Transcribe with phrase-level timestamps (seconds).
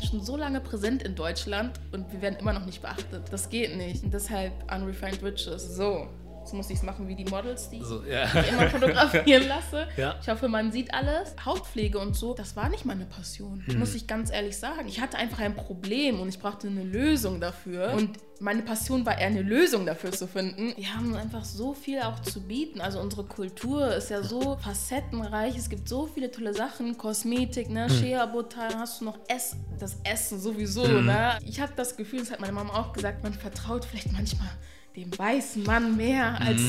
[0.00, 3.22] sind schon so lange präsent in Deutschland und wir werden immer noch nicht beachtet.
[3.30, 4.02] Das geht nicht.
[4.02, 5.76] Und deshalb Unrefined Riches.
[5.76, 6.08] So.
[6.44, 8.26] Jetzt muss ich es machen wie die Models, die So, ja.
[8.26, 9.88] ich immer fotografieren lasse.
[9.96, 10.16] Ja.
[10.20, 11.34] Ich hoffe, man sieht alles.
[11.44, 13.62] Hautpflege und so, das war nicht meine Passion.
[13.64, 13.78] Hm.
[13.78, 14.86] Muss ich ganz ehrlich sagen.
[14.88, 17.94] Ich hatte einfach ein Problem und ich brauchte eine Lösung dafür.
[17.94, 20.74] Und meine Passion war eher eine Lösung dafür zu finden.
[20.76, 22.80] Wir haben einfach so viel auch zu bieten.
[22.80, 25.56] Also unsere Kultur ist ja so facettenreich.
[25.56, 26.98] Es gibt so viele tolle Sachen.
[26.98, 27.88] Kosmetik, ne?
[27.88, 27.96] Hm.
[27.96, 31.38] Shea Butter, hast du noch Ess das Essen sowieso, ne?
[31.44, 34.50] Ich habe das Gefühl, das hat meine Mama auch gesagt, man vertraut vielleicht manchmal
[34.96, 36.60] dem weißen Mann mehr als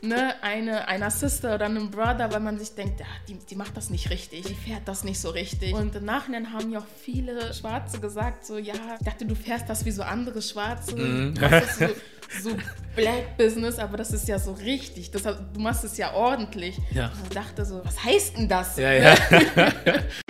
[0.00, 3.76] ne, eine, einer Sister oder einem Brother, weil man sich denkt, ja, die, die macht
[3.76, 5.74] das nicht richtig, die fährt das nicht so richtig.
[5.74, 9.68] Und im Nachhinein haben ja auch viele Schwarze gesagt, so, ja, ich dachte, du fährst
[9.68, 10.96] das wie so andere Schwarze,
[11.38, 12.56] machst das so, so
[12.96, 16.78] Black Business, aber das ist ja so richtig, das, du machst es ja ordentlich.
[16.92, 17.08] Ja.
[17.08, 18.76] Und ich dachte so, was heißt denn das?
[18.78, 19.14] Ja, ja.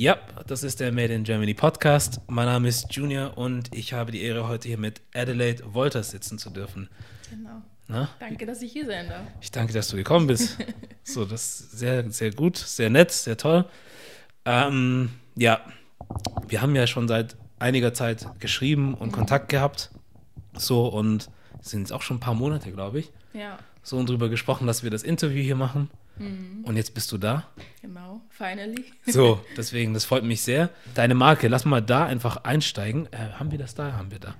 [0.00, 2.22] Ja, das ist der Made in Germany Podcast.
[2.26, 6.38] Mein Name ist Junior und ich habe die Ehre, heute hier mit Adelaide Wolters sitzen
[6.38, 6.88] zu dürfen.
[7.28, 7.60] Genau.
[7.86, 8.08] Na?
[8.18, 9.20] Danke, dass ich hier sein darf.
[9.42, 10.56] Ich danke, dass du gekommen bist.
[11.04, 13.66] So, das ist sehr, sehr gut, sehr nett, sehr toll.
[14.46, 15.60] Ähm, ja,
[16.48, 19.90] wir haben ja schon seit einiger Zeit geschrieben und Kontakt gehabt.
[20.54, 21.28] So, und
[21.60, 24.82] sind jetzt auch schon ein paar Monate, glaube ich, Ja, so und drüber gesprochen, dass
[24.82, 25.90] wir das Interview hier machen.
[26.20, 27.48] Und jetzt bist du da.
[27.80, 28.84] genau, finally.
[29.06, 30.68] So, deswegen, das freut mich sehr.
[30.94, 33.06] Deine Marke, lass mal da einfach einsteigen.
[33.12, 33.92] Äh, haben wir das da?
[33.94, 34.34] Haben wir da.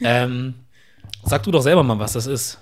[0.00, 0.54] Ähm,
[1.24, 2.58] sag du doch selber mal, was das ist.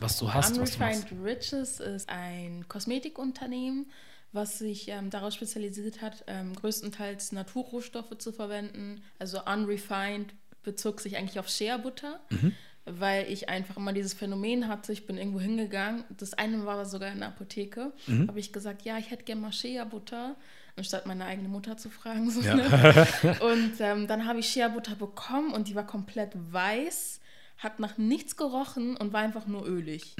[0.00, 0.84] Was du hast, was du.
[0.84, 3.90] Unrefined Riches ist ein Kosmetikunternehmen,
[4.32, 9.02] was sich ähm, darauf spezialisiert hat, ähm, größtenteils Naturrohstoffe zu verwenden.
[9.18, 12.52] Also unrefined bezog sich eigentlich auf Shea-Butter, Mhm.
[12.86, 14.92] Weil ich einfach immer dieses Phänomen hatte.
[14.92, 16.04] Ich bin irgendwo hingegangen.
[16.16, 17.92] Das eine war sogar in der Apotheke.
[18.06, 18.28] Mhm.
[18.28, 20.34] Habe ich gesagt, ja, ich hätte gerne mal Shea-Butter,
[20.76, 22.30] anstatt meine eigene Mutter zu fragen.
[22.30, 22.54] So, Ja.
[22.56, 23.36] ne?
[23.40, 27.20] Und ähm, dann habe ich Shea-Butter bekommen und die war komplett weiß,
[27.58, 30.16] hat nach nichts gerochen und war einfach nur ölig.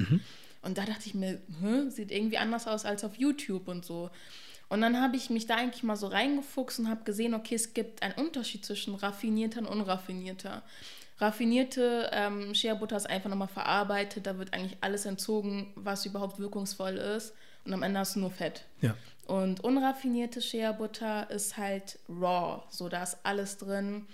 [0.63, 1.89] Und da dachte ich mir, Hä?
[1.89, 4.11] sieht irgendwie anders aus als auf YouTube und so.
[4.69, 7.73] Und dann habe ich mich da eigentlich mal so reingefuchst und habe gesehen, okay, es
[7.75, 10.63] gibt einen Unterschied zwischen raffinierter und unraffinierter.
[11.21, 16.97] Raffinierte ähm, Shea-Butter ist einfach nochmal verarbeitet, da wird eigentlich alles entzogen, was überhaupt wirkungsvoll
[16.97, 17.35] ist.
[17.65, 18.65] Und am Ende hast du nur Fett.
[18.81, 18.97] Ja.
[19.27, 22.63] Und unraffinierte Shea-Butter ist halt raw.
[22.71, 24.07] So, da ist alles drin,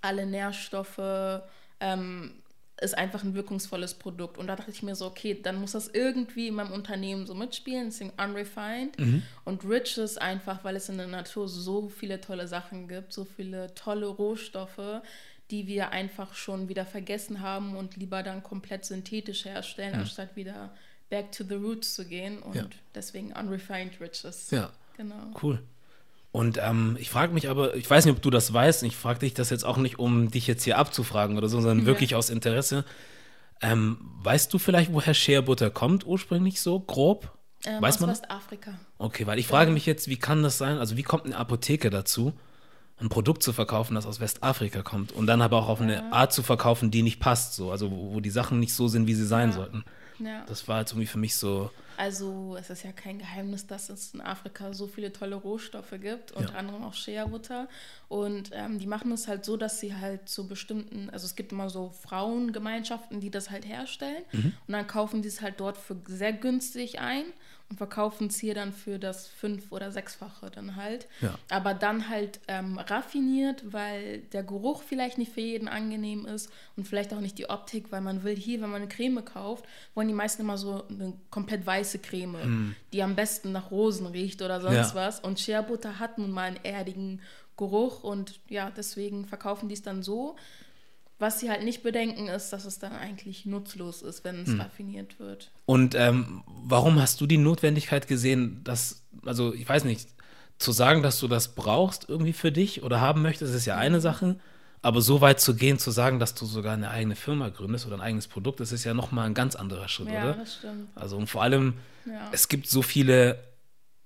[0.00, 1.42] alle Nährstoffe,
[1.80, 2.40] ähm,
[2.80, 4.38] ist einfach ein wirkungsvolles Produkt.
[4.38, 7.34] Und da dachte ich mir so, okay, dann muss das irgendwie in meinem Unternehmen so
[7.34, 8.96] mitspielen, deswegen unrefined.
[9.44, 13.24] Und rich ist einfach, weil es in der Natur so viele tolle Sachen gibt, so
[13.24, 15.02] viele tolle Rohstoffe,
[15.50, 20.70] die wir einfach schon wieder vergessen haben und lieber dann komplett synthetisch herstellen, anstatt wieder
[21.08, 22.38] back to the roots zu gehen.
[22.40, 22.64] Und Ja.
[22.94, 24.50] deswegen unrefined riches.
[24.50, 25.32] Ja, Genau.
[25.42, 25.60] cool.
[26.32, 29.18] Und ähm, ich frage mich aber, ich weiß nicht, ob du das weißt, ich frage
[29.20, 31.86] dich das jetzt auch nicht, um dich jetzt hier abzufragen oder so, sondern Ja.
[31.86, 32.84] wirklich aus Interesse.
[33.62, 37.36] Ähm, weißt du vielleicht, woher Shea Butter kommt, ursprünglich so grob?
[37.66, 38.10] Ähm, weiß aus man?
[38.10, 38.78] Westafrika.
[38.98, 40.78] Okay, weil ich frage mich jetzt, wie kann das sein?
[40.78, 42.32] Also, wie kommt eine Apotheke dazu,
[43.00, 46.32] ein Produkt zu verkaufen, das aus Westafrika kommt und dann aber auch auf eine Art
[46.32, 49.14] zu verkaufen, die nicht passt, so, also wo, wo die Sachen nicht so sind, wie
[49.14, 49.54] sie sein Ja.
[49.54, 49.84] sollten.
[50.18, 50.44] Ja.
[50.46, 54.12] Das war jetzt irgendwie für mich so, Also es ist ja kein Geheimnis, dass es
[54.14, 56.58] in Afrika so viele tolle Rohstoffe gibt, unter Ja.
[56.58, 57.68] anderem auch Shea-Butter.
[58.08, 61.52] Und ähm, die machen es halt so, dass sie halt zu bestimmten, also es gibt
[61.52, 64.22] immer so Frauengemeinschaften, die das halt herstellen.
[64.32, 64.52] Mhm.
[64.66, 67.24] Und dann kaufen die es halt dort für sehr günstig ein
[67.70, 71.06] und verkaufen es hier dann für das fünf- oder sechsfache dann halt.
[71.20, 71.38] Ja.
[71.50, 76.88] Aber dann halt ähm, raffiniert, weil der Geruch vielleicht nicht für jeden angenehm ist und
[76.88, 79.64] vielleicht auch nicht die Optik, weil man will hier, wenn man eine Creme kauft,
[79.94, 84.42] wollen die meisten immer so eine komplett weiße Creme, die am besten nach Rosen riecht
[84.42, 84.94] oder sonst Ja.
[84.96, 85.20] was.
[85.20, 87.20] Und Shea Butter hat nun mal einen erdigen
[87.56, 90.34] Geruch und ja, deswegen verkaufen die es dann so.
[91.20, 95.20] Was sie halt nicht bedenken, ist, dass es dann eigentlich nutzlos ist, wenn es raffiniert
[95.20, 95.50] wird.
[95.66, 100.08] Und ähm, warum hast du die Notwendigkeit gesehen, dass, also ich weiß nicht,
[100.58, 104.00] zu sagen, dass du das brauchst irgendwie für dich oder haben möchtest, ist ja eine
[104.00, 104.38] Sache.
[104.82, 107.96] Aber so weit zu gehen, zu sagen, dass du sogar eine eigene Firma gründest oder
[107.96, 110.34] ein eigenes Produkt, das ist ja nochmal ein ganz anderer Schritt, Ja, oder?
[110.34, 110.88] das stimmt.
[110.94, 111.74] Also und vor allem,
[112.06, 112.30] Ja.
[112.32, 113.44] es gibt so viele,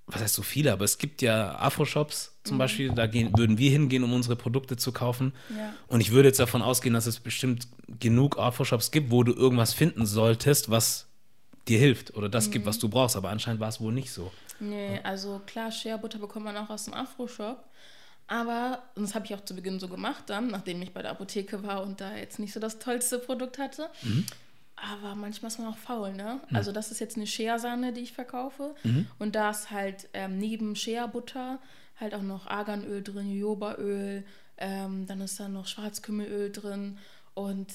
[0.05, 2.34] was heißt so viele, aber es gibt ja Afro-Shops Mhm.
[2.45, 5.33] Zum Beispiel, da gehen, würden wir hingehen, um unsere Produkte zu kaufen.
[5.49, 5.73] Ja.
[5.87, 7.67] Und ich würde jetzt davon ausgehen, dass es bestimmt
[7.99, 11.07] genug Afro-Shops gibt, wo du irgendwas finden solltest, was
[11.67, 12.51] dir hilft oder das Mhm.
[12.51, 13.15] gibt, was du brauchst.
[13.15, 14.31] Aber anscheinend war es wohl nicht so.
[14.59, 17.63] Nee, also klar, Shea Butter bekommt man auch aus dem Afro-Shop.
[18.27, 21.11] Aber, und das habe ich auch zu Beginn so gemacht dann, nachdem ich bei der
[21.11, 23.89] Apotheke war und da jetzt nicht so das tollste Produkt hatte.
[24.75, 26.39] Aber manchmal ist man auch faul, ne?
[26.51, 28.75] Also das ist jetzt eine Shea-Sahne, die ich verkaufe.
[29.19, 31.59] Und da ist halt ähm, neben Shea-Butter
[31.99, 34.25] halt auch noch Arganöl drin, Jojobaöl,
[34.57, 36.97] ähm, dann ist da noch Schwarzkümmelöl drin.
[37.33, 37.67] Und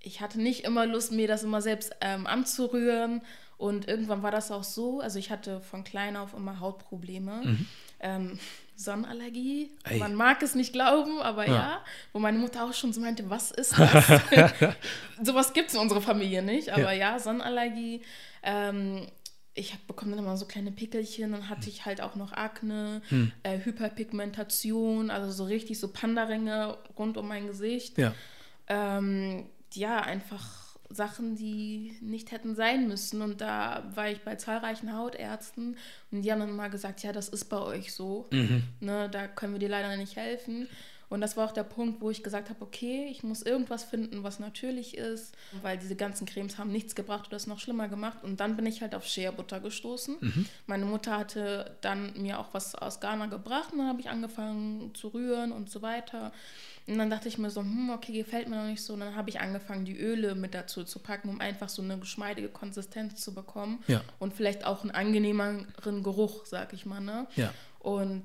[0.00, 3.22] ich hatte nicht immer Lust, mir das immer selbst ähm, anzurühren.
[3.56, 7.58] Und irgendwann war das auch so, also ich hatte von klein auf immer Hautprobleme.
[8.00, 8.38] Ähm,
[8.74, 9.98] Sonnenallergie, Ei.
[9.98, 11.52] man mag es nicht glauben, aber Ja.
[11.54, 11.84] ja.
[12.12, 14.20] Wo meine Mutter auch schon so meinte, was ist das?
[15.22, 18.02] Sowas gibt es in unserer Familie nicht, aber ja, Sonnenallergie.
[18.42, 19.06] Ähm,
[19.54, 23.02] ich hab- bekomme dann immer so kleine Pickelchen, dann hatte ich halt auch noch Akne,
[23.42, 27.98] äh, Hyperpigmentation, also so richtig so Pandaringe rund um mein Gesicht.
[27.98, 28.14] Ja.
[28.68, 33.22] Ähm, ja, einfach Sachen, die nicht hätten sein müssen.
[33.22, 35.76] Und da war ich bei zahlreichen Hautärzten
[36.10, 38.28] und die haben dann mal gesagt, ja, das ist bei euch so.
[38.80, 40.68] Ne, da können wir dir leider nicht helfen.
[41.12, 44.22] Und das war auch der Punkt, wo ich gesagt habe, okay, ich muss irgendwas finden,
[44.22, 48.24] was natürlich ist, weil diese ganzen Cremes haben nichts gebracht oder es noch schlimmer gemacht.
[48.24, 50.16] Und dann bin ich halt auf Shea-Butter gestoßen.
[50.66, 54.94] Meine Mutter hatte dann mir auch was aus Ghana gebracht und dann habe ich angefangen
[54.94, 56.32] zu rühren und so weiter.
[56.86, 58.94] Und dann dachte ich mir so, hm, okay, gefällt mir noch nicht so.
[58.94, 61.98] Und dann habe ich angefangen, die Öle mit dazu zu packen, um einfach so eine
[61.98, 63.84] geschmeidige Konsistenz zu bekommen.
[63.86, 64.00] Ja.
[64.18, 65.66] Und vielleicht auch einen angenehmeren
[66.02, 67.00] Geruch, sag ich mal.
[67.00, 67.26] Ne?
[67.36, 67.52] Ja.
[67.80, 68.24] Und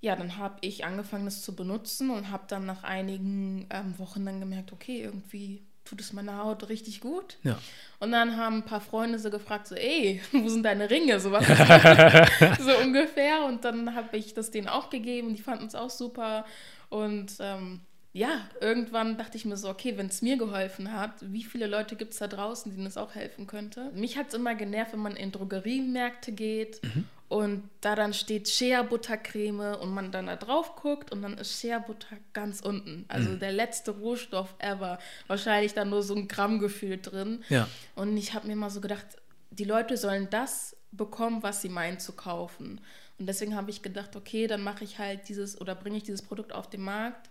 [0.00, 4.24] ja, dann habe ich angefangen, das zu benutzen und habe dann nach einigen ähm, Wochen
[4.24, 7.36] dann gemerkt, okay, irgendwie tut es meiner Haut richtig gut.
[7.42, 7.58] Ja.
[7.98, 11.20] Und dann haben ein paar Freunde so gefragt, so, ey, wo sind deine Ringe?
[11.20, 11.46] So, was
[12.64, 13.44] so ungefähr.
[13.44, 15.34] Und dann habe ich das denen auch gegeben.
[15.34, 16.46] Die fanden es auch super.
[16.88, 17.80] Und ähm,
[18.12, 21.94] ja, irgendwann dachte ich mir so, okay, wenn es mir geholfen hat, wie viele Leute
[21.94, 23.90] gibt es da draußen, denen es auch helfen könnte?
[23.94, 26.80] Mich hat es immer genervt, wenn man in Drogeriemärkte geht
[27.30, 32.16] und da dann steht Shea-Buttercreme und man dann da drauf guckt und dann ist Shea-Butter
[32.32, 33.04] ganz unten.
[33.06, 34.98] Also der letzte Rohstoff ever.
[35.28, 37.44] Wahrscheinlich dann nur so ein Gramm gefühlt drin.
[37.48, 37.68] Ja.
[37.94, 39.06] Und ich habe mir mal so gedacht,
[39.52, 42.80] die Leute sollen das bekommen, was sie meinen zu kaufen.
[43.20, 46.22] Und deswegen habe ich gedacht, okay, dann mache ich halt dieses oder bringe ich dieses
[46.22, 47.30] Produkt auf den Markt.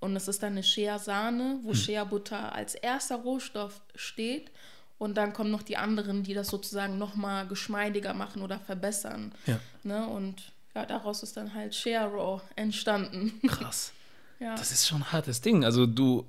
[0.00, 4.50] Und es ist dann eine Shea-Sahne, wo Shea-Butter als erster Rohstoff steht.
[4.98, 9.32] Und dann kommen noch die anderen, die das sozusagen nochmal geschmeidiger machen oder verbessern.
[9.46, 9.60] Ja.
[9.82, 10.06] Ne?
[10.06, 13.40] Und ja, daraus ist dann halt Shea Raw entstanden.
[13.46, 13.92] Krass.
[14.40, 14.54] ja.
[14.54, 15.64] Das ist schon ein hartes Ding.
[15.64, 16.24] Also du,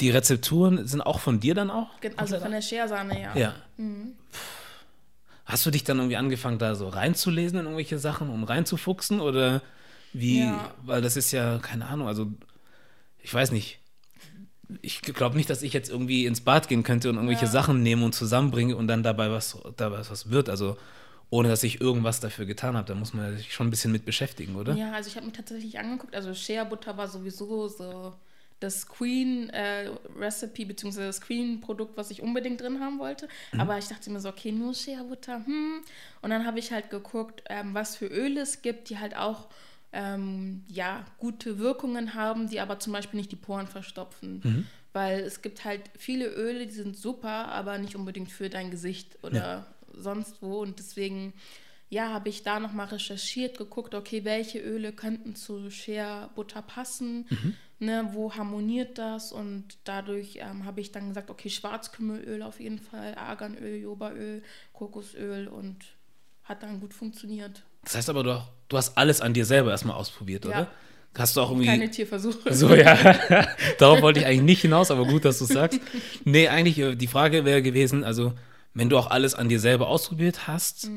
[0.00, 1.88] die Rezepturen sind auch von dir dann auch?
[2.16, 3.36] Also von der Shea-Sahne, ja.
[3.36, 3.54] Ja.
[5.44, 9.20] Hast du dich dann irgendwie angefangen, da so reinzulesen in irgendwelche Sachen, um reinzufuchsen?
[9.20, 9.62] Oder
[10.12, 10.40] wie?
[10.40, 10.74] Ja.
[10.82, 12.32] Weil das ist ja, keine Ahnung, also
[13.22, 13.78] ich weiß nicht.
[14.82, 17.50] Ich glaube nicht, dass ich jetzt irgendwie ins Bad gehen könnte und irgendwelche Ja.
[17.50, 20.48] Sachen nehme und zusammenbringe und dann dabei was, dabei was wird.
[20.48, 20.76] Also
[21.30, 22.86] ohne dass ich irgendwas dafür getan habe.
[22.86, 24.74] Da muss man sich schon ein bisschen mit beschäftigen, oder?
[24.74, 28.12] Ja, also ich habe mir tatsächlich angeguckt, also Shea Butter war sowieso so
[28.60, 33.28] das Queen äh, Recipe beziehungsweise das Queen Produkt, was ich unbedingt drin haben wollte.
[33.58, 35.80] Aber ich dachte mir so, okay, nur Shea Butter, hm.
[36.22, 39.48] Und dann habe ich halt geguckt, ähm, was für Öle es gibt, die halt auch
[39.92, 44.40] ähm, ja, gute Wirkungen haben, die aber zum Beispiel nicht die Poren verstopfen.
[44.92, 49.18] Weil es gibt halt viele Öle, die sind super, aber nicht unbedingt für dein Gesicht
[49.22, 50.60] oder sonst wo.
[50.60, 51.34] Und deswegen,
[51.90, 57.26] ja, habe ich da nochmal recherchiert, geguckt, okay, welche Öle könnten zu Shea Butter passen,
[57.78, 59.32] ne, wo harmoniert das?
[59.32, 65.46] Und dadurch ähm, habe ich dann gesagt, okay, Schwarzkümmelöl auf jeden Fall, Arganöl, Jobaöl, Kokosöl
[65.48, 65.84] und
[66.44, 67.64] hat dann gut funktioniert.
[67.86, 70.50] Das heißt aber, du, du hast alles an dir selber erstmal ausprobiert, Ja.
[70.50, 70.66] oder?
[71.16, 71.66] Hast du auch irgendwie.
[71.66, 72.52] Keine Tierversuche.
[72.52, 72.94] So, ja.
[73.78, 75.80] Darauf wollte ich eigentlich nicht hinaus, aber gut, dass du sagst.
[76.24, 78.34] Nee, eigentlich, äh, die Frage wäre gewesen, also,
[78.74, 80.90] wenn du auch alles an dir selber ausprobiert hast,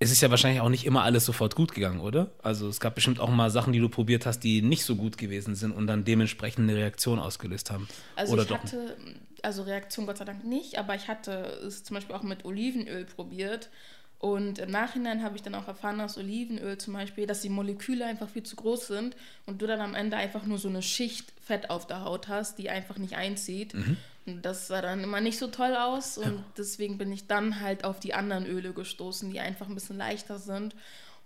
[0.00, 2.32] es ist ja wahrscheinlich auch nicht immer alles sofort gut gegangen, oder?
[2.42, 5.18] Also, es gab bestimmt auch mal Sachen, die du probiert hast, die nicht so gut
[5.18, 7.86] gewesen sind und dann dementsprechend eine Reaktion ausgelöst haben.
[8.16, 8.58] Also oder ich doch.
[8.58, 8.96] hatte,
[9.42, 11.32] also Reaktion Gott sei Dank nicht, aber ich hatte
[11.64, 13.70] es zum Beispiel auch mit Olivenöl probiert.
[14.18, 18.04] Und im Nachhinein habe ich dann auch erfahren, dass Olivenöl zum Beispiel, dass die Moleküle
[18.04, 21.32] einfach viel zu groß sind und du dann am Ende einfach nur so eine Schicht
[21.40, 23.74] Fett auf der Haut hast, die einfach nicht einzieht.
[23.74, 23.96] Mhm.
[24.26, 27.84] Und das sah dann immer nicht so toll aus und deswegen bin ich dann halt
[27.84, 30.74] auf die anderen Öle gestoßen, die einfach ein bisschen leichter sind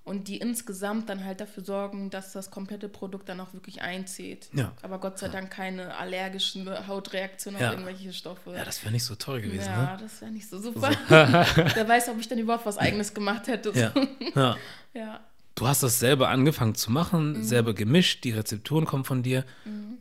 [0.05, 4.49] und die insgesamt dann halt dafür sorgen, dass das komplette Produkt dann auch wirklich einzieht.
[4.53, 4.73] Ja.
[4.83, 7.69] Aber Gott sei Dank keine allergischen Hautreaktionen Ja.
[7.69, 8.53] auf irgendwelche Stoffe.
[8.55, 9.99] Ja, das wäre nicht so toll gewesen, Ja, ne?
[10.01, 10.91] das wäre nicht so super.
[11.09, 13.71] Wer weiß, ob ich dann überhaupt was Eigenes gemacht hätte.
[13.75, 13.93] Ja.
[14.35, 14.57] ja.
[14.95, 15.21] ja.
[15.55, 17.43] Du hast das selber angefangen zu machen, Mhm.
[17.45, 19.45] selber gemischt, die Rezepturen kommen von dir.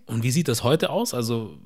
[0.06, 1.14] Und wie sieht das heute aus?
[1.14, 1.58] Also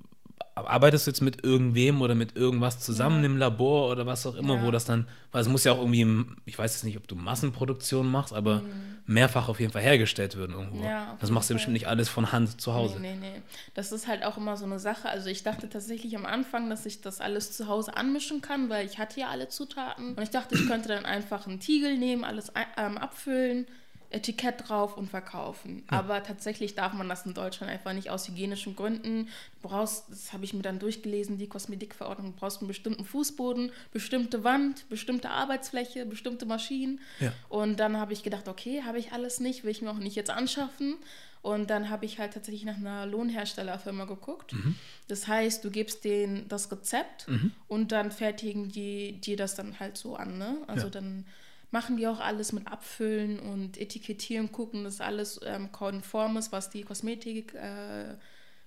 [0.56, 3.26] arbeitest du jetzt mit irgendwem oder mit irgendwas zusammen Ja.
[3.26, 4.64] im Labor oder was auch immer, Ja.
[4.64, 7.08] wo das dann, weil es muss ja auch irgendwie, im, ich weiß jetzt nicht, ob
[7.10, 8.62] du Massenproduktion machst, aber
[9.06, 10.78] mehrfach auf jeden Fall hergestellt werden irgendwo.
[10.78, 10.84] Mhm.
[10.86, 11.58] Ja, das machst du Fall.
[11.58, 13.00] bestimmt nicht alles von Hand zu Hause.
[13.02, 13.42] Nee, nee, nee.
[13.74, 15.10] Das ist halt auch immer so eine Sache.
[15.10, 18.86] Also ich dachte tatsächlich am Anfang, dass ich das alles zu Hause anmischen kann, weil
[18.86, 20.16] ich hatte ja alle Zutaten.
[20.16, 23.68] Und ich dachte, ich könnte dann einfach einen Tiegel nehmen, alles ein- ähm, abfüllen,
[24.16, 25.84] Etikett drauf und verkaufen.
[25.88, 29.26] Aber tatsächlich darf man das in Deutschland einfach nicht aus hygienischen Gründen.
[29.62, 33.72] Du brauchst, das habe ich mir dann durchgelesen, die Kosmetikverordnung, du brauchst einen bestimmten Fußboden,
[33.92, 37.02] bestimmte Wand, bestimmte Arbeitsfläche, bestimmte Maschinen.
[37.20, 37.34] Ja.
[37.50, 40.16] Und dann habe ich gedacht, okay, habe ich alles nicht, will ich mir auch nicht
[40.16, 40.96] jetzt anschaffen.
[41.42, 44.54] Und dann habe ich halt tatsächlich nach einer Lohnherstellerfirma geguckt.
[44.54, 44.76] Mhm.
[45.08, 47.28] Das heißt, du gibst denen das Rezept
[47.68, 50.40] und dann fertigen die dir das dann halt so an.
[50.40, 50.58] Ne?
[50.66, 50.90] Also Ja.
[50.90, 51.26] dann
[51.72, 56.70] machen die auch alles mit Abfüllen und Etikettieren, gucken, dass alles ähm, konform ist, was
[56.70, 58.20] die Kosmetikverordnung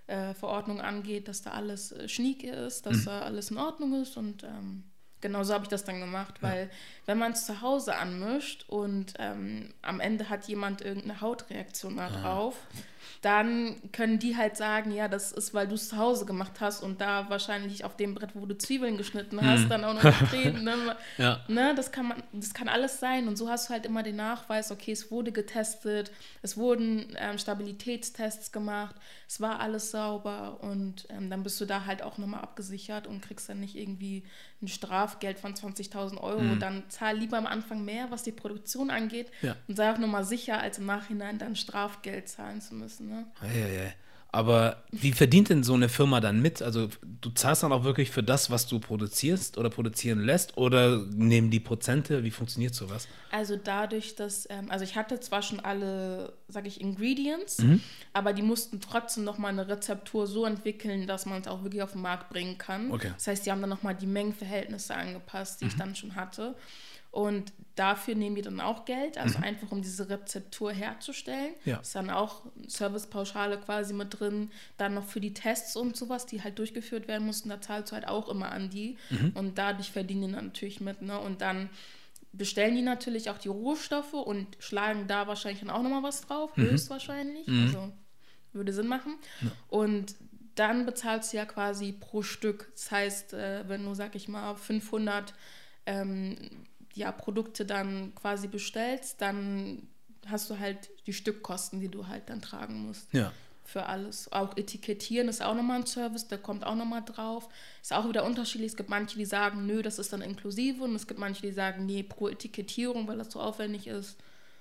[0.07, 4.17] äh, Verordnung angeht, dass da alles äh, schnieke ist, dass da alles in Ordnung ist
[4.17, 4.85] und ähm,
[5.21, 6.71] genau so habe ich das dann gemacht, weil
[7.07, 12.57] wenn man es zu Hause anmischt und ähm, am Ende hat jemand irgendeine Hautreaktion darauf,
[13.23, 16.83] dann können die halt sagen, ja, das ist, weil du es zu Hause gemacht hast
[16.83, 20.65] und da wahrscheinlich auf dem Brett, wo du Zwiebeln geschnitten hast, dann auch noch getreten.
[20.65, 20.75] Ne?
[21.19, 21.41] Ja.
[21.49, 23.29] Ne, das kann man, das kann alles sein.
[23.29, 26.11] Und so hast du halt immer den Nachweis, okay, es wurde getestet,
[26.43, 28.95] es wurden ähm, Stabilitätstests gemacht,
[29.29, 33.21] es war alles sauber und ähm, dann bist du da halt auch nochmal abgesichert und
[33.23, 34.25] kriegst dann nicht irgendwie
[34.63, 36.41] ein Strafgeld von 20.000 Euro.
[36.41, 36.59] Mhm.
[36.61, 39.55] Dann zahl lieber am Anfang mehr, was die Produktion angeht Ja.
[39.69, 42.98] und sei auch nochmal sicher, als im Nachhinein dann Strafgeld zahlen zu müssen.
[43.01, 43.27] Ne?
[43.41, 43.95] Eieiei.
[44.31, 46.61] Aber wie verdient denn so eine Firma dann mit?
[46.61, 46.91] Also
[47.23, 51.51] du zahlst dann auch wirklich für das, was du produzierst oder produzieren lässt oder nehmen
[51.51, 52.23] die Prozente?
[52.25, 53.09] Wie funktioniert sowas?
[53.31, 57.81] Also dadurch, dass, ähm, also ich hatte zwar schon alle, sage ich, Ingredients, Mhm.
[58.13, 61.93] aber die mussten trotzdem nochmal eine Rezeptur so entwickeln, dass man es auch wirklich auf
[61.93, 62.91] den Markt bringen kann.
[62.93, 63.09] Okay.
[63.09, 63.15] Mhm.
[63.15, 66.55] Das heißt, die haben dann nochmal die Mengenverhältnisse angepasst, die ich dann schon hatte.
[67.11, 71.53] Und dafür nehmen die dann auch Geld, also einfach um diese Rezeptur herzustellen.
[71.65, 71.71] Mhm.
[71.71, 71.77] Ja.
[71.79, 74.51] Ist dann auch Servicepauschale quasi mit drin.
[74.77, 77.95] Dann noch für die Tests und sowas, die halt durchgeführt werden mussten, da zahlst du
[77.95, 78.97] halt auch immer an die.
[79.11, 79.33] Mhm.
[79.35, 81.03] Und dadurch verdienen die natürlich mit.
[81.03, 81.19] Ne?
[81.19, 81.71] Und dann
[82.33, 86.57] bestellen die natürlich auch die Rohstoffe und schlagen da wahrscheinlich dann auch nochmal was drauf,
[86.57, 87.49] höchstwahrscheinlich.
[87.49, 87.93] Also
[88.53, 89.15] würde Sinn machen.
[89.69, 90.15] Und
[90.55, 92.71] dann bezahlst du ja quasi pro Stück.
[92.75, 95.33] Das heißt, äh, wenn du, sag ich mal, 500
[95.87, 96.37] ähm,
[96.95, 99.87] ja, Produkte dann quasi bestellst, dann
[100.27, 103.33] hast du halt die Stückkosten, die du halt dann tragen musst Ja.
[103.65, 104.31] für alles.
[104.33, 107.49] Auch Etikettieren ist auch nochmal ein Service, der kommt auch nochmal drauf.
[107.83, 108.73] Ist auch wieder unterschiedlich.
[108.73, 110.83] Es gibt manche, die sagen, nö, das ist dann inklusive.
[110.85, 114.17] Und es gibt manche, die sagen, nee, pro Etikettierung, weil das so aufwendig ist,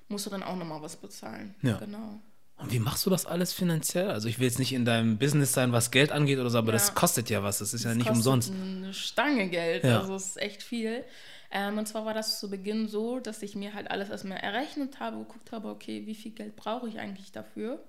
[0.10, 1.56] musst du dann auch nochmal was bezahlen.
[1.62, 1.78] Ja.
[1.78, 2.20] Genau.
[2.58, 4.10] Und wie machst du das alles finanziell?
[4.10, 6.68] Also ich will jetzt nicht in deinem Business sein, was Geld angeht oder so, aber
[6.68, 6.74] Ja.
[6.74, 7.60] das kostet ja was.
[7.60, 8.52] Das ist ja nicht kostet umsonst.
[8.52, 10.00] Eine Stange Geld, Ja.
[10.00, 11.04] also es ist echt viel.
[11.52, 15.00] Ähm, und zwar war das zu Beginn so, dass ich mir halt alles erstmal errechnet
[15.00, 17.80] habe, geguckt habe, okay, wie viel Geld brauche ich eigentlich dafür?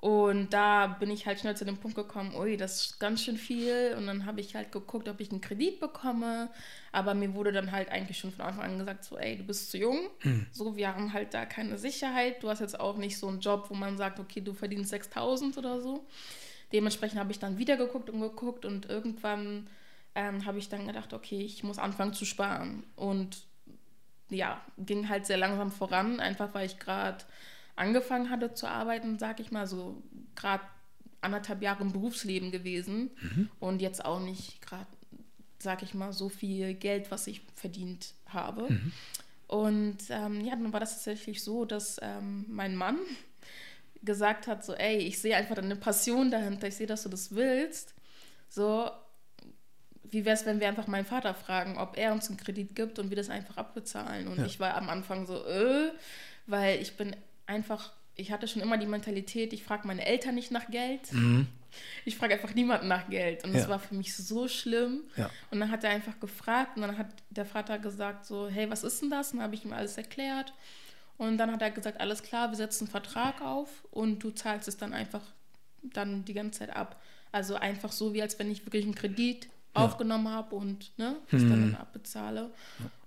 [0.00, 3.36] Und da bin ich halt schnell zu dem Punkt gekommen, ui, das ist ganz schön
[3.36, 3.94] viel.
[3.98, 6.48] Und dann habe ich halt geguckt, ob ich einen Kredit bekomme.
[6.90, 9.70] Aber mir wurde dann halt eigentlich schon von Anfang an gesagt, so, ey, du bist
[9.70, 10.08] zu jung.
[10.52, 12.42] So, wir haben halt da keine Sicherheit.
[12.42, 15.58] Du hast jetzt auch nicht so einen Job, wo man sagt, okay, du verdienst 6000
[15.58, 16.06] oder so.
[16.72, 19.68] Dementsprechend habe ich dann wieder geguckt und geguckt und irgendwann
[20.14, 22.84] ähm, habe ich dann gedacht, okay, ich muss anfangen zu sparen.
[22.96, 23.42] Und
[24.28, 27.24] ja, ging halt sehr langsam voran, einfach weil ich gerade
[27.76, 30.02] angefangen hatte zu arbeiten, sag ich mal, so
[30.34, 30.64] gerade
[31.20, 33.10] anderthalb Jahre im Berufsleben gewesen
[33.58, 34.86] und jetzt auch nicht gerade,
[35.58, 38.68] sag ich mal, so viel Geld, was ich verdient habe.
[39.46, 42.98] Und ähm, ja, dann war das tatsächlich so, dass ähm, mein Mann
[44.02, 47.34] gesagt hat, so, ey, ich sehe einfach deine Passion dahinter, ich sehe, dass du das
[47.34, 47.94] willst.
[48.48, 48.90] So,
[50.10, 52.98] wie wäre es, wenn wir einfach meinen Vater fragen, ob er uns einen Kredit gibt
[52.98, 54.28] und wir das einfach abbezahlen?
[54.28, 54.44] Und Ja.
[54.46, 55.90] ich war am Anfang so, äh,
[56.46, 57.14] weil ich bin
[57.46, 61.02] einfach, ich hatte schon immer die Mentalität, ich frage meine Eltern nicht nach Geld.
[62.04, 63.44] Ich frage einfach niemanden nach Geld.
[63.44, 63.68] Und das Ja.
[63.68, 65.04] war für mich so schlimm.
[65.16, 65.30] Ja.
[65.50, 68.82] Und dann hat er einfach gefragt und dann hat der Vater gesagt so, hey, was
[68.82, 69.30] ist denn das?
[69.32, 70.52] Und dann habe ich ihm alles erklärt.
[71.16, 74.66] Und dann hat er gesagt, alles klar, wir setzen einen Vertrag auf und du zahlst
[74.68, 75.22] es dann einfach
[75.82, 77.00] dann die ganze Zeit ab.
[77.30, 81.42] Also einfach so, wie als wenn ich wirklich einen Kredit aufgenommen habe und ne, das
[81.42, 81.50] Hm.
[81.50, 82.50] dann abbezahle.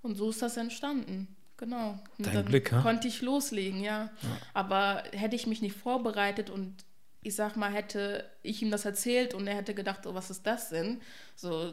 [0.02, 1.28] Und so ist das entstanden.
[1.56, 1.98] Genau.
[2.18, 2.80] Und Dein dann Glück, ha?
[2.82, 4.10] konnte ich loslegen, ja.
[4.54, 6.74] Aber hätte ich mich nicht vorbereitet und
[7.22, 10.46] ich sag mal, hätte ich ihm das erzählt und er hätte gedacht, oh, was ist
[10.46, 11.00] das denn?
[11.36, 11.72] So,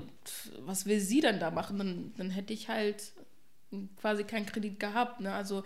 [0.60, 1.78] was will sie denn da machen?
[1.78, 3.12] Dann, dann hätte ich halt
[4.00, 5.20] quasi keinen Kredit gehabt.
[5.20, 5.34] Ne?
[5.34, 5.64] Also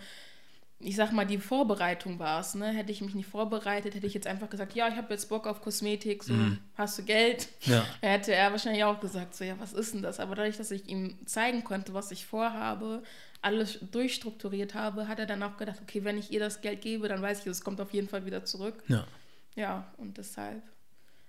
[0.78, 2.54] ich sag mal, die Vorbereitung war es.
[2.54, 2.68] Ne?
[2.68, 5.46] Hätte ich mich nicht vorbereitet, hätte ich jetzt einfach gesagt, ja, ich habe jetzt Bock
[5.46, 6.34] auf Kosmetik, so,
[6.74, 7.48] hast du Geld?
[7.62, 7.84] Ja.
[8.02, 10.20] Hätte er wahrscheinlich auch gesagt, so, ja, was ist denn das?
[10.20, 13.02] Aber dadurch, dass ich ihm zeigen konnte, was ich vorhabe,
[13.40, 17.08] alles durchstrukturiert habe, hat er dann auch gedacht, okay, wenn ich ihr das Geld gebe,
[17.08, 18.82] dann weiß ich, es kommt auf jeden Fall wieder zurück.
[18.88, 19.06] Ja.
[19.54, 20.62] Ja, und deshalb,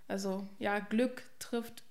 [0.09, 1.83] also ja, Glück trifft,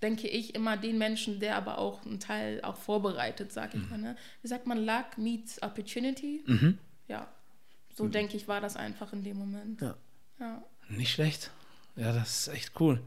[0.00, 3.98] denke ich, immer den Menschen, der aber auch einen Teil auch vorbereitet, sag ich mal.
[3.98, 4.16] Ne?
[4.42, 6.44] Wie sagt man, Luck meets Opportunity?
[6.46, 6.78] Mhm.
[7.10, 7.26] Ja,
[7.96, 9.80] so denke ich, war das einfach in dem Moment.
[9.80, 9.94] Ja.
[10.38, 10.62] Ja.
[10.88, 11.50] Nicht schlecht.
[11.96, 13.00] Ja, das ist echt cool.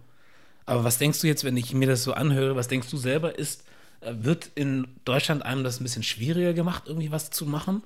[0.66, 3.38] Aber was denkst du jetzt, wenn ich mir das so anhöre, was denkst du selber,
[3.40, 3.64] ist,
[4.02, 7.82] äh, wird in Deutschland einem das ein bisschen schwieriger gemacht, irgendwie was zu machen?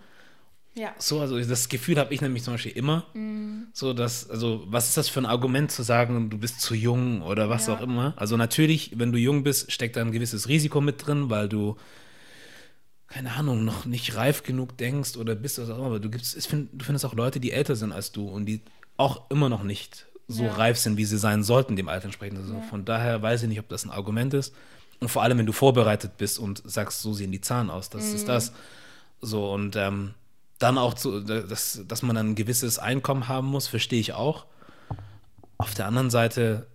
[0.73, 0.93] Ja.
[0.99, 3.05] So, also das Gefühl habe ich nämlich zum Beispiel immer.
[3.73, 7.21] So, dass, also, was ist das für ein Argument zu sagen, du bist zu jung
[7.23, 7.75] oder was Ja.
[7.75, 8.13] auch immer?
[8.15, 11.77] Also natürlich, wenn du jung bist, steckt da ein gewisses Risiko mit drin, weil du,
[13.07, 15.85] keine Ahnung, noch nicht reif genug denkst oder bist oder immer.
[15.85, 18.61] Aber du, gibst, find, du findest auch Leute, die älter sind als du und die
[18.97, 20.53] auch immer noch nicht so Ja.
[20.53, 22.39] reif sind, wie sie sein sollten, dem Alter entsprechend.
[22.39, 24.53] Also von daher weiß ich nicht, ob das ein Argument ist.
[24.99, 28.13] Und vor allem, wenn du vorbereitet bist und sagst, so sehen die Zahlen aus, das
[28.13, 28.51] ist das.
[29.21, 30.13] So, und ähm,
[30.59, 34.45] dann auch, zu, dass, dass man dann ein gewisses Einkommen haben muss, verstehe ich auch.
[35.59, 36.67] Auf der anderen Seite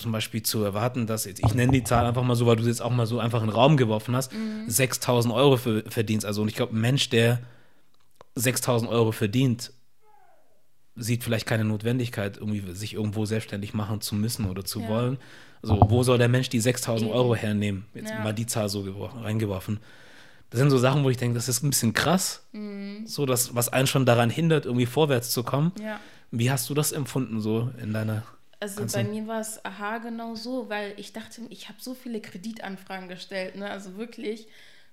[0.00, 2.64] zum Beispiel zu erwarten, dass, jetzt, ich nenne die Zahl einfach mal so, weil du
[2.64, 4.32] jetzt auch mal so einfach in den Raum geworfen hast,
[4.66, 6.26] 6000 Euro für, verdienst.
[6.26, 7.40] Also, und ich glaube, ein Mensch, der
[8.34, 9.72] 6000 Euro verdient,
[10.96, 14.88] sieht vielleicht keine Notwendigkeit, irgendwie sich irgendwo selbstständig machen zu müssen oder zu Ja.
[14.88, 15.18] wollen.
[15.62, 17.16] Also, wo soll der Mensch die 6000 Eben.
[17.18, 17.84] Euro hernehmen?
[17.94, 18.20] Jetzt Ja.
[18.20, 19.78] mal die Zahl so geworfen, reingeworfen.
[20.50, 22.44] Das sind so Sachen, wo ich denke, das ist ein bisschen krass.
[22.52, 23.06] Mhm.
[23.06, 25.72] So, dass, was einen schon daran hindert, irgendwie vorwärts zu kommen.
[25.80, 26.00] Ja.
[26.32, 28.22] Wie hast du das empfunden, so in deiner.
[28.60, 31.78] Also Kannst bei du- mir war es aha genau so, weil ich dachte, ich habe
[31.80, 33.70] so viele Kreditanfragen gestellt, ne?
[33.70, 34.46] Also wirklich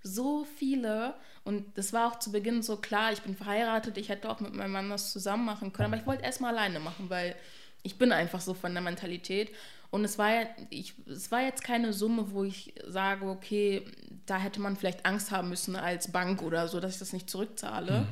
[0.03, 1.13] so viele.
[1.43, 4.53] Und das war auch zu Beginn so klar, ich bin verheiratet, ich hätte auch mit
[4.53, 7.35] meinem Mann das zusammen machen können, aber ich wollte erstmal alleine machen, weil
[7.83, 9.51] ich bin einfach so von der Mentalität.
[9.89, 13.85] Und es war, ja- ich, es war jetzt keine Summe, wo ich sage, okay,
[14.25, 17.29] da hätte man vielleicht Angst haben müssen als Bank oder so, dass ich das nicht
[17.29, 18.05] zurückzahle.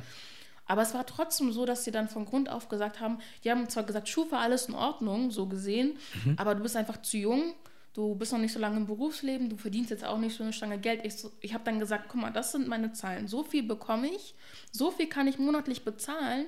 [0.66, 3.68] Aber es war trotzdem so, dass sie dann von Grund auf gesagt haben, die haben
[3.68, 5.96] zwar gesagt, Schufa, alles in Ordnung, so gesehen,
[6.36, 7.54] aber du bist einfach zu jung,
[7.94, 10.52] du bist noch nicht so lange im Berufsleben, du verdienst jetzt auch nicht so eine
[10.52, 11.04] Stange Geld.
[11.04, 14.08] Ich, so, ich habe dann gesagt, guck mal, das sind meine Zahlen, so viel bekomme
[14.08, 14.34] ich,
[14.72, 16.46] so viel kann ich monatlich bezahlen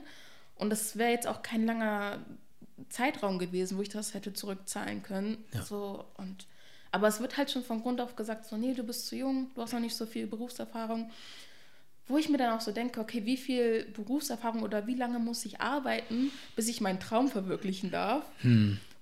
[0.57, 2.19] und das wäre jetzt auch kein langer
[2.89, 5.45] Zeitraum gewesen, wo ich das hätte zurückzahlen können.
[5.65, 6.47] So, und,
[6.91, 9.51] aber es wird halt schon von Grund auf gesagt, so, nee, du bist zu jung,
[9.55, 11.11] du hast noch nicht so viel Berufserfahrung
[12.09, 15.45] wo ich mir dann auch so denke, okay, wie viel Berufserfahrung oder wie lange muss
[15.45, 18.25] ich arbeiten, bis ich meinen Traum verwirklichen darf?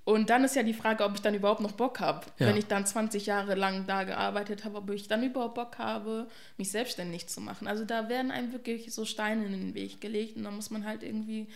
[0.05, 2.25] Und dann ist ja die Frage, ob ich dann überhaupt noch Bock habe.
[2.39, 2.47] Ja.
[2.47, 6.29] Wenn ich dann 20 Jahre lang da gearbeitet habe, ob ich dann überhaupt Bock habe,
[6.59, 7.67] mich selbstständig zu machen.
[7.67, 10.85] Also da werden einem wirklich so Steine in den Weg gelegt und da muss man
[10.87, 11.49] halt irgendwie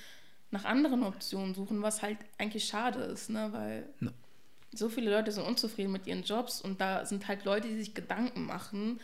[0.51, 3.51] nach anderen Optionen suchen, was halt eigentlich schade ist, ne?
[3.53, 4.11] weil Ja.
[4.73, 7.95] so viele Leute sind unzufrieden mit ihren Jobs und da sind halt Leute, die sich
[7.95, 9.01] Gedanken machen,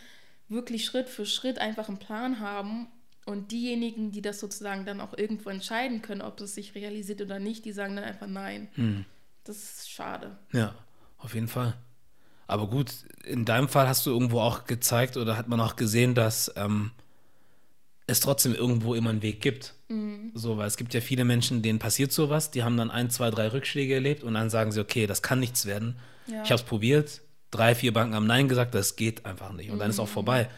[0.48, 2.88] wirklich Schritt für Schritt einfach einen Plan haben
[3.24, 7.38] und diejenigen, die das sozusagen dann auch irgendwo entscheiden können, ob es sich realisiert oder
[7.38, 8.68] nicht, die sagen dann einfach nein.
[9.44, 10.36] Das ist schade.
[10.52, 10.74] Ja,
[11.18, 11.74] auf jeden Fall.
[12.46, 12.92] Aber gut,
[13.24, 16.92] in deinem Fall hast du irgendwo auch gezeigt oder hat man auch gesehen, dass ähm,
[18.06, 19.74] es trotzdem irgendwo immer einen Weg gibt.
[20.34, 23.30] So, weil es gibt ja viele Menschen, denen passiert sowas, die haben dann ein, zwei,
[23.30, 25.96] drei Rückschläge erlebt und dann sagen sie, okay, das kann nichts werden.
[26.26, 26.42] Ja.
[26.42, 27.22] Ich habe es probiert,
[27.56, 29.70] drei, vier Banken haben Nein gesagt, das geht einfach nicht.
[29.70, 30.48] Und dann ist auch vorbei.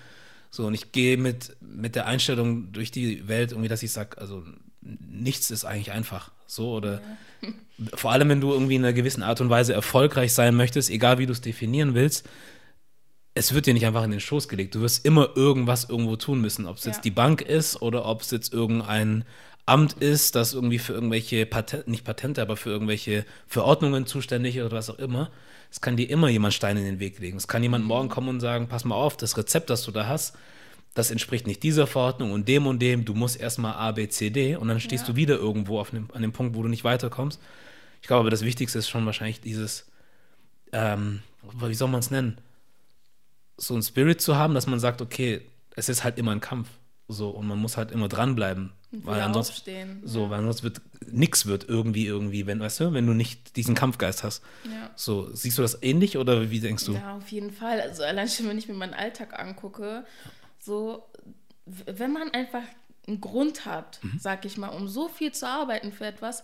[0.50, 4.18] So, und ich gehe mit, mit der Einstellung durch die Welt, irgendwie, dass ich sage,
[4.18, 4.44] also
[4.80, 6.30] nichts ist eigentlich einfach.
[6.46, 7.00] So, oder
[7.94, 11.18] vor allem, wenn du irgendwie in einer gewissen Art und Weise erfolgreich sein möchtest, egal
[11.18, 12.26] wie du es definieren willst,
[13.34, 14.74] es wird dir nicht einfach in den Schoß gelegt.
[14.74, 16.66] Du wirst immer irgendwas irgendwo tun müssen.
[16.66, 16.92] Ob es Ja.
[16.92, 19.24] jetzt die Bank ist oder ob es jetzt irgendein
[19.68, 24.64] Amt ist, das irgendwie für irgendwelche Patente, nicht Patente, aber für irgendwelche Verordnungen zuständig ist
[24.64, 25.30] oder was auch immer.
[25.70, 27.36] Es kann dir immer jemand Steine in den Weg legen.
[27.36, 30.06] Es kann jemand morgen kommen und sagen, pass mal auf, das Rezept, das du da
[30.06, 30.36] hast,
[30.94, 33.04] das entspricht nicht dieser Verordnung und dem und dem.
[33.04, 35.12] Du musst erstmal A, B, C, D und dann stehst Ja.
[35.12, 37.40] du wieder irgendwo auf dem, an dem Punkt, wo du nicht weiterkommst.
[38.00, 39.86] Ich glaube aber, das Wichtigste ist schon wahrscheinlich dieses,
[40.72, 41.20] ähm,
[41.60, 42.38] wie soll man es nennen?
[43.56, 45.42] So ein Spirit zu haben, dass man sagt, okay,
[45.76, 46.68] es ist halt immer ein Kampf.
[47.08, 48.72] So, und man muss halt immer dranbleiben.
[48.90, 50.00] Weil ansonsten, aufstehen.
[50.04, 53.74] so, weil sonst wird nix wird irgendwie, irgendwie, wenn, weißt du, wenn du nicht diesen
[53.74, 54.42] Kampfgeist hast.
[54.64, 54.90] Ja.
[54.96, 56.92] So, siehst du das ähnlich oder wie denkst du?
[56.94, 57.80] Ja, auf jeden Fall.
[57.80, 60.04] Also allein schon, wenn ich mir meinen Alltag angucke,
[60.58, 61.06] so,
[61.66, 62.62] wenn man einfach
[63.06, 64.18] einen Grund hat, Mhm.
[64.18, 66.42] sag ich mal, um so viel zu arbeiten für etwas,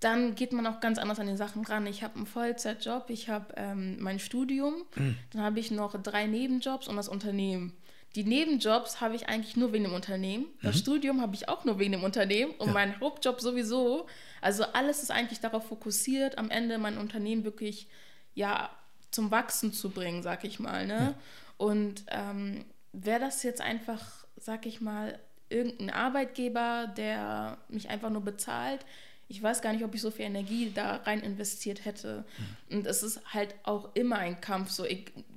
[0.00, 1.86] dann geht man auch ganz anders an die Sachen ran.
[1.86, 5.16] Ich habe einen Vollzeitjob, ich habe ähm, mein Studium, Mhm.
[5.30, 7.72] dann habe ich noch drei Nebenjobs und das Unternehmen.
[8.14, 10.46] Die Nebenjobs habe ich eigentlich nur wegen dem Unternehmen.
[10.62, 12.72] Das Studium habe ich auch nur wegen dem Unternehmen und Ja.
[12.74, 14.06] mein Hauptjob sowieso.
[14.40, 17.86] Also alles ist eigentlich darauf fokussiert, am Ende mein Unternehmen wirklich
[18.34, 18.70] ja
[19.10, 20.86] zum Wachsen zu bringen, sag ich mal.
[20.86, 21.14] Ne?
[21.56, 28.22] Und ähm, wäre das jetzt einfach, sag ich mal, irgendein Arbeitgeber, der mich einfach nur
[28.22, 28.84] bezahlt,
[29.28, 32.24] ich weiß gar nicht, ob ich so viel Energie da rein investiert hätte.
[32.70, 34.70] Und es ist halt auch immer ein Kampf.
[34.70, 34.84] So,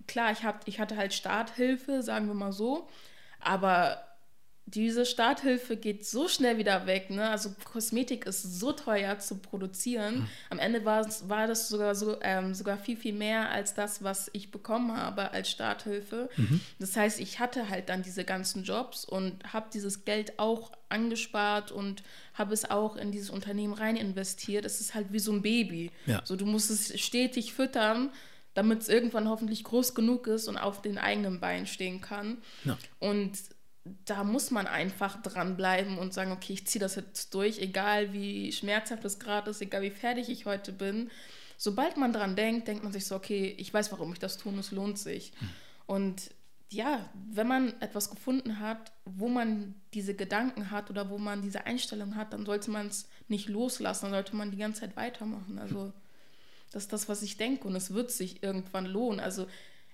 [0.08, 2.88] klar, ich, hab, ich hatte halt Starthilfe, sagen wir mal so,
[3.40, 4.06] aber
[4.68, 7.12] diese Starthilfe geht so schnell wieder weg.
[7.12, 7.30] Ne?
[7.30, 10.28] Also Kosmetik ist so teuer zu produzieren.
[10.50, 14.50] Am Ende war, das sogar, so, ähm, sogar viel, viel mehr als das, was ich
[14.50, 16.30] bekommen habe als Starthilfe.
[16.80, 21.72] Das heißt, ich hatte halt dann diese ganzen Jobs und habe dieses Geld auch angespart
[21.72, 22.02] und
[22.34, 24.66] habe es auch in dieses Unternehmen rein investiert.
[24.66, 25.92] Es ist halt wie so ein Baby.
[26.08, 26.22] Ja.
[26.24, 28.10] So, du musst es stetig füttern,
[28.56, 32.40] damit es irgendwann hoffentlich groß genug ist und auf den eigenen Beinen stehen kann.
[32.64, 32.78] Ja.
[33.00, 33.38] Und
[34.06, 38.52] da muss man einfach dranbleiben und sagen, okay, ich ziehe das jetzt durch, egal wie
[38.52, 41.12] schmerzhaft es gerade ist, egal wie fertig ich heute bin.
[41.58, 44.58] Sobald man dran denkt, denkt man sich so, okay, ich weiß, warum ich das tun,
[44.58, 45.34] es lohnt sich.
[45.86, 46.32] Und
[46.72, 51.66] ja, wenn man etwas gefunden hat, wo man diese Gedanken hat oder wo man diese
[51.66, 55.60] Einstellung hat, dann sollte man es nicht loslassen, dann sollte man die ganze Zeit weitermachen.
[55.60, 55.94] Also
[56.76, 59.22] das ist das, was ich denke und es wird sich irgendwann lohnen.
[59.22, 59.48] Also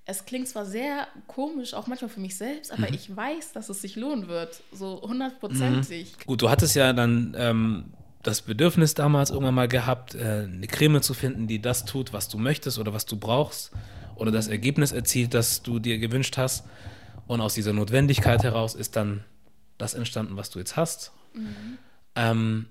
[0.06, 3.82] es klingt zwar sehr komisch, auch manchmal für mich selbst, aber ich weiß, dass es
[3.82, 4.64] sich lohnen wird.
[4.74, 6.18] So hundertprozentig.
[6.26, 11.04] Gut, du hattest ja dann ähm, das Bedürfnis damals irgendwann mal gehabt, äh, eine Creme
[11.04, 13.72] zu finden, die das tut, was du möchtest oder was du brauchst
[14.16, 16.66] oder das Ergebnis erzielt, das du dir gewünscht hast.
[17.28, 19.24] Und aus dieser Notwendigkeit heraus ist dann
[19.78, 21.12] das entstanden, was du jetzt hast.
[22.16, 22.66] Ähm,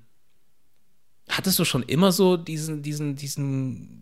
[1.30, 4.00] hattest du schon immer so diesen, diesen, diesen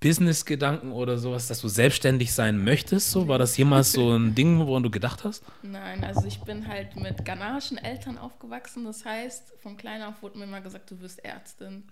[0.00, 3.10] Business-Gedanken oder sowas, dass du selbstständig sein möchtest?
[3.10, 3.26] So?
[3.26, 5.42] War das jemals so ein Ding, woran du gedacht hast?
[5.62, 8.84] Nein, also ich bin halt mit ghanaischen Eltern aufgewachsen.
[8.84, 11.84] Das heißt, von klein auf wurde mir immer gesagt, du wirst Ärztin,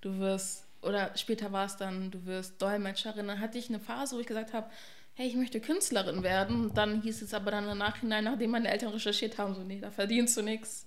[0.00, 3.26] du wirst, oder später war es dann, du wirst Dolmetscherin.
[3.26, 4.68] Dann hatte ich eine Phase, wo ich gesagt habe,
[5.14, 6.70] hey, ich möchte Künstlerin werden.
[6.74, 9.90] Dann hieß es aber dann im Nachhinein, nachdem meine Eltern recherchiert haben, so, nee, da
[9.90, 10.86] verdienst du nichts,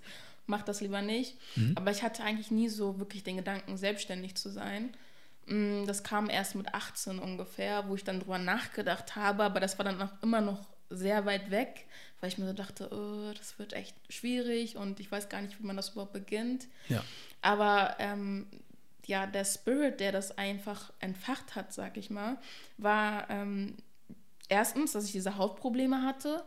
[0.51, 1.37] mach das lieber nicht.
[1.75, 4.93] Aber ich hatte eigentlich nie so wirklich den Gedanken, selbstständig zu sein.
[5.47, 9.77] Mm, Das kam erst mit 18 ungefähr, wo ich dann drüber nachgedacht habe, aber das
[9.79, 11.87] war dann auch immer noch sehr weit weg,
[12.19, 15.57] weil ich mir so dachte, oh, das wird echt schwierig und ich weiß gar nicht,
[15.59, 16.67] wie man das überhaupt beginnt.
[16.89, 17.03] Ja.
[17.41, 18.45] Aber ähm,
[19.07, 22.37] ja, der Spirit, der das einfach entfacht hat, sag ich mal,
[22.77, 23.77] war ähm,
[24.51, 26.43] erstens, dass ich diese Hautprobleme hatte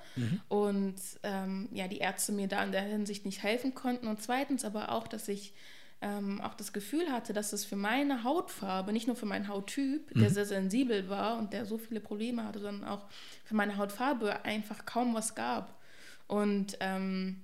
[0.49, 4.07] und ähm, ja, die Ärzte mir da in der Hinsicht nicht helfen konnten.
[4.07, 5.55] Und zweitens aber auch, dass ich
[6.03, 10.12] ähm, auch das Gefühl hatte, dass es für meine Hautfarbe, nicht nur für meinen Hauttyp,
[10.14, 13.07] der sehr sensibel war und der so viele Probleme hatte, sondern auch
[13.45, 15.81] für meine Hautfarbe einfach kaum was gab.
[16.27, 17.40] Und ähm,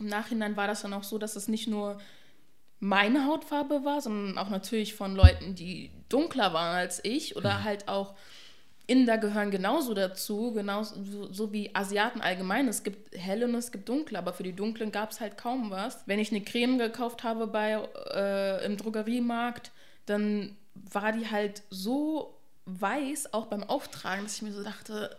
[0.00, 2.00] im Nachhinein war das dann auch so, dass es nicht nur
[2.80, 7.86] meine Hautfarbe war, sondern auch natürlich von Leuten, die dunkler waren als ich oder halt
[7.86, 8.16] auch
[8.92, 12.68] Inder gehören genauso dazu, genauso so, wie Asiaten allgemein.
[12.68, 15.70] Es gibt helle und es gibt dunkle, aber für die dunklen gab es halt kaum
[15.70, 16.02] was.
[16.04, 17.80] Wenn ich eine Creme gekauft habe bei,
[18.14, 19.70] äh, im Drogeriemarkt,
[20.04, 25.16] dann war die halt so weiß, auch beim Auftragen, dass ich mir so dachte,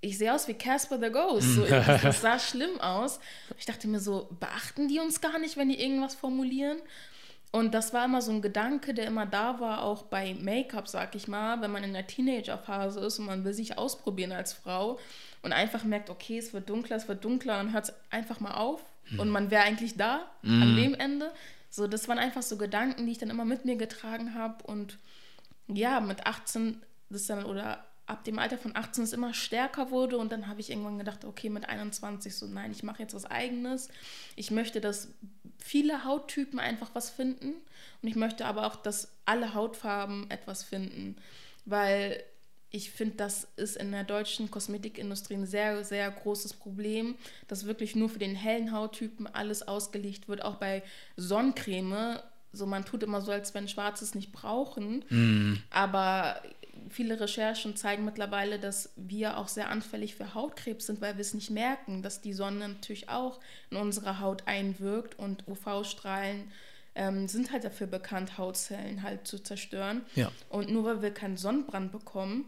[0.00, 1.54] ich sehe aus wie Casper the Ghost.
[1.54, 3.20] So, das sah schlimm aus.
[3.58, 6.78] Ich dachte mir so, beachten die uns gar nicht, wenn die irgendwas formulieren?
[7.52, 11.14] Und das war immer so ein Gedanke, der immer da war, auch bei Make-up, sag
[11.14, 14.98] ich mal, wenn man in der Teenager-Phase ist und man will sich ausprobieren als Frau
[15.42, 18.54] und einfach merkt, okay, es wird dunkler, es wird dunkler, dann hört es einfach mal
[18.54, 18.82] auf
[19.18, 21.30] und man wäre eigentlich da, an dem Ende.
[21.68, 24.98] So, das waren einfach so Gedanken, die ich dann immer mit mir getragen habe und
[25.68, 30.18] ja, mit 18 das dann oder ab dem Alter von 18 es immer stärker wurde
[30.18, 33.24] und dann habe ich irgendwann gedacht, okay, mit 21 so, nein, ich mache jetzt was
[33.24, 33.88] eigenes.
[34.36, 35.08] Ich möchte, dass
[35.64, 37.54] viele Hauttypen einfach was finden
[38.02, 41.16] und ich möchte aber auch, dass alle Hautfarben etwas finden,
[41.64, 42.22] weil
[42.74, 47.94] ich finde, das ist in der deutschen Kosmetikindustrie ein sehr, sehr großes Problem, dass wirklich
[47.94, 50.82] nur für den hellen Hauttypen alles ausgelegt wird, auch bei
[51.16, 52.18] Sonnencreme.
[52.54, 55.04] So, man tut immer so, als wenn Schwarzes nicht brauchen.
[55.70, 56.40] Aber
[56.88, 61.34] viele Recherchen zeigen mittlerweile, dass wir auch sehr anfällig für Hautkrebs sind, weil wir es
[61.34, 66.50] nicht merken, dass die Sonne natürlich auch in unsere Haut einwirkt und UV-Strahlen
[66.94, 70.02] ähm, sind halt dafür bekannt, Hautzellen halt zu zerstören.
[70.14, 70.30] Ja.
[70.50, 72.44] Und nur weil wir keinen Sonnenbrand bekommen,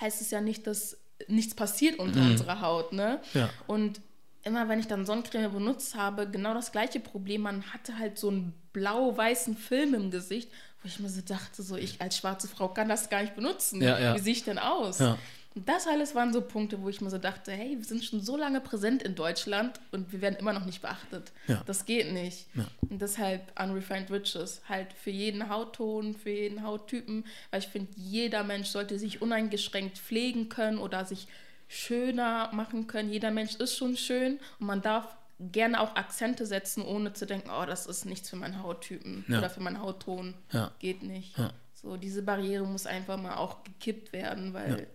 [0.00, 0.96] heißt es ja nicht, dass
[1.28, 2.32] nichts passiert unter Mhm.
[2.32, 2.92] unserer Haut.
[2.92, 3.20] Ne?
[3.32, 3.48] Ja.
[3.68, 4.00] Und
[4.44, 7.42] immer wenn ich dann Sonnencreme benutzt habe, genau das gleiche Problem.
[7.42, 10.50] Man hatte halt so einen blau-weißen Film im Gesicht,
[10.82, 13.82] wo ich mir so dachte, so ich als schwarze Frau kann das gar nicht benutzen.
[13.82, 14.14] Ja, ja.
[14.14, 14.98] Wie sehe ich denn aus?
[14.98, 15.18] Ja.
[15.54, 18.20] Und das alles waren so Punkte, wo ich mir so dachte, hey, wir sind schon
[18.20, 21.30] so lange präsent in Deutschland und wir werden immer noch nicht beachtet.
[21.66, 22.46] Das geht nicht.
[22.90, 28.42] Und deshalb Unrefined Riches, halt für jeden Hautton, für jeden Hauttypen, weil ich finde, jeder
[28.42, 31.28] Mensch sollte sich uneingeschränkt pflegen können oder sich
[31.74, 33.10] schöner machen können.
[33.12, 37.50] Jeder Mensch ist schon schön und man darf gerne auch Akzente setzen, ohne zu denken,
[37.50, 39.38] oh, das ist nichts für meinen Hauttypen Ja.
[39.38, 40.34] oder für meinen Hautton.
[40.52, 40.70] Ja.
[40.78, 41.36] Geht nicht.
[41.36, 41.52] Ja.
[41.74, 44.86] So, diese Barriere muss einfach mal auch gekippt werden, weil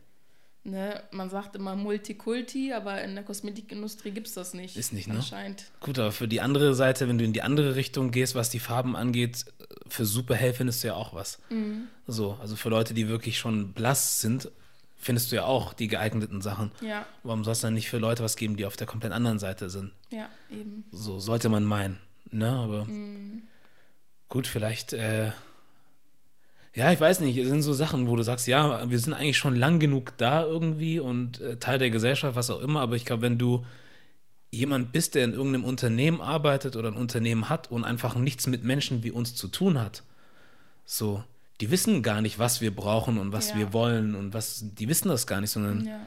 [0.64, 4.76] ne, man sagt immer Multikulti, aber in der Kosmetikindustrie gibt es das nicht.
[4.78, 5.16] Ist nicht, ne?
[5.16, 5.66] Anscheinend.
[5.82, 8.60] Gut, aber für die andere Seite, wenn du in die andere Richtung gehst, was die
[8.60, 9.46] Farben angeht,
[9.88, 11.40] für super hell findest du ja auch was.
[12.08, 14.50] So, also für Leute, die wirklich schon blass sind,
[15.00, 16.72] findest du ja auch die geeigneten Sachen.
[16.82, 19.40] Ja, Warum soll es dann nicht für Leute was geben, die auf der komplett anderen
[19.40, 19.92] Seite sind?
[20.12, 20.84] ja, eben.
[20.92, 21.98] So sollte man meinen.
[22.32, 22.86] Ne, aber
[24.28, 25.32] gut, vielleicht, äh,
[26.76, 29.38] ja, ich weiß nicht, es sind so Sachen, wo du sagst, ja, wir sind eigentlich
[29.38, 33.06] schon lang genug da irgendwie und äh, Teil der Gesellschaft, was auch immer, aber ich
[33.06, 33.66] glaube, wenn du
[34.52, 38.64] jemand bist, der in irgendeinem Unternehmen arbeitet oder ein Unternehmen hat und einfach nichts mit
[38.64, 40.04] Menschen wie uns zu tun hat,
[40.86, 41.24] so,
[41.62, 43.58] die wissen gar nicht, was wir brauchen und was Ja.
[43.58, 46.00] wir wollen und was, die wissen das gar nicht, sondern Ja,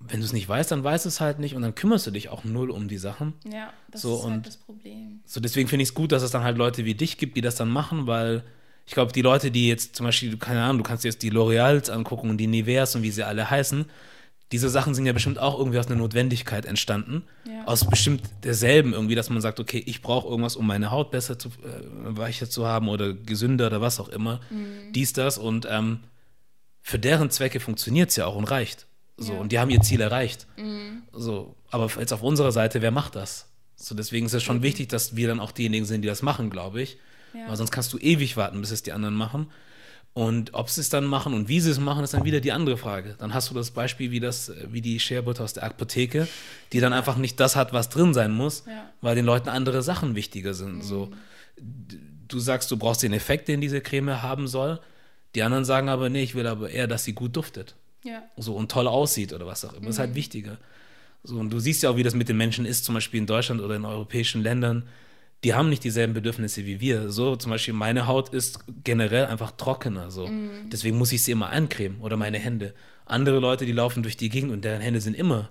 [0.00, 2.12] wenn du es nicht weißt, dann weißt du es halt nicht und dann kümmerst du
[2.12, 3.34] dich auch null um die Sachen.
[3.50, 5.20] ja das So, ist und- halt das Problem.
[5.24, 7.40] So, deswegen finde ich es gut, dass es dann halt Leute wie dich gibt, die
[7.40, 8.44] das dann machen, weil
[8.86, 11.30] ich glaube, die Leute, die jetzt zum Beispiel, keine Ahnung, du kannst dir jetzt die
[11.32, 13.86] L'Oreals angucken und die Niveas und wie sie alle heißen,
[14.52, 17.24] diese Sachen sind ja bestimmt auch irgendwie aus einer Notwendigkeit entstanden.
[17.46, 17.64] Ja.
[17.66, 21.38] Aus bestimmt derselben irgendwie, dass man sagt, okay, ich brauche irgendwas, um meine Haut besser
[21.38, 21.82] zu, äh,
[22.16, 24.40] weicher zu haben oder gesünder oder was auch immer.
[24.50, 24.92] Mhm.
[24.94, 26.00] Dies, das und ähm,
[26.80, 28.86] für deren Zwecke funktioniert es ja auch und reicht.
[29.18, 29.34] So, Ja.
[29.34, 29.40] Mhm.
[29.42, 30.46] und die haben ihr Ziel erreicht.
[31.12, 33.46] So, aber jetzt auf unserer Seite, wer macht das?
[33.76, 36.50] So, deswegen ist es schon wichtig, dass wir dann auch diejenigen sind, die das machen,
[36.50, 36.96] glaube ich.
[37.34, 37.48] Ja.
[37.48, 39.48] Weil sonst kannst du ewig warten, bis es die anderen machen.
[40.18, 42.50] Und ob sie es dann machen und wie sie es machen, ist dann wieder die
[42.50, 43.14] andere Frage.
[43.18, 46.26] Dann hast du das Beispiel wie, das, äh, wie die Scherbutter aus der Apotheke,
[46.72, 48.72] die dann einfach nicht das hat, was drin sein muss, Ja.
[48.72, 48.78] Mhm.
[49.00, 50.82] weil den Leuten andere Sachen wichtiger sind.
[50.82, 51.10] So,
[51.56, 54.80] d- du sagst, du brauchst den Effekt, den diese Creme haben soll.
[55.36, 58.56] Die anderen sagen aber, nee, ich will aber eher, dass sie gut duftet Ja, so
[58.56, 59.82] und toll aussieht oder was auch immer.
[59.86, 60.02] Das ist Mhm.
[60.02, 60.58] halt wichtiger.
[61.22, 63.26] So, und du siehst ja auch, wie das mit den Menschen ist, zum Beispiel in
[63.26, 64.82] Deutschland oder in europäischen Ländern.
[65.44, 67.10] Die haben nicht dieselben Bedürfnisse wie wir.
[67.10, 70.10] So, zum Beispiel meine Haut ist generell einfach trockener.
[70.10, 70.26] So.
[70.26, 70.68] Mhm.
[70.70, 72.74] Deswegen muss ich sie immer eincremen oder meine Hände.
[73.06, 75.48] Andere Leute, die laufen durch die Gegend und deren Hände sind immer,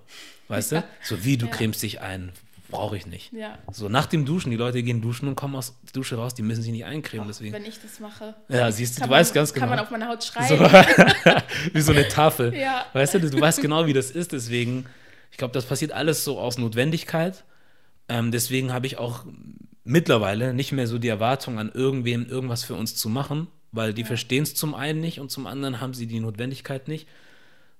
[0.48, 0.84] weißt du?
[1.02, 1.52] So wie du Ja.
[1.52, 2.32] cremst dich ein,
[2.70, 3.32] brauche ich nicht.
[3.32, 3.58] ja.
[3.72, 6.42] So nach dem Duschen, die Leute gehen duschen und kommen aus der Dusche raus, die
[6.42, 7.26] müssen sich nicht eincremen.
[7.26, 7.54] Deswegen.
[7.54, 9.62] Wenn ich das mache, Ja, siehst du, kann du weißt man, ganz genau.
[9.66, 10.60] kann man auf meine Haut So, schreiben.
[11.72, 12.54] wie so eine Tafel.
[12.54, 12.84] Ja.
[12.92, 14.32] Weißt du, du weißt genau, wie das ist.
[14.32, 14.84] Deswegen,
[15.32, 17.42] ich glaube, das passiert alles so aus Notwendigkeit.
[18.10, 19.24] Ähm, deswegen habe ich auch
[19.88, 24.04] mittlerweile nicht mehr so die Erwartung an irgendwem, irgendwas für uns zu machen, weil die
[24.04, 27.08] verstehen es zum einen nicht und zum anderen haben sie die Notwendigkeit nicht.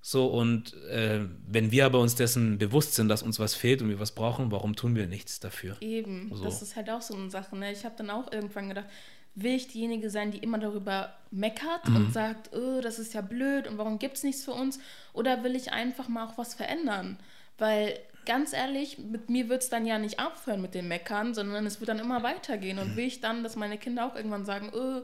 [0.01, 3.89] So, und äh, wenn wir aber uns dessen bewusst sind, dass uns was fehlt und
[3.89, 5.77] wir was brauchen, warum tun wir nichts dafür?
[5.81, 6.45] Eben, So.
[6.45, 7.57] das ist halt auch so eine Sache.
[7.57, 7.73] Ne?
[7.73, 8.87] Ich habe dann auch irgendwann gedacht,
[9.35, 11.97] will ich diejenige sein, die immer darüber meckert Mhm.
[11.97, 14.79] und sagt, oh, das ist ja blöd und warum gibt es nichts für uns?
[15.13, 17.19] Oder will ich einfach mal auch was verändern?
[17.59, 21.67] Weil ganz ehrlich, mit mir wird es dann ja nicht aufhören mit dem Meckern, sondern
[21.67, 22.77] es wird dann immer weitergehen.
[22.77, 22.83] Mhm.
[22.83, 25.03] Und will ich dann, dass meine Kinder auch irgendwann sagen, oh,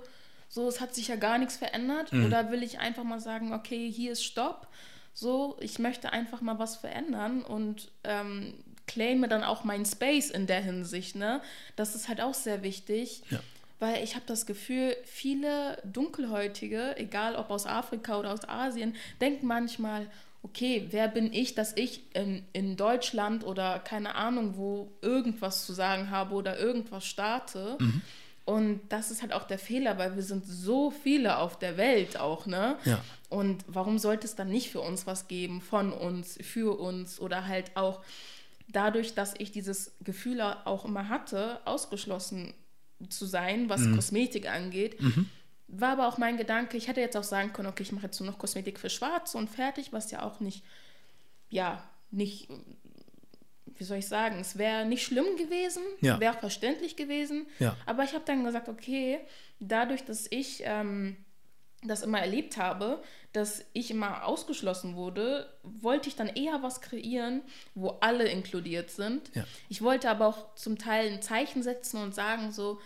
[0.49, 2.13] so, es hat sich ja gar nichts verändert?
[2.13, 2.27] Mhm.
[2.27, 4.69] Oder will ich einfach mal sagen, okay, hier ist Stopp?
[5.15, 8.55] So, ich möchte einfach mal was verändern und ähm,
[8.87, 11.17] claime dann auch meinen Space in der Hinsicht.
[11.17, 11.41] Ne?
[11.77, 13.23] Das ist halt auch sehr wichtig.
[13.31, 13.41] Ja.
[13.81, 19.47] Weil ich habe das Gefühl, viele Dunkelhäutige, egal ob aus Afrika oder aus Asien, denken
[19.47, 20.07] manchmal,
[20.45, 25.73] okay, wer bin ich, dass ich in, in Deutschland oder keine Ahnung wo irgendwas zu
[25.73, 27.79] sagen habe oder irgendwas starte.
[28.45, 32.21] Und das ist halt auch der Fehler, weil wir sind so viele auf der Welt
[32.21, 32.77] auch, ne?
[32.85, 33.03] Ja.
[33.31, 37.47] Und warum sollte es dann nicht für uns was geben, von uns, für uns oder
[37.47, 38.03] halt auch
[38.69, 42.53] dadurch, dass ich dieses Gefühl auch immer hatte, ausgeschlossen
[43.09, 45.01] zu sein, was Kosmetik angeht,
[45.69, 48.21] war aber auch mein Gedanke, ich hätte jetzt auch sagen können, okay, ich mache jetzt
[48.21, 50.63] nur noch Kosmetik für Schwarz und fertig, was ja auch nicht,
[51.51, 52.49] ja, nicht,
[53.67, 56.21] wie soll ich sagen, es wäre nicht schlimm gewesen, Ja.
[56.21, 57.77] wäre verständlich gewesen, Ja.
[57.87, 59.21] aber ich habe dann gesagt, okay,
[59.59, 61.17] dadurch, dass ich ähm,
[61.83, 67.43] das immer erlebt habe, dass ich immer ausgeschlossen wurde, wollte ich dann eher was kreieren,
[67.75, 69.31] wo alle inkludiert sind.
[69.35, 69.45] Ja.
[69.69, 72.81] Ich wollte aber auch zum Teil ein Zeichen setzen und sagen so,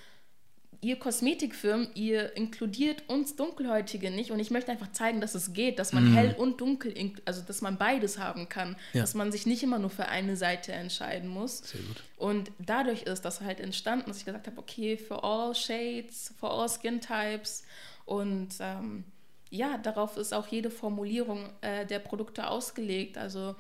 [0.81, 5.79] ihr Kosmetikfirmen, ihr inkludiert uns Dunkelhäutige nicht und ich möchte einfach zeigen, dass es geht,
[5.79, 8.77] dass man hell und dunkel, also dass man beides haben kann.
[8.93, 9.01] Ja.
[9.01, 11.59] dass man sich nicht immer nur für eine Seite entscheiden muss.
[11.59, 12.03] Sehr gut.
[12.17, 16.53] Und dadurch ist das halt entstanden, dass ich gesagt habe, okay, for all shades, for
[16.53, 17.65] all skin types.
[18.05, 19.05] Und ähm,
[19.51, 23.19] ja, darauf ist auch jede Formulierung äh, der Produkte ausgelegt.
[23.19, 23.57] Also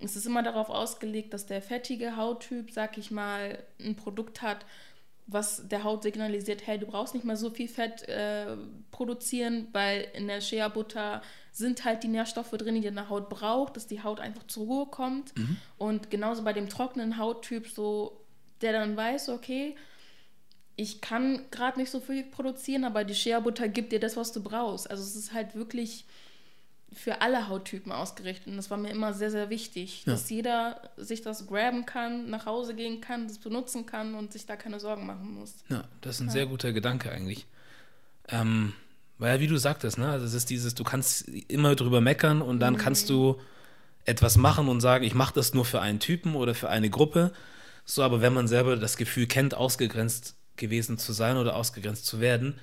[0.00, 4.64] es ist immer darauf ausgelegt, dass der fettige Hauttyp, sag ich mal, ein Produkt hat,
[5.28, 8.56] was der Haut signalisiert, hey, du brauchst nicht mehr so viel Fett äh,
[8.90, 13.86] produzieren, weil in der Shea-Butter sind halt die Nährstoffe drin, die deine Haut braucht, dass
[13.86, 15.34] die Haut einfach zur Ruhe kommt.
[15.76, 18.24] Und genauso bei dem trockenen Hauttyp, so,
[18.62, 19.76] der dann weiß, okay,
[20.76, 24.42] ich kann gerade nicht so viel produzieren, aber die Shea-Butter gibt dir das, was du
[24.42, 24.90] brauchst.
[24.90, 26.06] Also es ist halt wirklich
[26.92, 28.48] für alle Hauttypen ausgerichtet.
[28.48, 30.12] Und das war mir immer sehr, sehr wichtig, Ja.
[30.12, 34.46] dass jeder sich das graben kann, nach Hause gehen kann, das benutzen kann und sich
[34.46, 35.56] da keine Sorgen machen muss.
[35.68, 37.46] Ja, das ist ein sehr guter Gedanke eigentlich.
[38.28, 38.72] Ähm,
[39.18, 42.40] weil ja, wie du sagtest, ne, also es ist dieses, du kannst immer drüber meckern
[42.42, 43.38] und dann kannst du
[44.04, 47.32] etwas machen und sagen, ich mache das nur für einen Typen oder für eine Gruppe.
[47.84, 52.20] So, aber wenn man selber das Gefühl kennt, ausgegrenzt gewesen zu sein oder ausgegrenzt zu
[52.20, 52.58] werden,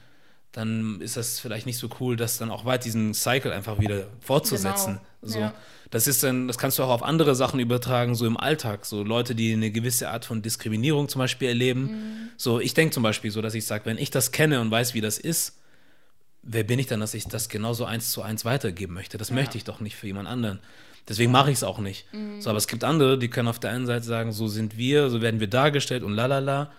[0.56, 4.08] dann ist das vielleicht nicht so cool, das dann auch weit diesen Cycle einfach wieder
[4.22, 5.02] fortzusetzen.
[5.20, 5.54] Genau, So, ja.
[5.92, 8.86] das ist dann, das kannst du auch auf andere Sachen übertragen, so im Alltag.
[8.86, 11.82] So Leute, die eine gewisse Art von Diskriminierung zum Beispiel erleben.
[11.82, 12.30] Mhm.
[12.38, 14.94] So, ich denke zum Beispiel so, dass ich sage, wenn ich das kenne und weiß,
[14.94, 15.60] wie das ist,
[16.42, 19.18] wer bin ich dann, dass ich das genauso eins zu eins weitergeben möchte?
[19.18, 20.60] Das möchte ich doch nicht für jemand anderen.
[21.10, 22.12] Deswegen mache ich es auch nicht.
[22.14, 22.40] Mhm.
[22.40, 25.10] So, aber es gibt andere, die können auf der einen Seite sagen, so sind wir,
[25.10, 26.72] so werden wir dargestellt und lalala.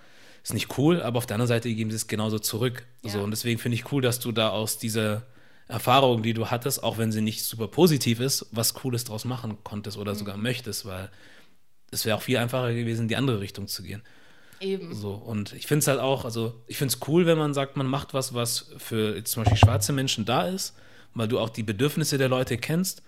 [0.46, 2.86] Ist nicht cool, aber auf der anderen Seite geben sie es genauso zurück.
[3.02, 3.24] So, Ja.
[3.24, 5.24] und deswegen finde ich cool, dass du da aus dieser
[5.66, 9.58] Erfahrung, die du hattest, auch wenn sie nicht super positiv ist, was Cooles draus machen
[9.64, 10.18] konntest oder Mhm.
[10.18, 11.10] sogar möchtest, weil
[11.90, 14.02] es wäre auch viel einfacher gewesen, in die andere Richtung zu gehen.
[14.60, 14.94] Eben.
[14.94, 17.76] So, und ich finde es halt auch, also ich finde es cool, wenn man sagt,
[17.76, 20.76] man macht was, was für zum Beispiel schwarze Menschen da ist,
[21.14, 23.02] weil du auch die Bedürfnisse der Leute kennst,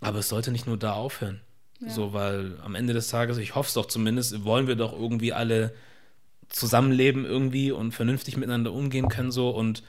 [0.00, 1.42] aber es sollte nicht nur da aufhören.
[1.86, 5.32] So, weil am Ende des Tages, ich hoffe es doch zumindest, wollen wir doch irgendwie
[5.32, 5.74] alle
[6.52, 9.82] zusammenleben irgendwie und vernünftig miteinander umgehen können so und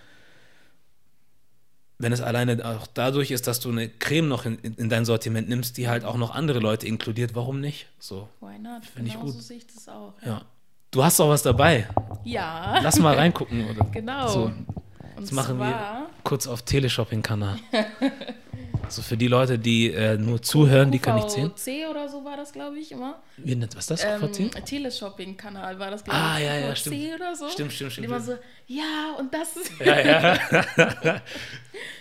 [1.99, 5.47] wenn es alleine auch dadurch ist, dass du eine Creme noch in, in dein Sortiment
[5.47, 7.87] nimmst, die halt auch noch andere Leute inkludiert, warum nicht?
[7.99, 8.85] So, Why not?
[8.85, 9.33] Find ich genau gut.
[9.35, 10.13] so sehe ich das auch.
[10.25, 10.41] ja.
[10.91, 11.87] Du hast auch was dabei.
[12.23, 13.83] Ja, Lass mal reingucken, oder?
[13.91, 14.27] genau.
[14.27, 14.65] So, Und
[15.17, 17.57] das machen zwar, wir kurz auf Teleshopping-Kanal.
[18.89, 21.51] so für die Leute, die äh, nur zuhören, die kann ich sehen.
[21.55, 23.21] QVC oder so war das, glaube ich, immer.
[23.37, 24.03] Wie nennt was ist das?
[24.03, 24.65] Ähm, QVC?
[24.65, 26.45] Teleshopping-Kanal war das, glaube Ah, ich.
[26.45, 27.15] ja, ja, QVC stimmt.
[27.15, 27.49] oder so.
[27.49, 28.07] Stimmt, stimmt, stimmt.
[28.07, 29.71] Und immer so, ja, und das ist.
[29.79, 31.21] Ja, ja.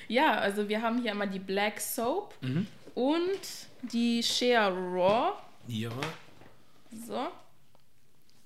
[0.09, 2.67] Ja, also wir haben hier einmal die Black Soap Mhm.
[2.95, 3.41] und
[3.83, 5.33] die Shea Raw.
[5.69, 5.91] ja.
[7.07, 7.29] So.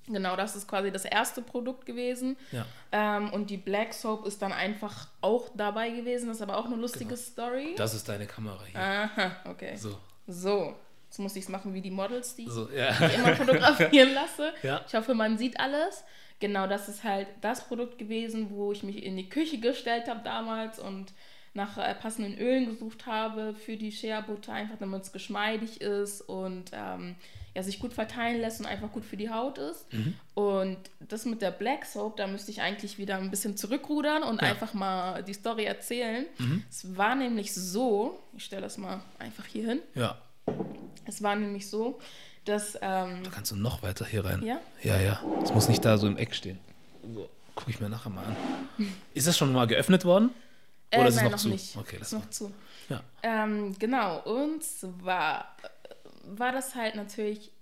[0.08, 2.36] Genau, das ist quasi das erste Produkt gewesen.
[2.52, 2.64] Ja.
[2.98, 6.28] Ähm, und die Black Soap ist dann einfach auch dabei gewesen.
[6.28, 7.74] Das ist aber auch eine lustige Story.
[7.76, 8.80] Das ist deine Kamera hier.
[8.80, 9.76] Aha, okay.
[9.76, 9.98] So.
[10.26, 10.74] So,
[11.06, 12.88] jetzt muss ich es machen wie die Models, die ich So, ja.
[13.08, 14.54] immer fotografieren lasse.
[14.62, 14.80] Ja.
[14.88, 16.04] Ich hoffe, man sieht alles.
[16.40, 20.20] Genau, das ist halt das Produkt gewesen, wo ich mich in die Küche gestellt habe
[20.24, 21.12] damals und
[21.52, 26.22] nach äh, passenden Ölen gesucht habe für die Shea Butter, einfach damit es geschmeidig ist
[26.22, 27.16] und ähm,
[27.56, 29.90] ja, sich gut verteilen lässt und einfach gut für die Haut ist.
[29.92, 30.14] Mhm.
[30.34, 34.42] Und das mit der Black Soap, da müsste ich eigentlich wieder ein bisschen zurückrudern und
[34.42, 34.48] Ja.
[34.48, 36.26] einfach mal die Story erzählen.
[36.38, 36.62] Mhm.
[36.70, 39.80] Es war nämlich so, ich stelle das mal einfach hier hin.
[39.94, 40.18] ja.
[41.06, 41.98] Es war nämlich so,
[42.44, 44.42] dass ähm, Da kannst du noch weiter hier rein.
[44.44, 44.60] Ja?
[44.82, 45.20] Ja, ja.
[45.42, 46.58] Es muss nicht da so im Eck stehen.
[47.14, 48.36] So, gucke ich mir nachher mal an.
[49.14, 50.30] Ist das schon mal geöffnet worden?
[50.90, 51.48] Äh, Oder ist es nein, noch noch zu?
[51.48, 51.76] nicht.
[51.76, 52.52] Okay, ist lass noch zu.
[52.88, 53.02] Ja.
[53.24, 55.68] Ähm, genau, und zwar äh,
[56.26, 57.52] war das halt natürlich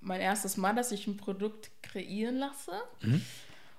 [0.00, 2.72] mein erstes Mal, dass ich ein Produkt kreieren lasse.
[3.00, 3.22] Mhm.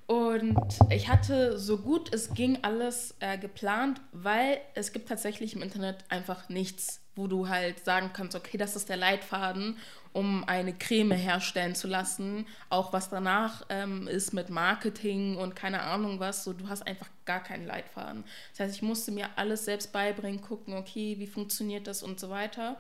[0.08, 5.64] Und ich hatte so gut es ging alles äh, geplant, weil es gibt tatsächlich im
[5.64, 9.78] Internet einfach nichts, wo du halt sagen kannst, okay, das ist der Leitfaden,
[10.14, 12.46] um eine Creme herstellen zu lassen.
[12.70, 16.44] Auch was danach ähm, ist mit Marketing und keine Ahnung was.
[16.44, 18.26] So, du hast einfach gar keinen Leitfaden.
[18.52, 22.30] Das heißt, ich musste mir alles selbst beibringen, gucken, okay, wie funktioniert das und so
[22.30, 22.78] weiter.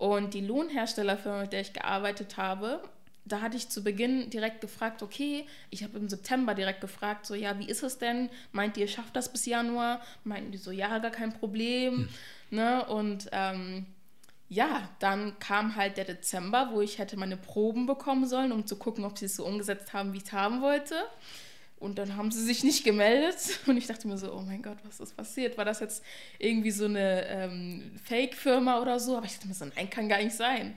[0.00, 2.80] Und die Lohnherstellerfirma, mit der ich gearbeitet habe,
[3.26, 7.34] da hatte ich zu Beginn direkt gefragt, okay, ich habe im September direkt gefragt, so,
[7.34, 8.30] ja, wie ist es denn?
[8.50, 10.00] Meint ihr, schafft das bis Januar?
[10.24, 12.08] Meinten die so, ja, gar kein Problem.
[12.48, 12.82] Ne?
[12.86, 13.84] Und ähm,
[14.48, 18.76] ja, dann kam halt der Dezember, wo ich hätte meine Proben bekommen sollen, um zu
[18.76, 20.94] gucken, ob sie es so umgesetzt haben, wie ich es haben wollte.
[21.80, 23.36] Und dann haben sie sich nicht gemeldet.
[23.66, 25.58] Und ich dachte mir so, oh mein Gott, was ist passiert?
[25.58, 26.04] War das jetzt
[26.38, 29.16] irgendwie so eine ähm, Fake-Firma oder so?
[29.16, 30.76] Aber ich dachte mir so, nein, kann gar nicht sein.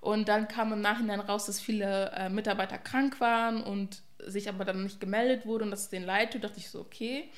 [0.00, 4.64] Und dann kam im Nachhinein raus, dass viele äh, Mitarbeiter krank waren und sich aber
[4.64, 6.42] dann nicht gemeldet wurde und dass es denen leid tut.
[6.42, 7.30] dachte ich so, okay.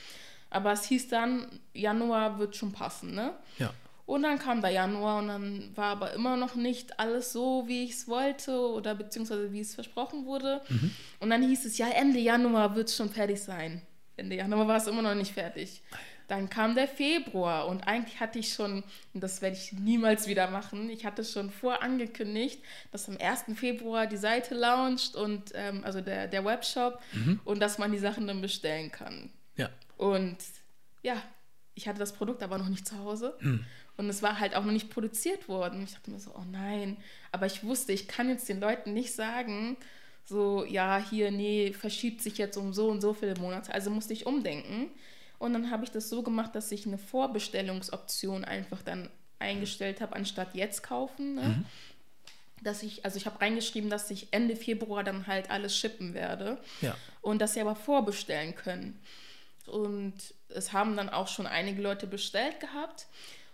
[0.48, 3.34] Aber es hieß dann, Januar wird schon passen, ne?
[3.58, 3.72] Ja.
[4.04, 7.84] Und dann kam der Januar und dann war aber immer noch nicht alles so, wie
[7.84, 10.60] ich es wollte oder beziehungsweise wie es versprochen wurde.
[11.20, 13.82] Und dann hieß es, ja, Ende Januar wird es schon fertig sein.
[14.16, 15.82] Ende Januar war es immer noch nicht fertig.
[16.28, 20.50] Dann kam der Februar und eigentlich hatte ich schon, und das werde ich niemals wieder
[20.50, 23.58] machen, ich hatte schon vorangekündigt, dass am 1.
[23.58, 27.02] Februar die Seite launcht und ähm, also der, der Webshop
[27.44, 29.30] und dass man die Sachen dann bestellen kann.
[29.56, 29.68] Ja.
[29.98, 30.38] Und
[31.02, 31.22] ja,
[31.74, 33.36] ich hatte das Produkt aber noch nicht zu Hause.
[34.02, 35.84] Und es war halt auch noch nicht produziert worden.
[35.84, 36.96] Ich dachte mir so, oh nein.
[37.30, 39.76] Aber ich wusste, ich kann jetzt den Leuten nicht sagen,
[40.24, 43.72] so, ja, hier, nee, verschiebt sich jetzt um so und so viele Monate.
[43.72, 44.90] Also musste ich umdenken.
[45.38, 50.16] Und dann habe ich das so gemacht, dass ich eine Vorbestellungsoption einfach dann eingestellt habe,
[50.16, 51.36] anstatt jetzt kaufen.
[51.36, 51.64] Ne?
[52.60, 56.58] Dass ich, also ich habe reingeschrieben, dass ich Ende Februar dann halt alles shippen werde.
[56.80, 56.96] Ja.
[57.20, 59.00] Und dass sie aber vorbestellen können.
[59.66, 60.14] Und
[60.48, 63.06] es haben dann auch schon einige Leute bestellt gehabt.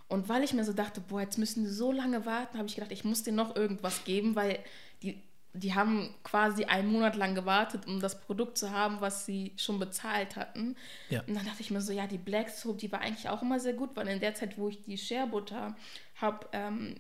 [0.08, 2.74] Und weil ich mir so dachte, boah, jetzt müssen die so lange warten, habe ich
[2.74, 4.58] gedacht, ich muss denen noch irgendwas geben, weil
[5.02, 9.52] die, die haben quasi einen Monat lang gewartet, um das Produkt zu haben, was sie
[9.58, 10.76] schon bezahlt hatten.
[11.10, 11.20] Ja.
[11.26, 13.60] Und dann dachte ich mir so, ja, die Black Soap, die war eigentlich auch immer
[13.60, 15.76] sehr gut, weil in der Zeit, wo ich die Share Butter
[16.16, 16.96] habe ähm,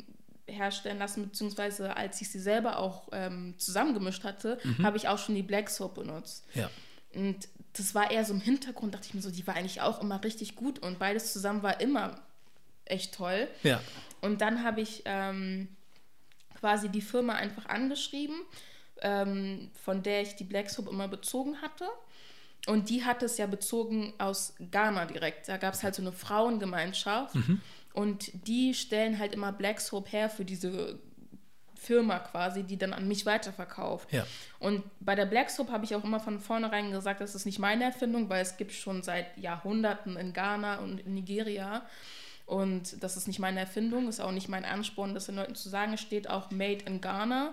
[0.46, 5.34] herstellen lassen, beziehungsweise als ich sie selber auch ähm, zusammengemischt hatte, habe ich auch schon
[5.34, 6.44] die Black Soap benutzt.
[6.54, 6.68] Ja.
[7.14, 10.02] Und das war eher so im Hintergrund, dachte ich mir so, die war eigentlich auch
[10.02, 12.20] immer richtig gut und beides zusammen war immer
[12.90, 13.48] echt toll.
[13.62, 13.80] Ja.
[14.20, 15.68] Und dann habe ich ähm,
[16.58, 18.36] quasi die Firma einfach angeschrieben,
[19.02, 21.86] ähm, von der ich die Black Soap immer bezogen hatte.
[22.66, 25.48] Und die hat es ja bezogen aus Ghana direkt.
[25.48, 27.34] Da gab es halt so eine Frauengemeinschaft.
[27.92, 30.98] Und die stellen halt immer Black Soap her für diese
[31.74, 34.12] Firma quasi, die dann an mich weiterverkauft.
[34.12, 34.26] Ja.
[34.58, 37.58] Und bei der Black Soap habe ich auch immer von vornherein gesagt, das ist nicht
[37.58, 41.86] meine Erfindung, weil es gibt schon seit Jahrhunderten in Ghana und in Nigeria.
[42.48, 45.68] Und das ist nicht meine Erfindung, ist auch nicht mein Ansporn, das den Leuten zu
[45.68, 45.92] sagen.
[45.92, 47.52] Es steht auch Made in Ghana.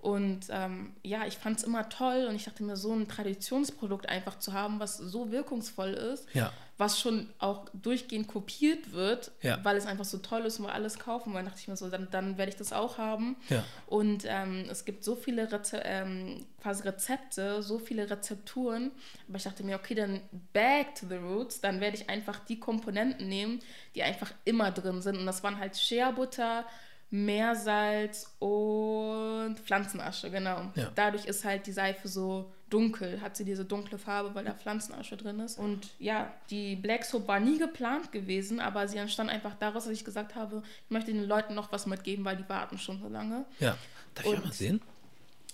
[0.00, 4.08] Und ähm, ja, ich fand es immer toll und ich dachte mir, so ein Traditionsprodukt
[4.08, 6.52] einfach zu haben, was so wirkungsvoll ist, Ja.
[6.78, 9.58] Was schon auch durchgehend kopiert wird, Ja.
[9.64, 11.34] weil es einfach so toll ist und wir alles kaufen.
[11.34, 13.36] Weil dachte ich mir so, dann, dann werde ich das auch haben.
[13.48, 13.64] Ja.
[13.86, 18.92] Und ähm, es gibt so viele Reze ähm, quasi Rezepte, so viele Rezepturen.
[19.28, 20.20] Aber ich dachte mir, okay, dann
[20.52, 21.60] back to the roots.
[21.60, 23.58] Dann werde ich einfach die Komponenten nehmen,
[23.96, 25.16] die einfach immer drin sind.
[25.18, 26.64] Und das waren halt Shea Butter,
[27.10, 30.70] Meersalz und Pflanzenasche, genau.
[30.74, 30.90] Ja.
[30.94, 35.16] Dadurch ist halt die Seife so dunkel, hat sie diese dunkle Farbe, weil da Pflanzenasche
[35.16, 35.58] drin ist.
[35.58, 39.92] Und ja, die Black Soap war nie geplant gewesen, aber sie entstand einfach daraus, dass
[39.92, 43.08] ich gesagt habe, ich möchte den Leuten noch was mitgeben, weil die warten schon so
[43.08, 43.44] lange.
[43.60, 43.76] Ja.
[44.14, 44.80] Darf ich Und- auch mal sehen?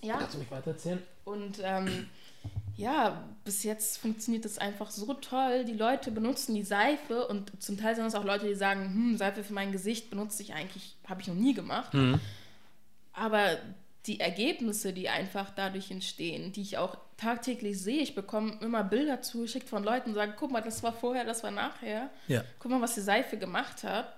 [0.02, 0.98] Ja, Kannst du mich weitererzählen?
[1.24, 2.08] und ähm,
[2.76, 5.64] ja, bis jetzt funktioniert das einfach so toll.
[5.64, 9.16] Die Leute benutzen die Seife und zum Teil sind es auch Leute, die sagen, hm,
[9.16, 11.96] Seife für mein Gesicht benutze ich eigentlich, habe ich noch nie gemacht.
[13.14, 13.56] Aber
[14.06, 19.22] die Ergebnisse, die einfach dadurch entstehen, die ich auch tagtäglich sehe, ich bekomme immer Bilder
[19.22, 22.10] zugeschickt von Leuten und sage, guck mal, das war vorher, das war nachher.
[22.28, 22.44] Ja.
[22.58, 24.14] Guck mal, was die Seife gemacht hat.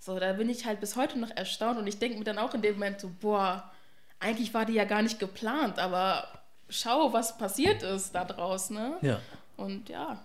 [0.00, 2.54] So, da bin ich halt bis heute noch erstaunt und ich denke mir dann auch
[2.54, 3.70] in dem Moment so, boah,
[4.18, 6.26] eigentlich war die ja gar nicht geplant, aber
[6.68, 8.96] schau, was passiert ist da draus, ne?
[9.02, 9.20] Ja.
[9.56, 10.18] Und ja,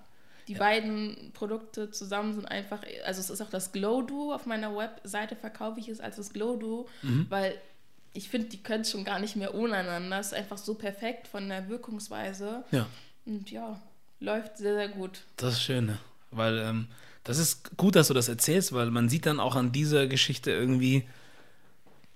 [0.48, 4.76] die beiden Produkte zusammen sind einfach, also es ist auch das Glow Duo, auf meiner
[4.76, 6.88] Webseite verkaufe ich es als das Glow Duo,
[7.30, 7.60] weil
[8.16, 10.20] ich finde, die können schon gar nicht mehr ohne einander.
[10.20, 12.64] Es ist einfach so perfekt von der Wirkungsweise.
[12.72, 12.88] Ja.
[13.26, 13.82] Und ja,
[14.20, 15.22] läuft sehr, sehr gut.
[15.38, 16.00] Das ist schön, ne?
[16.32, 16.88] weil ähm,
[17.24, 20.52] das ist gut, dass du das erzählst, weil man sieht dann auch an dieser Geschichte
[20.52, 21.04] irgendwie,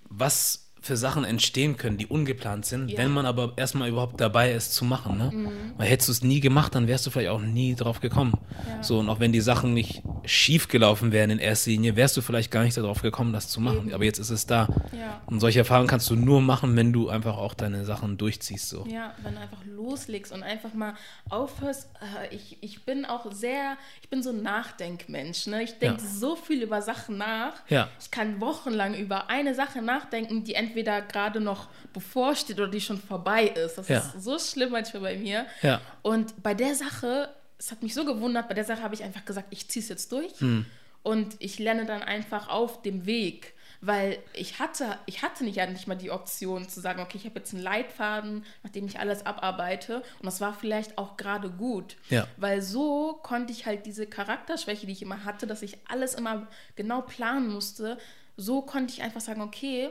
[0.09, 2.97] was für Sachen entstehen können, die ungeplant sind, Ja.
[2.99, 5.17] wenn man aber erstmal überhaupt dabei ist zu machen.
[5.17, 5.31] Ne?
[5.33, 5.49] Mhm.
[5.77, 8.33] Weil hättest du es nie gemacht, dann wärst du vielleicht auch nie drauf gekommen.
[8.67, 8.81] Ja.
[8.83, 12.21] So, und auch wenn die Sachen nicht schief gelaufen wären in erster Linie, wärst du
[12.21, 13.87] vielleicht gar nicht darauf gekommen, das zu machen.
[13.87, 13.93] Eben.
[13.93, 14.67] Aber jetzt ist es da.
[14.97, 15.21] Ja.
[15.25, 18.69] Und solche Erfahrungen kannst du nur machen, wenn du einfach auch deine Sachen durchziehst.
[18.69, 18.85] So.
[18.87, 20.93] Ja, wenn du einfach loslegst und einfach mal
[21.29, 21.89] aufhörst.
[22.01, 25.47] Äh, ich, ich bin auch sehr, ich bin so ein Nachdenkmensch.
[25.47, 25.63] Ne?
[25.63, 27.53] Ich denke so viel über Sachen nach.
[27.67, 27.89] Ja.
[27.99, 32.99] Ich kann wochenlang über eine Sache nachdenken, die entweder gerade noch bevorsteht oder die schon
[32.99, 33.77] vorbei ist.
[33.77, 33.99] Das Ja.
[33.99, 35.45] ist so schlimm manchmal bei mir.
[35.61, 35.81] Ja.
[36.01, 39.25] Und bei der Sache, es hat mich so gewundert, bei der Sache habe ich einfach
[39.25, 40.39] gesagt, ich ziehe es jetzt durch.
[40.39, 40.65] Hm.
[41.03, 43.53] Und ich lerne dann einfach auf dem Weg.
[43.81, 47.23] Weil ich hatte, ich hatte nicht ja nicht mal die Option zu sagen, okay, ich
[47.25, 49.99] habe jetzt einen Leitfaden, nachdem ich alles abarbeite.
[50.19, 51.95] Und das war vielleicht auch gerade gut.
[52.09, 52.27] Ja.
[52.35, 56.47] Weil so konnte ich halt diese Charakterschwäche, die ich immer hatte, dass ich alles immer
[56.75, 57.97] genau planen musste,
[58.35, 59.89] so konnte ich einfach sagen, okay,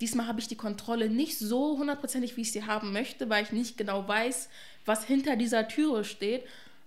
[0.00, 3.52] diesmal habe ich die Kontrolle nicht so hundertprozentig, wie ich sie haben möchte, weil ich
[3.52, 4.48] nicht genau weiß,
[4.84, 6.44] was hinter dieser Türe steht.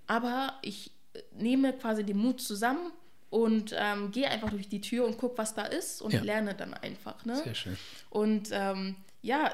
[0.07, 2.91] Aber ich äh, nehme quasi den Mut zusammen
[3.29, 6.21] und ähm, gehe einfach durch die Tür und gucke, was da ist und Ja.
[6.21, 7.25] lerne dann einfach.
[7.25, 7.35] Ne?
[7.43, 7.77] Sehr schön.
[8.09, 9.51] Und ähm, ja,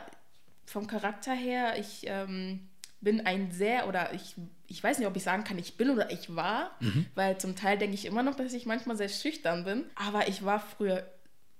[0.65, 2.67] vom Charakter her, ich ähm,
[3.01, 4.35] bin ein sehr, oder ich,
[4.67, 6.71] ich weiß nicht, ob ich sagen kann, ich bin oder ich war,
[7.13, 10.43] weil zum Teil denke ich immer noch, dass ich manchmal sehr schüchtern bin, aber ich
[10.43, 11.05] war früher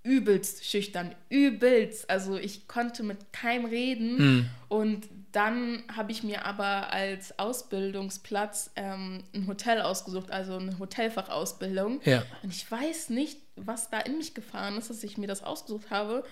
[0.06, 2.10] übelst schüchtern, übelst.
[2.10, 9.24] Also ich konnte mit keinem reden und dann habe ich mir aber als Ausbildungsplatz ähm,
[9.34, 12.00] ein Hotel ausgesucht, also eine Hotelfachausbildung.
[12.06, 12.24] Ja.
[12.42, 15.90] Und ich weiß nicht, was da in mich gefahren ist, dass ich mir das ausgesucht
[15.90, 16.24] habe,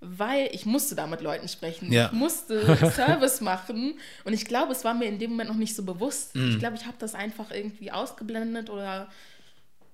[0.00, 1.90] weil ich musste da mit Leuten sprechen.
[1.90, 2.06] Ja.
[2.06, 5.74] Ich musste Service machen und ich glaube, es war mir in dem Moment noch nicht
[5.74, 6.36] so bewusst.
[6.36, 9.08] Ich glaube, ich habe das einfach irgendwie ausgeblendet oder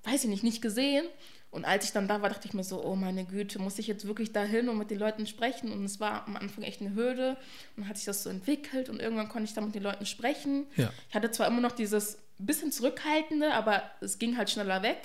[0.03, 1.05] weiß ich nicht, nicht gesehen.
[1.51, 3.87] Und als ich dann da war, dachte ich mir so, oh meine Güte, muss ich
[3.87, 5.71] jetzt wirklich dahin und mit den Leuten sprechen?
[5.71, 7.37] Und es war am Anfang echt eine Hürde.
[7.75, 10.05] Und dann hat sich das so entwickelt und irgendwann konnte ich dann mit den Leuten
[10.05, 10.67] sprechen.
[10.75, 10.91] Ja.
[11.09, 14.99] Ich hatte zwar immer noch dieses bisschen zurückhaltende, aber es ging halt schneller weg.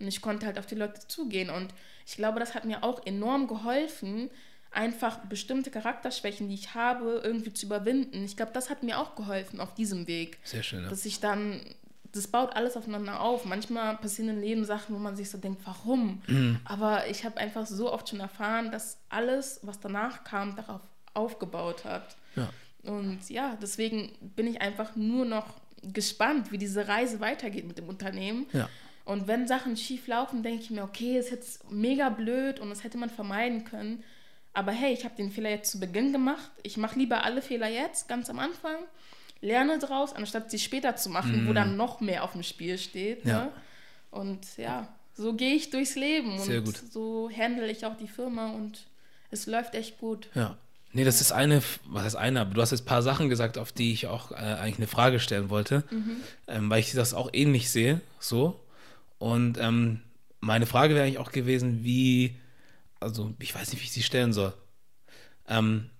[0.00, 1.50] Und ich konnte halt auf die Leute zugehen.
[1.50, 1.72] Und
[2.06, 4.30] ich glaube, das hat mir auch enorm geholfen,
[4.70, 8.24] einfach bestimmte Charakterschwächen, die ich habe, irgendwie zu überwinden.
[8.24, 10.90] Ich glaube, das hat mir auch geholfen auf diesem Weg Sehr schön, ja.
[10.90, 11.60] dass ich dann,
[12.14, 13.44] das baut alles aufeinander auf.
[13.44, 16.22] Manchmal passieren im Leben Sachen, wo man sich so denkt, warum?
[16.28, 16.60] Mhm.
[16.64, 20.80] Aber ich habe einfach so oft schon erfahren, dass alles, was danach kam, darauf
[21.12, 22.16] aufgebaut hat.
[22.36, 22.50] Ja.
[22.84, 25.46] Und ja, deswegen bin ich einfach nur noch
[25.82, 28.46] gespannt, wie diese Reise weitergeht mit dem Unternehmen.
[28.52, 28.68] Ja.
[29.04, 32.84] Und wenn Sachen schief laufen, denke ich mir, okay, ist jetzt mega blöd und das
[32.84, 34.04] hätte man vermeiden können.
[34.52, 36.50] Aber hey, ich habe den Fehler jetzt zu Beginn gemacht.
[36.62, 38.76] Ich mache lieber alle Fehler jetzt, ganz am Anfang.
[39.44, 43.24] Lerne draus, anstatt sie später zu machen, wo dann noch mehr auf dem Spiel steht.
[43.24, 43.30] Mhm.
[43.30, 43.44] Ja.
[43.44, 43.52] Ne?
[44.10, 46.38] Und ja, so gehe ich durchs Leben.
[46.38, 46.82] Sehr und gut.
[46.90, 48.86] so handle ich auch die Firma und
[49.30, 50.28] es läuft echt gut.
[50.34, 50.56] Ja.
[50.92, 53.58] Nee, das ist eine, was heißt eine, aber du hast jetzt ein paar Sachen gesagt,
[53.58, 55.82] auf die ich auch äh, eigentlich eine Frage stellen wollte,
[56.46, 58.60] ähm, weil ich das auch ähnlich sehe, so.
[59.18, 60.02] Und ähm,
[60.38, 62.36] meine Frage wäre eigentlich auch gewesen, wie,
[63.00, 64.52] also ich weiß nicht, wie ich sie stellen soll.
[65.48, 65.90] Ähm,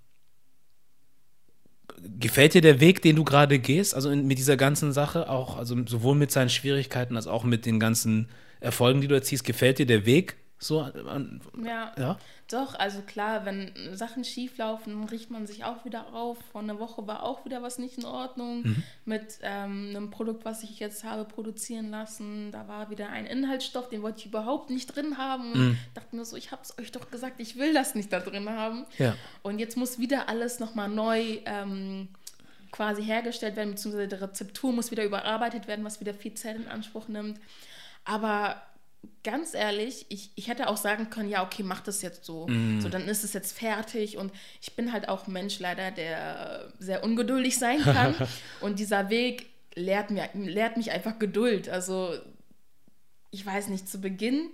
[2.20, 5.56] gefällt dir der Weg, den du gerade gehst, also in, mit dieser ganzen Sache, auch,
[5.56, 8.28] also sowohl mit seinen Schwierigkeiten als auch mit den ganzen
[8.60, 10.36] Erfolgen, die du erziehst, gefällt dir der Weg
[10.66, 10.80] so?
[10.80, 11.92] An, Ja.
[11.98, 12.18] ja?
[12.50, 16.38] Doch, also klar, wenn Sachen schief laufen, riecht man sich auch wieder auf.
[16.52, 18.82] Vor einer Woche war auch wieder was nicht in Ordnung Mhm.
[19.04, 22.50] mit ähm, einem Produkt, was ich jetzt habe produzieren lassen.
[22.52, 25.52] Da war wieder ein Inhaltsstoff, den wollte ich überhaupt nicht drin haben.
[25.52, 25.78] Mhm.
[25.94, 28.48] dachte mir so, ich habe es euch doch gesagt, ich will das nicht da drin
[28.50, 28.84] haben.
[28.98, 29.14] Ja.
[29.42, 32.08] Und jetzt muss wieder alles nochmal neu ähm,
[32.70, 36.66] quasi hergestellt werden, beziehungsweise die Rezeptur muss wieder überarbeitet werden, was wieder viel Zeit in
[36.68, 37.38] Anspruch nimmt.
[38.04, 38.60] Aber
[39.22, 42.46] ganz ehrlich, ich, ich hätte auch sagen können, ja, okay, mach das jetzt so.
[42.80, 44.16] So, dann ist es jetzt fertig.
[44.18, 48.14] Und ich bin halt auch ein Mensch leider, der sehr ungeduldig sein kann.
[48.60, 51.68] und dieser Weg lehrt, mir, lehrt mich einfach Geduld.
[51.68, 52.14] Also,
[53.30, 54.50] ich weiß nicht, zu Beginn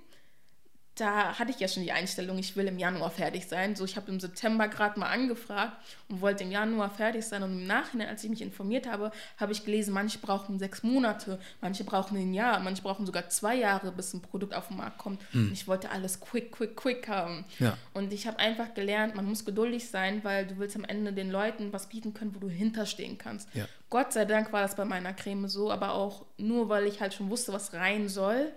[1.00, 3.74] da hatte ich ja schon die Einstellung, ich will im Januar fertig sein.
[3.74, 5.76] So, ich habe im September gerade mal angefragt
[6.08, 7.42] und wollte im Januar fertig sein.
[7.42, 11.38] Und im Nachhinein, als ich mich informiert habe, habe ich gelesen, manche brauchen sechs Monate,
[11.60, 14.98] manche brauchen ein Jahr, manche brauchen sogar zwei Jahre, bis ein Produkt auf den Markt
[14.98, 15.20] kommt.
[15.32, 17.44] Und ich wollte alles quick, quick, quick haben.
[17.58, 17.76] Ja.
[17.94, 21.30] Und ich habe einfach gelernt, man muss geduldig sein, weil du willst am Ende den
[21.30, 23.48] Leuten was bieten können, wo du hinterstehen kannst.
[23.54, 23.66] Ja.
[23.88, 27.14] Gott sei Dank war das bei meiner Creme so, aber auch nur, weil ich halt
[27.14, 28.52] schon wusste, was rein soll.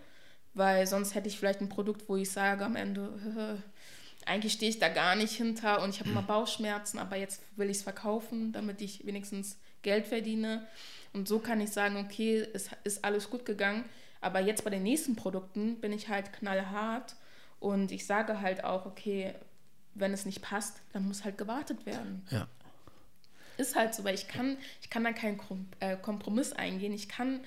[0.54, 3.62] Weil sonst hätte ich vielleicht ein Produkt, wo ich sage am Ende,
[4.26, 7.70] eigentlich stehe ich da gar nicht hinter und ich habe immer Bauchschmerzen, aber jetzt will
[7.70, 10.66] ich es verkaufen, damit ich wenigstens Geld verdiene.
[11.12, 13.86] Und so kann ich sagen, okay, es ist alles gut gegangen.
[14.22, 17.16] Aber jetzt bei den nächsten Produkten bin ich halt knallhart
[17.60, 19.36] und ich sage halt auch, okay,
[19.96, 22.26] wenn es nicht passt, dann muss halt gewartet werden.
[22.32, 22.48] Ja.
[23.58, 25.40] Ist halt so, weil ich kann, ich kann da keinen
[25.80, 26.94] äh, Kompromiss eingehen.
[26.94, 27.42] Ich kann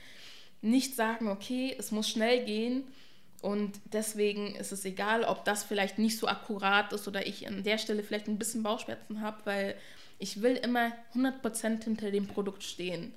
[0.62, 2.84] nicht sagen, okay, es muss schnell gehen
[3.42, 7.62] und deswegen ist es egal, ob das vielleicht nicht so akkurat ist oder ich an
[7.62, 9.76] der Stelle vielleicht ein bisschen Bauchschmerzen habe, weil
[10.18, 13.12] ich will immer 100% hinter dem Produkt stehen.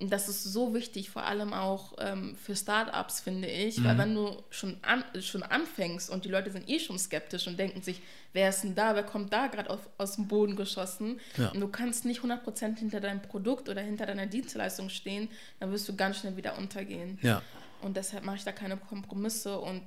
[0.00, 4.14] Und das ist so wichtig, vor allem auch ähm, für Startups, finde ich, weil wenn
[4.14, 8.00] du schon, an, schon anfängst und die Leute sind eh schon skeptisch und denken sich,
[8.32, 11.48] wer ist denn da, wer kommt da gerade aus dem Boden geschossen Ja.
[11.48, 15.28] und du kannst nicht 100% hinter deinem Produkt oder hinter deiner Dienstleistung stehen,
[15.58, 17.18] dann wirst du ganz schnell wieder untergehen.
[17.22, 17.42] Ja.
[17.82, 19.82] Und deshalb mache ich da keine Kompromisse und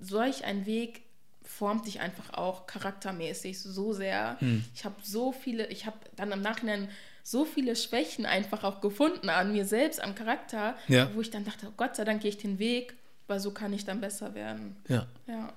[0.00, 1.02] solch ein Weg
[1.42, 4.36] formt dich einfach auch charaktermäßig so sehr.
[4.74, 6.88] Ich habe so viele, ich habe dann im Nachhinein
[7.30, 11.08] so viele Schwächen einfach auch gefunden an mir selbst, am Charakter, Ja.
[11.14, 12.94] wo ich dann dachte, oh Gott sei Dank gehe ich den Weg,
[13.28, 14.74] weil so kann ich dann besser werden.
[14.88, 15.06] Ja.
[15.28, 15.52] Ja.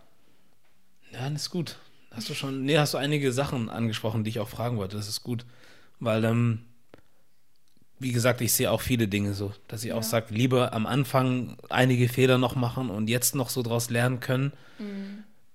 [1.11, 1.77] Ja, das ist gut.
[2.11, 4.97] Hast du schon, nee, hast du einige Sachen angesprochen, die ich auch fragen wollte.
[4.97, 5.45] Das ist gut.
[5.99, 6.65] Weil, ähm,
[7.99, 10.03] wie gesagt, ich sehe auch viele Dinge so, dass ich auch Ja.
[10.03, 14.53] sage, lieber am Anfang einige Fehler noch machen und jetzt noch so draus lernen können,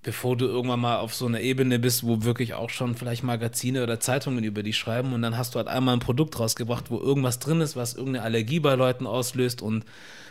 [0.09, 3.83] bevor du irgendwann mal auf so einer Ebene bist, wo wirklich auch schon vielleicht Magazine
[3.83, 6.99] oder Zeitungen über dich schreiben und dann hast du halt einmal ein Produkt rausgebracht, wo
[6.99, 9.85] irgendwas drin ist, was irgendeine Allergie bei Leuten auslöst und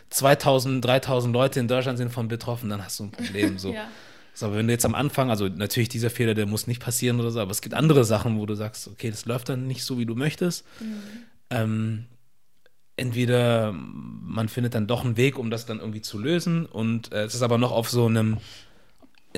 [0.10, 3.60] 2000, 3000 Leute in Deutschland sind von betroffen, dann hast du ein Problem.
[3.60, 3.72] So.
[3.74, 3.88] Ja.
[4.34, 7.20] So, aber wenn du jetzt am Anfang, also natürlich dieser Fehler, der muss nicht passieren
[7.20, 9.84] oder so, aber es gibt andere Sachen, wo du sagst, okay, das läuft dann nicht
[9.84, 10.64] so, wie du möchtest.
[11.50, 12.06] Ähm,
[12.98, 17.24] entweder man findet dann doch einen Weg, um das dann irgendwie zu lösen und äh,
[17.24, 18.38] es ist aber noch auf so einem,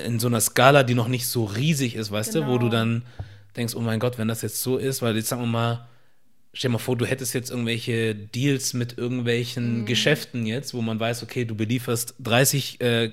[0.05, 2.69] in so einer Skala, die noch nicht so riesig ist, weißt du, wo du Genau.
[2.71, 3.03] dann
[3.55, 5.87] denkst, oh mein Gott, wenn das jetzt so ist, weil jetzt sagen wir mal,
[6.53, 10.99] stell dir mal vor, du hättest jetzt irgendwelche Deals mit irgendwelchen Geschäften jetzt, wo man
[10.99, 13.11] weiß, okay, du belieferst 30 äh,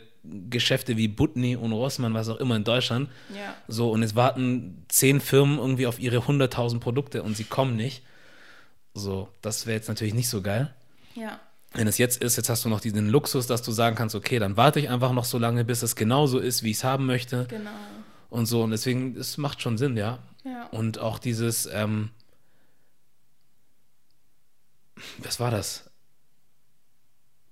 [0.50, 3.08] Geschäfte wie Butni und Rossmann, was auch immer in Deutschland.
[3.34, 3.54] Ja.
[3.68, 8.02] So, und es warten zehn Firmen irgendwie auf ihre 100.000 Produkte und sie kommen nicht.
[8.94, 10.74] So, das wäre jetzt natürlich nicht so geil.
[11.14, 11.38] Ja.
[11.76, 14.38] Wenn es jetzt ist, jetzt hast du noch diesen Luxus, dass du sagen kannst, okay,
[14.38, 17.06] dann warte ich einfach noch so lange, bis es genauso ist, wie ich es haben
[17.06, 17.46] möchte.
[17.48, 17.70] Genau.
[18.30, 20.18] Und so, und deswegen, es macht schon Sinn, ja.
[20.44, 20.66] Ja.
[20.68, 22.10] Und auch dieses, ähm,
[25.18, 25.90] was war das?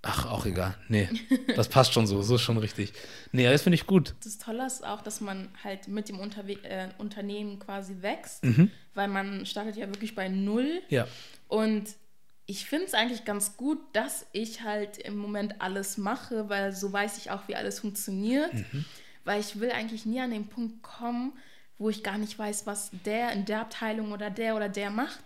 [0.02, 0.74] Ach, auch egal.
[0.88, 1.08] Nee,
[1.56, 2.92] das passt schon so, so ist schon richtig.
[3.32, 4.14] Nee, das finde ich gut.
[4.22, 8.70] Das Tolle ist auch, dass man halt mit dem Unterwe äh, Unternehmen quasi wächst, Mhm.
[8.94, 10.82] weil man startet ja wirklich bei Null.
[10.88, 11.06] Ja,
[11.48, 11.88] Und
[12.47, 16.92] ich finde es eigentlich ganz gut, dass ich halt im Moment alles mache, weil so
[16.92, 18.53] weiß ich auch, wie alles funktioniert.
[18.53, 18.84] Mhm.
[19.24, 21.32] Weil ich will eigentlich nie an den Punkt kommen,
[21.78, 25.22] wo ich gar nicht weiß, was der in der Abteilung oder der oder der macht.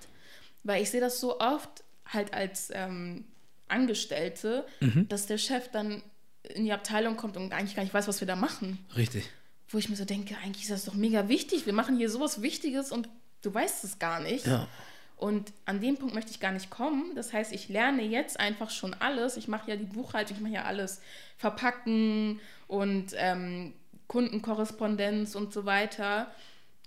[0.63, 3.25] Weil ich sehe das so oft halt als ähm,
[3.67, 5.09] Angestellte, Mhm.
[5.09, 6.03] dass der Chef dann
[6.55, 8.79] in die Abteilung kommt und eigentlich gar nicht weiß, was wir da machen.
[8.97, 9.29] richtig.
[9.71, 11.67] Wo ich mir so denke, eigentlich ist das doch mega wichtig.
[11.67, 13.07] Wir machen hier sowas Wichtiges und
[13.43, 14.47] du weißt es gar nicht.
[14.47, 14.67] Ja.
[15.19, 17.17] Und an dem Punkt möchte ich gar nicht kommen.
[17.17, 19.37] Das heißt, ich lerne jetzt einfach schon alles.
[19.37, 21.01] Ich mache ja die Buchhaltung, ich mache ja alles.
[21.37, 23.75] Verpacken und ähm,
[24.07, 26.31] Kundenkorrespondenz und so weiter,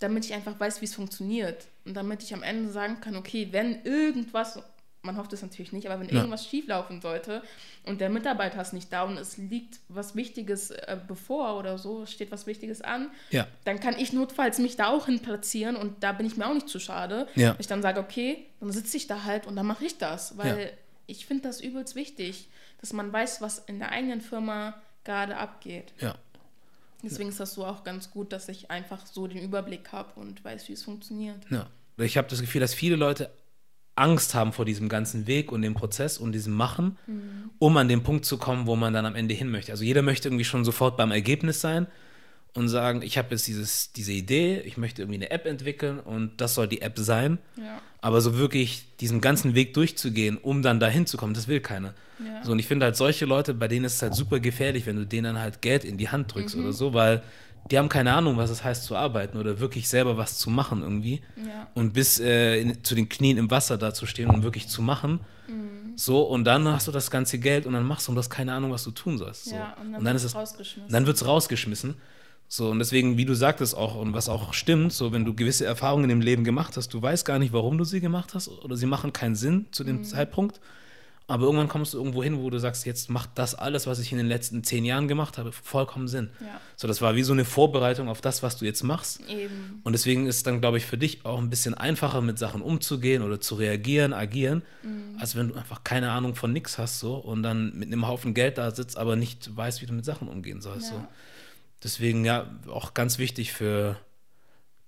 [0.00, 1.66] damit ich einfach weiß, wie es funktioniert.
[1.84, 4.58] Und damit ich am Ende sagen kann, okay, wenn irgendwas,
[5.02, 6.14] man hofft es natürlich nicht, aber wenn Ja.
[6.16, 7.42] irgendwas schieflaufen sollte
[7.84, 12.06] und der Mitarbeiter ist nicht da und es liegt was Wichtiges äh, bevor oder so,
[12.06, 13.46] steht was Wichtiges an, Ja.
[13.64, 16.54] dann kann ich notfalls mich da auch hin platzieren und da bin ich mir auch
[16.54, 17.26] nicht zu schade.
[17.34, 17.56] Ja.
[17.58, 20.72] Ich dann sage, okay, dann sitze ich da halt und dann mache ich das, weil
[21.08, 22.48] ich finde das übelst wichtig,
[22.80, 25.92] dass man weiß, was in der eigenen Firma gerade abgeht.
[27.02, 30.44] Deswegen ist das so auch ganz gut, dass ich einfach so den Überblick habe und
[30.44, 31.38] weiß, wie es funktioniert.
[31.98, 33.30] Ich habe das Gefühl, dass viele Leute
[33.94, 36.96] Angst haben vor diesem ganzen Weg und dem Prozess und diesem Machen,
[37.58, 39.72] um an den Punkt zu kommen, wo man dann am Ende hin möchte.
[39.72, 41.86] Also jeder möchte irgendwie schon sofort beim Ergebnis sein
[42.54, 46.40] und sagen, ich habe jetzt dieses, diese Idee, ich möchte irgendwie eine App entwickeln und
[46.40, 47.38] das soll die App sein.
[47.56, 47.80] Ja.
[48.00, 51.94] Aber so wirklich diesen ganzen Weg durchzugehen, um dann dahin zu kommen, das will keiner.
[52.18, 52.44] Ja.
[52.44, 54.96] So, und ich finde halt solche Leute, bei denen ist es halt super gefährlich, wenn
[54.96, 57.22] du denen dann halt Geld in die Hand drückst oder so, weil
[57.70, 60.82] die haben keine Ahnung, was es heißt zu arbeiten oder wirklich selber was zu machen
[60.82, 61.22] irgendwie.
[61.36, 61.68] Ja.
[61.74, 64.82] Und bis äh, in, zu den Knien im Wasser da zu stehen und wirklich zu
[64.82, 65.20] machen.
[65.96, 68.30] So, und dann hast du das ganze Geld und dann machst du und du hast
[68.30, 69.46] keine Ahnung, was du tun sollst.
[69.46, 69.54] So.
[69.54, 70.92] Ja, und dann, und dann wird ist es rausgeschmissen.
[70.92, 71.94] dann wird es rausgeschmissen.
[72.48, 75.64] So, und deswegen, wie du sagtest auch, und was auch stimmt, so, wenn du gewisse
[75.64, 78.76] Erfahrungen im Leben gemacht hast, du weißt gar nicht, warum du sie gemacht hast, oder
[78.76, 80.60] sie machen keinen Sinn zu dem Zeitpunkt.
[81.28, 84.12] Aber irgendwann kommst du irgendwo hin, wo du sagst, jetzt macht das alles, was ich
[84.12, 86.30] in den letzten zehn Jahren gemacht habe, vollkommen Sinn.
[86.40, 86.60] Ja.
[86.76, 89.20] So, das war wie so eine Vorbereitung auf das, was du jetzt machst.
[89.28, 89.80] Eben.
[89.84, 92.60] Und deswegen ist es dann, glaube ich, für dich auch ein bisschen einfacher, mit Sachen
[92.60, 94.62] umzugehen oder zu reagieren, agieren,
[95.18, 98.34] als wenn du einfach keine Ahnung von nix hast so und dann mit einem Haufen
[98.34, 100.90] Geld da sitzt, aber nicht weißt, wie du mit Sachen umgehen sollst.
[100.90, 100.96] Ja.
[100.96, 101.06] So.
[101.82, 103.96] Deswegen ja auch ganz wichtig für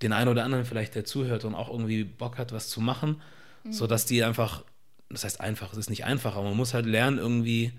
[0.02, 3.22] den einen oder anderen vielleicht, der zuhört und auch irgendwie Bock hat, was zu machen,
[3.70, 4.62] sodass die einfach,
[5.10, 7.72] das heißt einfach, es ist nicht einfach, aber man muss halt lernen, irgendwie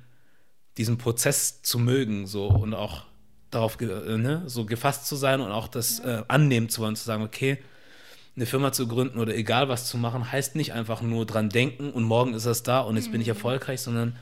[0.78, 3.03] diesen Prozess zu mögen so und auch
[3.49, 7.05] darauf äh, ne, so gefasst zu sein und auch das äh, annehmen zu wollen, zu
[7.05, 7.57] sagen, okay,
[8.36, 11.91] eine Firma zu gründen oder egal was zu machen, heißt nicht einfach nur dran denken
[11.91, 14.17] und morgen ist das da und jetzt bin ich erfolgreich, sondern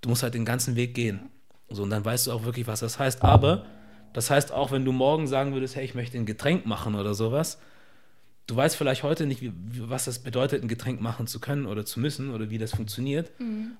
[0.00, 1.30] du musst halt den ganzen Weg gehen.
[1.68, 3.24] So, und dann weißt du auch wirklich, was das heißt.
[3.24, 3.66] Aber
[4.12, 7.14] das heißt auch, wenn du morgen sagen würdest, hey, ich möchte ein Getränk machen oder
[7.14, 7.58] sowas,
[8.46, 9.52] du weißt vielleicht heute nicht, wie,
[9.88, 13.30] was das bedeutet, ein Getränk machen zu können oder zu müssen oder wie das funktioniert,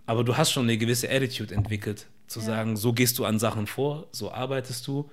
[0.07, 2.47] aber du hast schon eine gewisse Attitude entwickelt, zu Ja.
[2.47, 5.09] sagen, so gehst du an Sachen vor, so arbeitest du,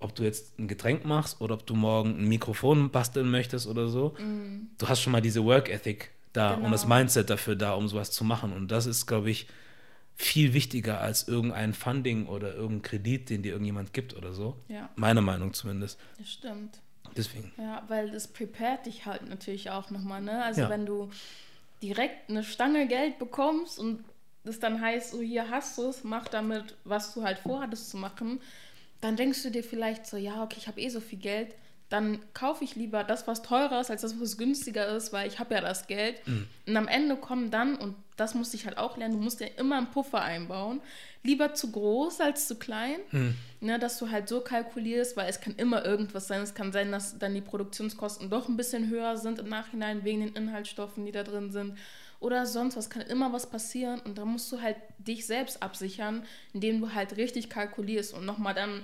[0.00, 3.86] ob du jetzt ein Getränk machst oder ob du morgen ein Mikrofon basteln möchtest oder
[3.88, 4.14] so,
[4.78, 6.96] du hast schon mal diese Work Ethic da und das Genau.
[6.96, 9.46] Mindset dafür da, um sowas zu machen und das ist, glaube ich,
[10.16, 14.56] viel wichtiger als irgendein Funding oder irgendein Kredit, den dir irgendjemand gibt oder so.
[14.68, 15.98] Ja, Meiner Meinung zumindest.
[16.18, 16.80] das stimmt.
[17.16, 17.52] Deswegen.
[17.58, 20.42] Ja, weil das prepared dich halt natürlich auch nochmal, ne?
[20.44, 20.68] Also Ja.
[20.68, 21.10] wenn du
[21.82, 24.04] direkt eine Stange Geld bekommst und
[24.44, 27.96] das dann heißt, so hier hast du es, mach damit, was du halt vorhattest zu
[27.96, 28.40] machen,
[29.00, 31.54] dann denkst du dir vielleicht so, ja, okay, ich habe eh so viel Geld,
[31.92, 35.38] dann kaufe ich lieber das, was teurer ist, als das, was günstiger ist, weil ich
[35.38, 36.26] habe ja das Geld.
[36.26, 36.46] Mhm.
[36.66, 39.46] Und am Ende kommen dann, und das musste ich halt auch lernen, du musst ja
[39.58, 40.80] immer einen Puffer einbauen.
[41.22, 43.34] Lieber zu groß als zu klein, Mhm.
[43.60, 46.40] ne, dass du halt so kalkulierst, weil es kann immer irgendwas sein.
[46.40, 50.20] Es kann sein, dass dann die Produktionskosten doch ein bisschen höher sind im Nachhinein wegen
[50.20, 51.76] den Inhaltsstoffen, die da drin sind.
[52.20, 56.24] Oder sonst was, kann immer was passieren und da musst du halt dich selbst absichern,
[56.52, 58.82] indem du halt richtig kalkulierst und nochmal dann,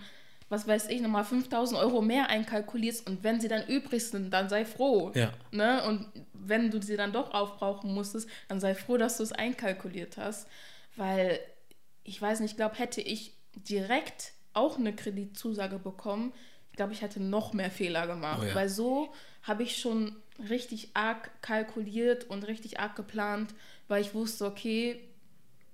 [0.49, 4.49] was weiß ich, nochmal 5000 Euro mehr einkalkulierst und wenn sie dann übrig sind, dann
[4.49, 5.13] sei froh.
[5.15, 5.33] Ja.
[5.51, 5.83] Ne?
[5.85, 10.17] Und wenn du sie dann doch aufbrauchen musstest, dann sei froh, dass du es einkalkuliert
[10.17, 10.49] hast.
[10.97, 11.39] Weil,
[12.03, 16.33] ich weiß nicht, ich glaube, hätte ich direkt auch eine Kreditzusage bekommen,
[16.71, 18.41] ich glaube, ich hätte noch mehr Fehler gemacht.
[18.43, 18.55] Oh ja.
[18.55, 20.15] Weil so habe ich schon
[20.49, 23.53] richtig arg kalkuliert und richtig arg geplant,
[23.89, 25.08] weil ich wusste, okay,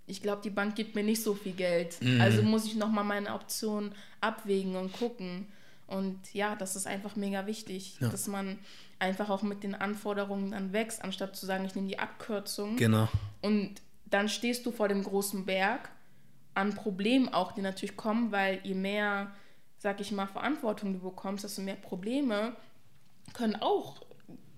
[0.07, 2.01] ich glaube, die Bank gibt mir nicht so viel Geld.
[2.03, 2.21] Mhm.
[2.21, 5.47] Also muss ich nochmal meine Optionen abwägen und gucken.
[5.87, 8.09] Und ja, das ist einfach mega wichtig, Ja.
[8.09, 8.59] dass man
[8.99, 12.77] einfach auch mit den Anforderungen dann wächst, anstatt zu sagen, ich nehme die Abkürzung.
[12.77, 13.09] Genau.
[13.43, 13.75] Und
[14.07, 15.91] dann stehst du vor dem großen Berg
[16.55, 19.33] an Problemen auch, die natürlich kommen, weil je mehr,
[19.79, 22.55] sag ich mal, Verantwortung du bekommst, desto mehr Probleme
[23.33, 24.01] können auch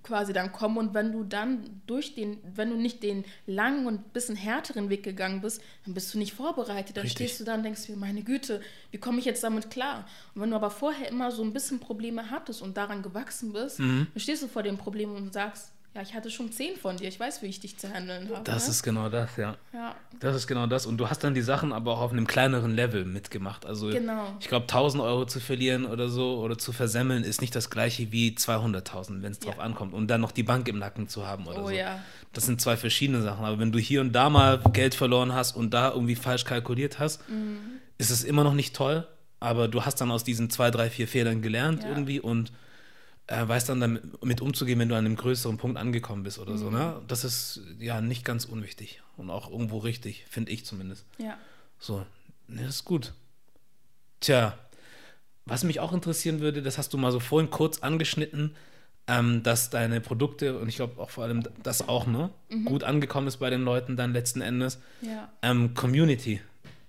[0.06, 0.78] quasi dann kommen.
[0.78, 5.02] Und wenn du dann durch den, wenn du nicht den langen und bisschen härteren Weg
[5.02, 6.96] gegangen bist, dann bist du nicht vorbereitet.
[6.96, 7.26] Dann Richtig.
[7.28, 8.60] stehst du da und denkst dir, meine Güte,
[8.92, 10.06] wie komme ich jetzt damit klar?
[10.34, 13.80] Und wenn du aber vorher immer so ein bisschen Probleme hattest und daran gewachsen bist,
[13.80, 14.06] Mhm.
[14.14, 17.08] dann stehst du vor dem Problem und sagst, ja, ich hatte schon zehn von dir,
[17.08, 18.44] ich weiß, wie ich dich zu handeln habe.
[18.44, 18.70] Das ne?
[18.70, 19.56] ist genau das, ja.
[19.72, 19.94] ja.
[20.20, 20.84] Das ist genau das.
[20.86, 23.64] Und du hast dann die Sachen aber auch auf einem kleineren Level mitgemacht.
[23.64, 24.36] Also Genau.
[24.38, 28.12] ich glaube, 1000 Euro zu verlieren oder so oder zu versemmeln ist nicht das gleiche
[28.12, 29.62] wie 200.000, wenn es drauf Ja.
[29.62, 29.94] ankommt.
[29.94, 31.72] Und dann noch die Bank im Nacken zu haben oder Oh so.
[31.72, 31.98] ja.
[32.34, 33.44] Das sind zwei verschiedene Sachen.
[33.44, 36.98] Aber wenn du hier und da mal Geld verloren hast und da irgendwie falsch kalkuliert
[36.98, 37.58] hast, Mhm.
[37.98, 39.06] ist es immer noch nicht toll.
[39.40, 41.88] Aber du hast dann aus diesen zwei, drei, vier Fehlern gelernt Ja.
[41.90, 42.52] irgendwie und
[43.28, 46.52] äh, weißt dann damit mit umzugehen, wenn du an einem größeren Punkt angekommen bist oder
[46.52, 46.58] Mhm.
[46.58, 46.70] so.
[46.70, 47.02] Ne?
[47.08, 51.04] Das ist ja nicht ganz unwichtig und auch irgendwo richtig, finde ich zumindest.
[51.18, 51.36] Ja.
[51.78, 52.06] So,
[52.46, 53.12] ne, das ist gut.
[54.20, 54.58] Tja,
[55.44, 58.56] was mich auch interessieren würde, das hast du mal so vorhin kurz angeschnitten,
[59.08, 62.30] ähm, dass deine Produkte und ich glaube auch vor allem das auch, ne,
[62.64, 64.78] gut angekommen ist bei den Leuten dann letzten Endes.
[65.02, 65.30] Ja.
[65.42, 66.40] Ähm, Community.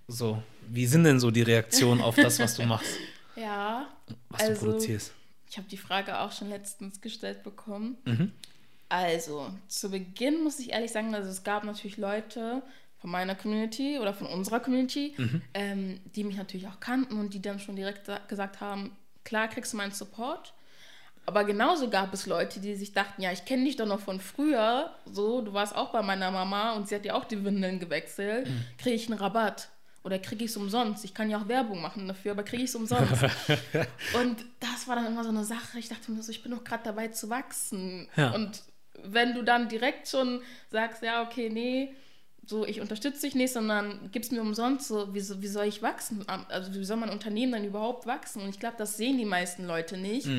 [0.07, 2.97] So, wie sind denn so die Reaktionen auf das, was du machst,
[3.35, 3.88] Ja.
[4.29, 5.11] was du Also, produzierst?
[5.49, 7.97] Ich habe die Frage auch schon letztens gestellt bekommen.
[8.05, 8.31] Mhm.
[8.89, 12.61] Also, zu Beginn muss ich ehrlich sagen, also es gab natürlich Leute
[12.99, 15.41] von meiner Community oder von unserer Community, Mhm.
[15.53, 19.47] ähm, die mich natürlich auch kannten und die dann schon direkt sa- gesagt haben, klar
[19.49, 20.53] kriegst du meinen Support.
[21.25, 24.21] Aber genauso gab es Leute, die sich dachten, ja, ich kenne dich doch noch von
[24.21, 27.79] früher, so, du warst auch bei meiner Mama und sie hat ja auch die Windeln
[27.79, 28.63] gewechselt, Mhm.
[28.77, 29.67] kriege ich einen Rabatt
[30.03, 31.03] oder kriege ich es umsonst?
[31.03, 33.23] Ich kann ja auch Werbung machen dafür, aber kriege ich es umsonst?
[34.13, 36.63] und das war dann immer so eine Sache, ich dachte mir so, ich bin doch
[36.63, 38.07] gerade dabei zu wachsen.
[38.15, 38.31] Ja.
[38.31, 38.63] Und
[39.03, 41.93] wenn du dann direkt schon sagst, ja, okay, nee,
[42.45, 46.25] so, ich unterstütze dich nicht, sondern gib's mir umsonst, so, wie, wie soll ich wachsen?
[46.47, 48.41] Also, wie soll mein Unternehmen dann überhaupt wachsen?
[48.41, 50.29] Und ich glaube, das sehen die meisten Leute nicht,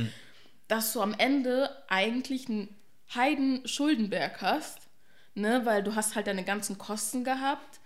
[0.68, 2.74] dass du am Ende eigentlich einen
[3.14, 4.88] Heiden-Schuldenberg hast,
[5.34, 7.77] ne, weil du hast halt deine ganzen Kosten gehabt,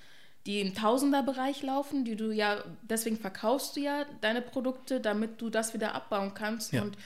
[0.46, 5.50] die im Tausenderbereich laufen, die du ja, deswegen verkaufst du ja deine Produkte, damit du
[5.50, 6.82] das wieder abbauen kannst Ja.
[6.82, 6.96] und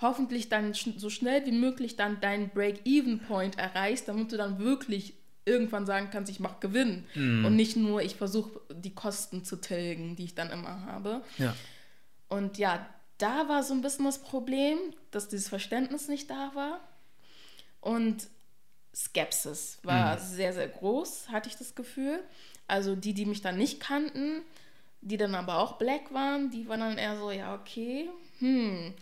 [0.00, 5.14] hoffentlich dann sch so schnell wie möglich dann deinen Break-Even-Point erreichst, damit du dann wirklich
[5.44, 10.16] irgendwann sagen kannst, ich mache Gewinn und nicht nur, ich versuche die Kosten zu tilgen,
[10.16, 11.22] die ich dann immer habe.
[11.38, 11.54] Ja.
[12.28, 12.84] Und ja,
[13.18, 14.76] da war so ein bisschen das Problem,
[15.12, 16.80] dass dieses Verständnis nicht da war.
[17.80, 18.26] Und
[18.94, 22.18] Skepsis war sehr, sehr groß, hatte ich das Gefühl.
[22.68, 24.42] Also die, die mich dann nicht kannten,
[25.00, 28.08] die dann aber auch black waren, die waren dann eher so, ja, okay,
[28.40, 28.92] hm,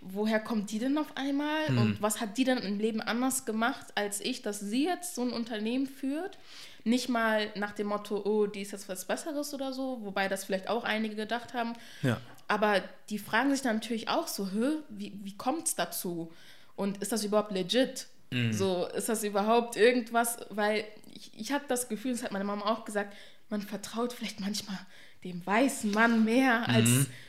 [0.00, 1.66] woher kommt die denn auf einmal?
[1.76, 5.22] Und was hat die denn im Leben anders gemacht als ich, dass sie jetzt so
[5.22, 6.38] ein Unternehmen führt?
[6.84, 10.44] Nicht mal nach dem Motto, oh, die ist jetzt was Besseres oder so, wobei das
[10.44, 11.72] vielleicht auch einige gedacht haben.
[12.02, 12.20] Ja.
[12.46, 14.48] Aber die fragen sich dann natürlich auch so,
[14.90, 16.30] wie, wie kommt es dazu?
[16.76, 18.06] Und ist das überhaupt legit?
[18.52, 20.38] So, ist das überhaupt irgendwas?
[20.50, 23.14] Weil ich, ich habe das Gefühl, das hat meine Mama auch gesagt,
[23.48, 24.78] man vertraut vielleicht manchmal
[25.22, 26.88] dem weißen Mann mehr als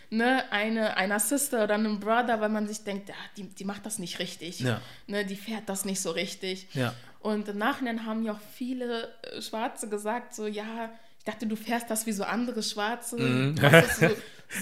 [0.09, 3.85] ne, eine, einer Sister oder einem Brother, weil man sich denkt, ja, die, die macht
[3.85, 4.59] das nicht richtig.
[4.59, 4.81] Ja.
[5.07, 6.67] Ne, die fährt das nicht so richtig.
[6.73, 6.93] Ja.
[7.19, 11.55] Und im Nachhinein haben ja auch viele äh, Schwarze gesagt, so, ja, ich dachte, du
[11.55, 13.17] fährst das wie so andere Schwarze.
[13.17, 13.55] Mhm.
[13.99, 14.09] So,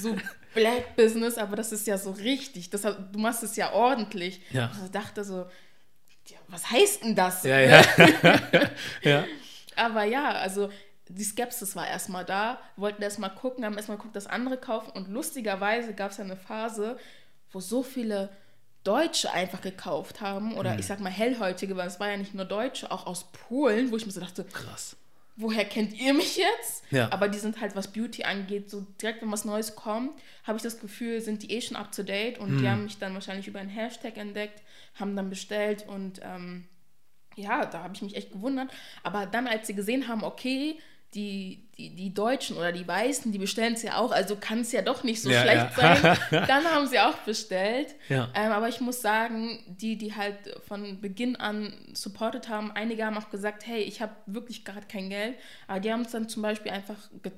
[0.02, 0.18] so
[0.54, 2.70] Black Business, aber das ist ja so richtig.
[2.70, 4.41] Das, du machst es ja ordentlich.
[4.52, 4.68] Ja.
[4.68, 5.46] Und ich dachte so,
[6.34, 7.43] ja, was heißt denn das?
[7.43, 7.81] Ja, ja.
[9.01, 9.25] ja.
[9.75, 10.69] Aber ja, also
[11.09, 14.91] die Skepsis war erstmal da, wollten erstmal gucken, haben erstmal geguckt, dass andere kaufen.
[14.91, 16.97] Und lustigerweise gab es ja eine Phase,
[17.51, 18.29] wo so viele
[18.84, 20.55] Deutsche einfach gekauft haben.
[20.57, 23.91] Oder ich sag mal Hellhäutige, weil es war ja nicht nur Deutsche, auch aus Polen,
[23.91, 24.95] wo ich mir so dachte, Krass.
[25.36, 26.84] woher kennt ihr mich jetzt?
[26.91, 27.11] Ja.
[27.11, 30.11] Aber die sind halt, was Beauty angeht, so direkt, wenn was Neues kommt,
[30.45, 32.57] habe ich das Gefühl, sind die eh schon up to date und Hm.
[32.59, 34.61] die haben mich dann wahrscheinlich über einen Hashtag entdeckt,
[34.96, 36.68] haben dann bestellt und ähm,
[37.36, 38.70] ja, da habe ich mich echt gewundert.
[39.02, 40.78] Aber dann, als sie gesehen haben, okay,
[41.14, 44.72] die, die, die Deutschen oder die Weißen, die bestellen es ja auch, also kann es
[44.72, 46.06] ja doch nicht so Ja, schlecht ja.
[46.06, 46.18] sein.
[46.48, 47.94] Dann haben sie auch bestellt.
[48.10, 48.30] Ja.
[48.34, 50.38] Ähm, aber ich muss sagen, die, die halt
[50.68, 55.10] von Beginn an supportet haben, einige haben auch gesagt, hey, ich habe wirklich gerade kein
[55.10, 55.36] Geld.
[55.68, 56.98] Aber die haben es dann zum Beispiel einfach,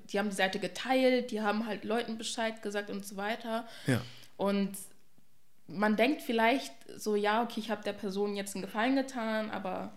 [0.09, 3.65] die haben die Seite geteilt, die haben halt Leuten Bescheid gesagt und so weiter.
[4.37, 4.71] Und
[5.67, 9.91] man denkt vielleicht so, ja, okay, ich habe der Person jetzt einen Gefallen getan, aber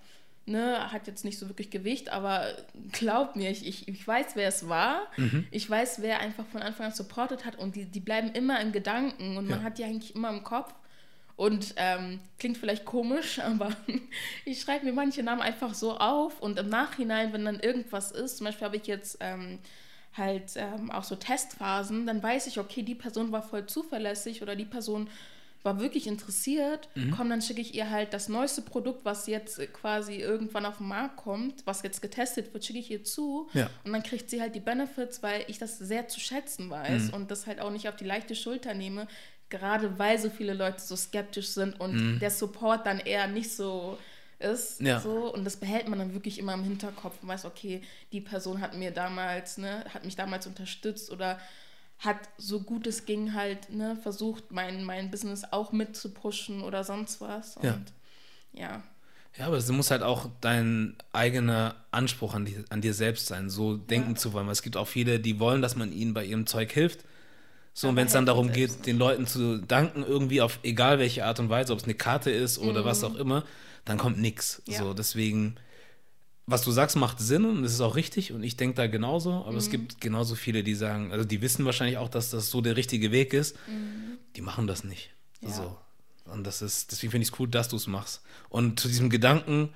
[0.47, 2.47] ne, hat jetzt nicht so wirklich Gewicht, aber
[2.93, 5.03] glaubt mir, ich, ich, ich weiß, wer es war.
[5.51, 8.73] Ich weiß, wer einfach von Anfang an supportet hat und die, die bleiben immer im
[8.73, 9.65] Gedanken und man Ja.
[9.65, 10.73] hat die eigentlich immer im Kopf.
[11.37, 13.71] Und ähm, klingt vielleicht komisch, aber
[14.45, 18.39] ich schreibe mir manche Namen einfach so auf und im Nachhinein, wenn dann irgendwas ist,
[18.39, 19.59] zum Beispiel habe ich jetzt ähm,
[20.17, 24.57] halt ähm, auch so Testphasen, dann weiß ich, okay, die Person war voll zuverlässig oder
[24.57, 25.09] die Person
[25.65, 29.67] war wirklich interessiert, komm, dann schicke ich ihr halt das neueste Produkt, was jetzt äh,
[29.67, 33.69] quasi irgendwann auf den Markt kommt, was jetzt getestet wird, schicke ich ihr zu Ja.
[33.85, 37.31] und dann kriegt sie halt die Benefits, weil ich das sehr zu schätzen weiß und
[37.31, 39.09] das halt auch nicht auf die leichte Schulter nehme,
[39.51, 43.99] gerade weil so viele Leute so skeptisch sind und der Support dann eher nicht so
[44.39, 44.81] ist.
[44.81, 45.01] Ja.
[45.01, 47.83] So, und das behält man dann wirklich immer im Hinterkopf und weiß, okay,
[48.13, 51.41] die Person hat mir damals, ne, hat mich damals unterstützt oder
[51.99, 57.21] hat so gut es ging halt, ne, versucht, mein, mein Business auch mitzupushen oder sonst
[57.21, 57.57] was.
[57.57, 57.81] Und Ja.
[58.53, 58.83] ja.
[59.37, 63.51] Ja, aber es muss halt auch dein eigener Anspruch an, die, an dir selbst sein,
[63.51, 64.47] so denken zu wollen.
[64.47, 67.05] Weil es gibt auch viele, die wollen, dass man ihnen bei ihrem Zeug hilft.
[67.73, 70.99] So, und Aber wenn es dann darum geht, den Leuten zu danken, irgendwie auf egal
[70.99, 73.45] welche Art und Weise, ob es eine Karte ist oder was auch immer,
[73.85, 74.63] dann kommt nichts.
[74.67, 74.73] Mhm.
[74.73, 74.79] Ja.
[74.81, 75.55] So, deswegen,
[76.51, 79.33] was du sagst, macht Sinn und das ist auch richtig und ich denke da genauso,
[79.43, 79.59] aber Mhm.
[79.59, 82.75] es gibt genauso viele, die sagen, also die wissen wahrscheinlich auch, dass das so der
[82.77, 83.55] richtige Weg ist.
[84.35, 85.11] Die machen das nicht.
[85.43, 85.49] Mhm.
[85.49, 85.55] Ja.
[85.55, 85.77] So.
[86.33, 88.23] Und das ist, deswegen finde ich es cool, dass du es machst.
[88.49, 89.71] Und zu diesem Gedanken,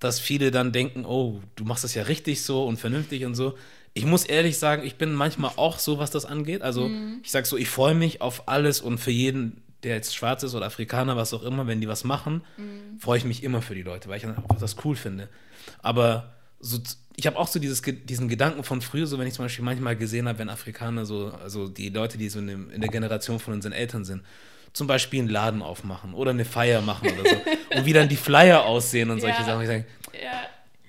[0.00, 3.56] dass viele dann denken, oh, du machst das ja richtig so und vernünftig und so.
[3.94, 6.62] Ich muss ehrlich sagen, ich bin manchmal auch so, was das angeht.
[6.62, 7.20] Also Mhm.
[7.22, 10.54] ich sage so, ich freue mich auf alles und für jeden, der jetzt schwarz ist
[10.54, 12.98] oder Afrikaner, was auch immer, wenn die was machen, Mhm.
[12.98, 15.28] freue ich mich immer für die Leute, weil ich einfach das cool finde.
[15.82, 16.78] Aber so,
[17.16, 19.96] ich habe auch so dieses, diesen Gedanken von früher, so wenn ich zum Beispiel manchmal
[19.96, 23.38] gesehen habe, wenn Afrikaner so, also die Leute, die so in, dem, in der Generation
[23.38, 24.22] von unseren Eltern sind,
[24.72, 27.36] zum Beispiel einen Laden aufmachen oder eine Feier machen oder so.
[27.78, 29.46] und wie dann die Flyer aussehen und solche Ja.
[29.46, 29.60] Sachen.
[29.62, 29.84] Ich sage,
[30.20, 30.46] Ja,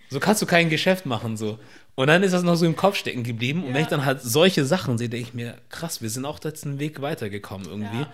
[0.10, 1.60] so kannst du kein Geschäft machen, so.
[1.94, 3.64] Und dann ist das noch so im Kopf stecken geblieben.
[3.64, 6.44] Und wenn ich dann halt solche Sachen sehe, denke ich mir, krass, wir sind auch
[6.44, 8.06] jetzt einen Weg weitergekommen irgendwie.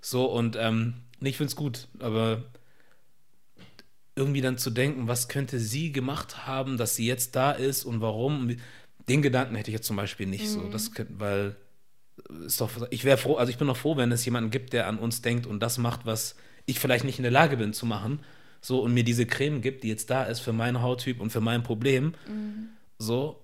[0.00, 2.42] So, und ähm, ich finde es gut, aber
[4.16, 8.00] irgendwie dann zu denken, was könnte sie gemacht haben, dass sie jetzt da ist und
[8.00, 8.56] warum,
[9.08, 10.68] den Gedanken hätte ich jetzt zum Beispiel nicht so.
[10.68, 11.56] Das könnte, weil
[12.46, 14.86] ist doch, ich wäre froh, also ich bin noch froh, wenn es jemanden gibt, der
[14.86, 17.86] an uns denkt und das macht, was ich vielleicht nicht in der Lage bin zu
[17.86, 18.20] machen.
[18.60, 21.40] So, und mir diese Creme gibt, die jetzt da ist für meinen Hauttyp und für
[21.40, 22.14] mein Problem.
[22.98, 23.43] So,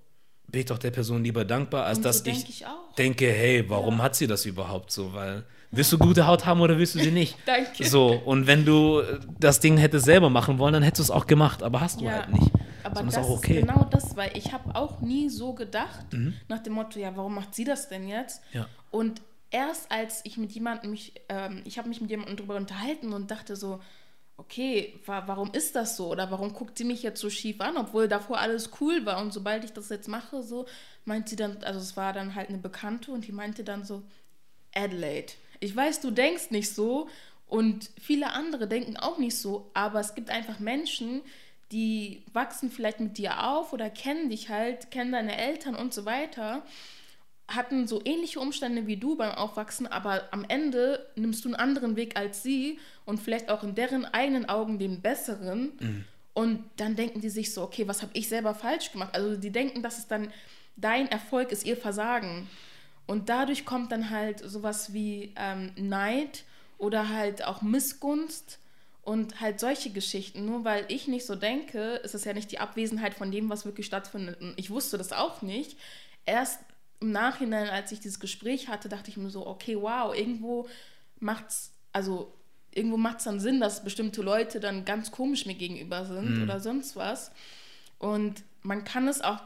[0.51, 2.95] bin ich doch der Person lieber dankbar, als Und dass so denk ich, ich auch.
[2.97, 5.13] denke, hey, warum hat sie das überhaupt so?
[5.15, 7.37] Weil, willst du gute Haut haben oder willst du sie nicht?
[7.47, 7.85] Danke.
[7.85, 11.17] So, und wenn du äh, das Ding hättest selber machen wollen, dann hättest du es
[11.17, 12.51] auch gemacht, aber hast du Ja, halt nicht.
[12.83, 13.59] Aber das ist auch okay.
[13.61, 16.35] ist genau das, weil ich habe auch nie so gedacht, Mhm.
[16.49, 18.43] nach dem Motto, ja, warum macht sie das denn jetzt?
[18.53, 18.67] Ja.
[18.91, 19.21] Und
[19.51, 23.31] erst als ich mit jemandem mich, ähm, ich habe mich mit jemandem darüber unterhalten und
[23.31, 23.81] dachte so,
[24.41, 26.09] okay, wa warum ist das so?
[26.09, 29.21] Oder warum guckt sie mich jetzt so schief an, obwohl davor alles cool war?
[29.21, 30.67] Und sobald ich das jetzt mache, so,
[31.05, 34.03] meint sie dann, also es war dann halt eine Bekannte und die meinte dann so,
[34.75, 37.09] Adelaide, ich weiß, du denkst nicht so
[37.47, 41.21] und viele andere denken auch nicht so, aber es gibt einfach Menschen,
[41.71, 46.05] die wachsen vielleicht mit dir auf oder kennen dich halt, kennen deine Eltern und so
[46.05, 46.63] weiter,
[47.51, 51.97] hatten so ähnliche Umstände wie du beim Aufwachsen, aber am Ende nimmst du einen anderen
[51.97, 55.73] Weg als sie und vielleicht auch in deren eigenen Augen den besseren.
[56.33, 59.15] Und dann denken die sich so, okay, was habe ich selber falsch gemacht?
[59.15, 60.33] Also die denken, dass es dann
[60.77, 62.49] dein Erfolg ist, ihr Versagen.
[63.07, 66.45] Und dadurch kommt dann halt sowas wie ähm, Neid
[66.79, 68.61] oder halt auch Missgunst
[69.03, 70.47] und halt solche Geschichten.
[70.47, 73.65] Nur weil ich nicht so denke, ist es ja nicht die Abwesenheit von dem, was
[73.65, 74.41] wirklich stattfindet.
[74.41, 75.77] Und ich wusste das auch nicht.
[76.25, 76.61] Erst
[77.01, 80.69] im Nachhinein, als ich dieses Gespräch hatte, dachte ich mir so, okay, wow, irgendwo
[81.19, 82.33] macht's, also
[82.73, 86.61] irgendwo macht es dann Sinn, dass bestimmte Leute dann ganz komisch mir gegenüber sind oder
[86.61, 87.33] sonst was.
[87.99, 89.41] Und man kann es auch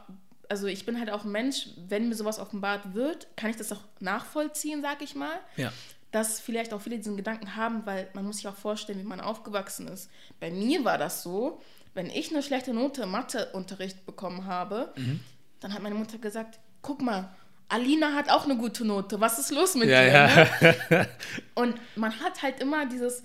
[0.47, 3.71] also ich bin halt auch ein Mensch, wenn mir sowas offenbart wird, kann ich das
[3.71, 5.39] auch nachvollziehen, sag ich mal.
[5.57, 5.71] Ja.
[6.11, 9.19] Dass vielleicht auch viele diesen Gedanken haben, weil man muss sich auch vorstellen, wie man
[9.21, 10.09] aufgewachsen ist.
[10.39, 11.61] Bei mir war das so,
[11.93, 15.19] wenn ich eine schlechte Note im Matheunterricht bekommen habe, Mhm.
[15.61, 17.35] dann hat meine Mutter gesagt, guck mal,
[17.67, 20.11] Alina hat auch eine gute Note, was ist los mit Ja, dir?
[20.11, 20.47] ja.
[20.89, 21.07] Ne?
[21.55, 23.23] Und man hat halt immer dieses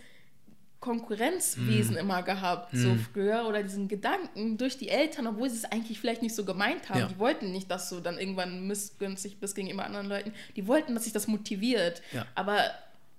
[0.80, 6.00] Konkurrenzwesen immer gehabt, so früher, oder diesen Gedanken durch die Eltern, obwohl sie es eigentlich
[6.00, 7.00] vielleicht nicht so gemeint haben.
[7.00, 7.06] Ja.
[7.06, 10.32] Die wollten nicht, dass du dann irgendwann missgünstig bist gegenüber anderen Leuten.
[10.56, 12.00] Die wollten, dass sich das motiviert.
[12.34, 12.62] Aber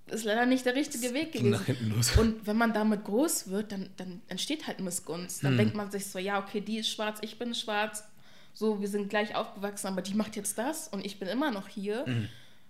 [0.06, 1.50] ist leider nicht der richtige Weg gewesen.
[1.50, 2.16] nach hinten los.
[2.16, 5.42] Und wenn man damit groß wird, dann, dann entsteht halt Missgunst.
[5.42, 5.46] Mhm.
[5.46, 8.04] Dann denkt man sich so, ja, okay, die ist schwarz, ich bin schwarz.
[8.52, 11.68] So, wir sind gleich aufgewachsen, aber die macht jetzt das und ich bin immer noch
[11.68, 12.04] hier.
[12.06, 12.28] Mhm.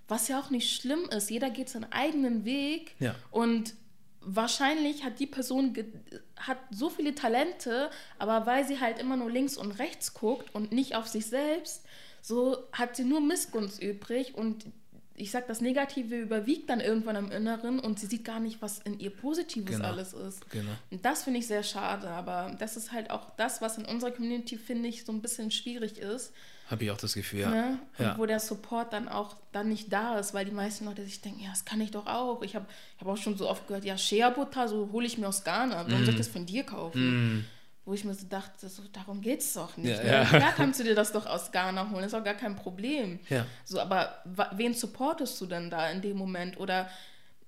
[0.09, 1.31] Was ja auch nicht schlimm ist.
[1.31, 2.95] Jeder geht seinen eigenen Weg.
[2.99, 3.15] Ja.
[3.31, 3.75] Und
[4.21, 5.75] wahrscheinlich hat die Person
[6.37, 10.73] hat so viele Talente, aber weil sie halt immer nur links und rechts guckt und
[10.73, 11.85] nicht auf sich selbst,
[12.21, 14.67] so hat sie nur Missgunst übrig und
[15.23, 18.79] ich sag, das Negative überwiegt dann irgendwann im Inneren und sie sieht gar nicht, was
[18.81, 19.89] in ihr Positives Genau.
[19.89, 20.51] alles ist.
[20.51, 20.71] Genau.
[20.91, 24.11] Und das finde ich sehr schade, aber das ist halt auch das, was in unserer
[24.11, 26.33] Community, finde ich, so ein bisschen schwierig ist.
[26.71, 27.51] Habe ich auch das Gefühl, ja.
[27.51, 27.79] Ne?
[27.99, 28.19] Und ja.
[28.19, 31.41] wo der Support dann auch dann nicht da ist, weil die meisten Leute sich denken,
[31.43, 32.43] ja, das kann ich doch auch.
[32.43, 32.67] Ich habe
[32.97, 35.85] ich hab auch schon so oft gehört, ja, Shea-Butter, so hole ich mir aus Ghana.
[35.87, 36.05] Warum Mm.
[36.05, 37.45] soll ich das von dir kaufen?
[37.85, 39.99] Wo ich mir so dachte, so, darum geht es doch nicht.
[39.99, 40.11] Ja, ne?
[40.11, 40.25] ja.
[40.25, 43.19] Klar kannst du dir das doch aus Ghana holen, ist auch gar kein Problem.
[43.29, 43.45] Ja.
[43.65, 44.23] So, aber
[44.53, 46.61] wen supportest du denn da in dem Moment?
[46.61, 46.89] Oder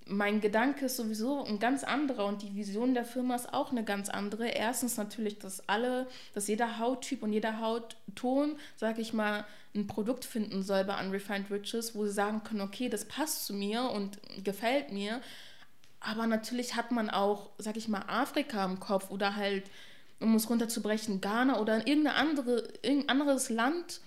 [0.07, 3.85] mein Gedanke ist sowieso ein ganz anderer und die Vision der Firma ist auch eine
[3.85, 4.49] ganz andere.
[4.49, 10.25] Erstens natürlich, dass alle, dass jeder Hauttyp und jeder Hautton, sag ich mal, ein Produkt
[10.25, 14.19] finden soll bei Unrefined Riches, wo sie sagen können, okay, das passt zu mir und
[14.45, 15.21] gefällt mir.
[16.01, 19.65] Aber natürlich hat man auch, sag ich mal, Afrika im Kopf oder halt,
[20.25, 24.01] um es runterzubrechen, Ghana oder irgendeine andere, irgendein anderes Land,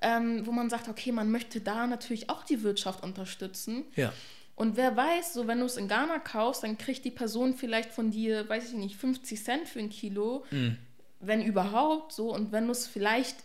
[0.00, 3.84] ähm, wo man sagt, okay, man möchte da natürlich auch die Wirtschaft unterstützen.
[3.96, 4.12] ja.
[4.54, 7.90] Und wer weiß, so wenn du es in Ghana kaufst, dann kriegt die Person vielleicht
[7.90, 10.44] von dir, weiß ich nicht, 50 Cent für ein Kilo,
[11.20, 12.32] wenn überhaupt so.
[12.32, 13.36] Und wenn du es vielleicht,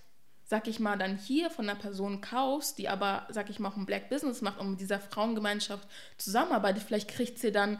[0.43, 3.77] sag ich mal, dann hier von einer Person kaufst, die aber, sag ich mal, auch
[3.77, 7.79] ein Black Business macht und mit dieser Frauengemeinschaft zusammenarbeitet, vielleicht kriegt sie dann,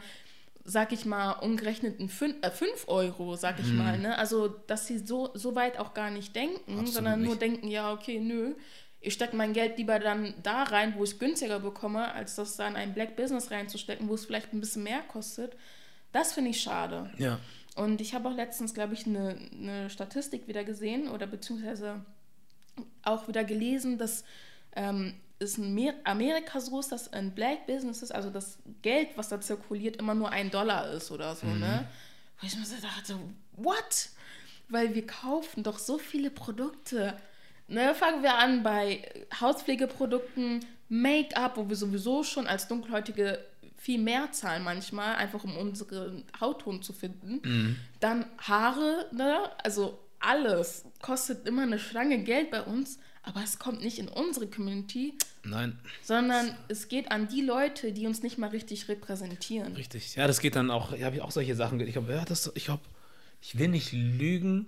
[0.68, 3.98] sag ich mal, umgerechnet 5 äh, fünf Euro, sag ich mal.
[3.98, 4.18] Ne?
[4.18, 7.42] Also, dass sie so, so weit auch gar nicht denken, Absolut sondern nur nicht.
[7.42, 8.54] denken, ja, okay, nö.
[9.00, 12.56] Ich stecke mein Geld lieber dann da rein, wo ich es günstiger bekomme, als das
[12.56, 15.56] dann in ein Black Business reinzustecken, wo es vielleicht ein bisschen mehr kostet.
[16.12, 17.10] Das finde ich schade.
[17.16, 17.38] Ja.
[17.74, 22.04] Und ich habe auch letztens, glaube ich, eine, eine Statistik wieder gesehen oder beziehungsweise
[23.02, 24.24] auch wieder gelesen, dass
[24.76, 29.28] ähm, es in Mer- Amerika so ist, dass in Black Businesses, also das Geld, was
[29.28, 31.88] da zirkuliert, immer nur ein Dollar ist oder so, ne?
[32.40, 33.18] Wo ich mir so dachte,
[33.52, 34.10] what?
[34.68, 37.16] Weil wir kaufen doch so viele Produkte.
[37.68, 39.02] Ne, fangen wir an bei
[39.40, 43.44] Hauspflegeprodukten, Make-up, wo wir sowieso schon als Dunkelhäutige
[43.76, 47.78] viel mehr zahlen manchmal, einfach um unseren Hautton zu finden.
[48.00, 49.50] Dann Haare, ne?
[49.62, 54.46] also alles kostet immer eine Schlange Geld bei uns, aber es kommt nicht in unsere
[54.46, 55.14] Community,
[55.44, 59.74] Nein, sondern es geht an die Leute, die uns nicht mal richtig repräsentieren.
[59.76, 60.14] richtig.
[60.16, 62.50] Ja, das geht dann auch, ja, habe ich auch solche Sachen, ich glaube, ja, das,
[62.54, 62.82] ich glaube,
[63.40, 64.66] ich will nicht lügen,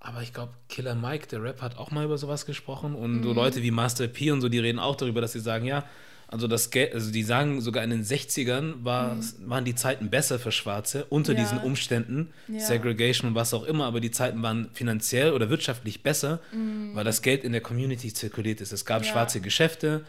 [0.00, 3.22] aber ich glaube, Killer Mike, der Rap, hat auch mal über sowas gesprochen und Mhm.
[3.22, 5.84] so Leute wie Master P und so, die reden auch darüber, dass sie sagen, ja,
[6.32, 9.16] also das Geld, also die sagen sogar in den 60ern war,
[9.46, 11.38] waren die Zeiten besser für Schwarze unter Mhm.
[11.38, 11.44] Ja.
[11.44, 12.58] diesen Umständen, Ja.
[12.60, 16.94] Segregation und was auch immer, aber die Zeiten waren finanziell oder wirtschaftlich besser, Mhm.
[16.94, 18.72] weil das Geld in der Community zirkuliert ist.
[18.72, 19.12] Es gab Ja.
[19.12, 20.04] schwarze Geschäfte,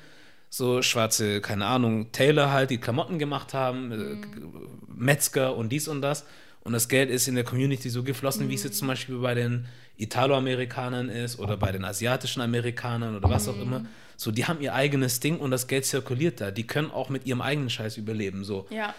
[0.49, 4.67] so schwarze, keine Ahnung, Taylor halt, die Klamotten gemacht haben, äh, Mhm.
[4.95, 6.25] Metzger und dies und das.
[6.61, 8.67] Und das Geld ist in der Community so geflossen, wie es Mhm.
[8.69, 9.65] jetzt zum Beispiel bei den
[9.97, 13.61] Italoamerikanern ist oder bei den asiatischen Amerikanern oder was auch Mhm.
[13.63, 13.85] immer.
[14.17, 16.51] So, die haben ihr eigenes Ding und das Geld zirkuliert da.
[16.51, 18.43] Die können auch mit ihrem eigenen Scheiß überleben.
[18.43, 18.67] So.
[18.69, 18.93] Ja,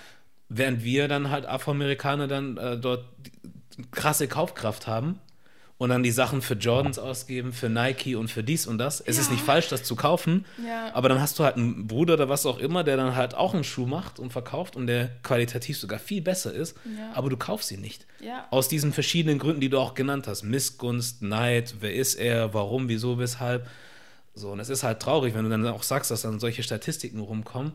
[0.50, 3.06] Während wir dann halt Afroamerikaner dann äh, dort
[3.90, 5.18] krasse Kaufkraft haben
[5.78, 9.00] und dann die Sachen für Jordans ausgeben, für Nike und für dies und das.
[9.00, 9.32] Es ist Ja.
[9.32, 10.94] nicht falsch, das zu kaufen, Ja.
[10.94, 13.54] aber dann hast du halt einen Bruder oder was auch immer, der dann halt auch
[13.54, 17.10] einen Schuh macht und verkauft und der qualitativ sogar viel besser ist, Ja.
[17.14, 18.06] aber du kaufst ihn nicht.
[18.50, 20.44] Aus diesen verschiedenen Gründen, die du auch genannt hast.
[20.44, 23.66] Missgunst, Neid, wer ist er, warum, wieso, weshalb.
[24.34, 27.20] So, und es ist halt traurig, wenn du dann auch sagst, dass dann solche Statistiken
[27.20, 27.72] rumkommen,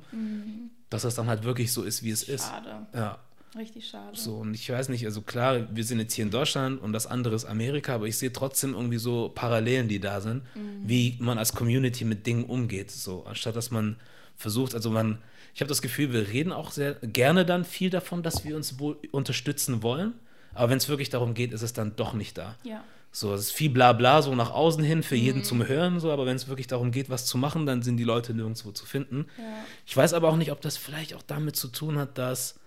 [0.89, 2.45] dass das dann halt wirklich so ist, wie es ist.
[2.45, 2.55] Mhm.
[2.55, 2.87] schade.
[2.93, 3.19] Ja.
[3.57, 4.15] Richtig schade.
[4.15, 7.07] So, und ich weiß nicht, also klar, wir sind jetzt hier in Deutschland und das
[7.07, 10.43] andere ist Amerika, aber ich sehe trotzdem irgendwie so Parallelen, die da sind,
[10.83, 12.91] wie man als Community mit Dingen umgeht.
[12.91, 13.95] So, anstatt dass man
[14.35, 15.17] versucht, also man,
[15.55, 18.79] ich habe das Gefühl, wir reden auch sehr gerne dann viel davon, dass wir uns
[18.79, 20.13] wohl unterstützen wollen,
[20.53, 22.55] aber wenn es wirklich darum geht, ist es dann doch nicht da.
[22.63, 22.83] Ja.
[23.11, 25.21] So, es ist viel Blabla so nach außen hin für Mhm.
[25.21, 27.97] jeden zum Hören, so, aber wenn es wirklich darum geht, was zu machen, dann sind
[27.97, 29.25] die Leute nirgendwo zu finden.
[29.37, 29.43] Ja.
[29.85, 32.59] Ich weiß aber auch nicht, ob das vielleicht auch damit zu tun hat, dass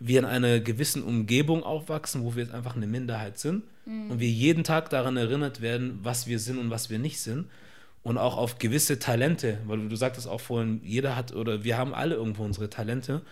[0.00, 4.28] wir in einer gewissen Umgebung aufwachsen, wo wir jetzt einfach eine Minderheit sind und wir
[4.28, 7.46] jeden Tag daran erinnert werden, was wir sind und was wir nicht sind
[8.02, 11.78] und auch auf gewisse Talente, weil du, du sagtest auch vorhin, jeder hat oder wir
[11.78, 13.22] haben alle irgendwo unsere Talente.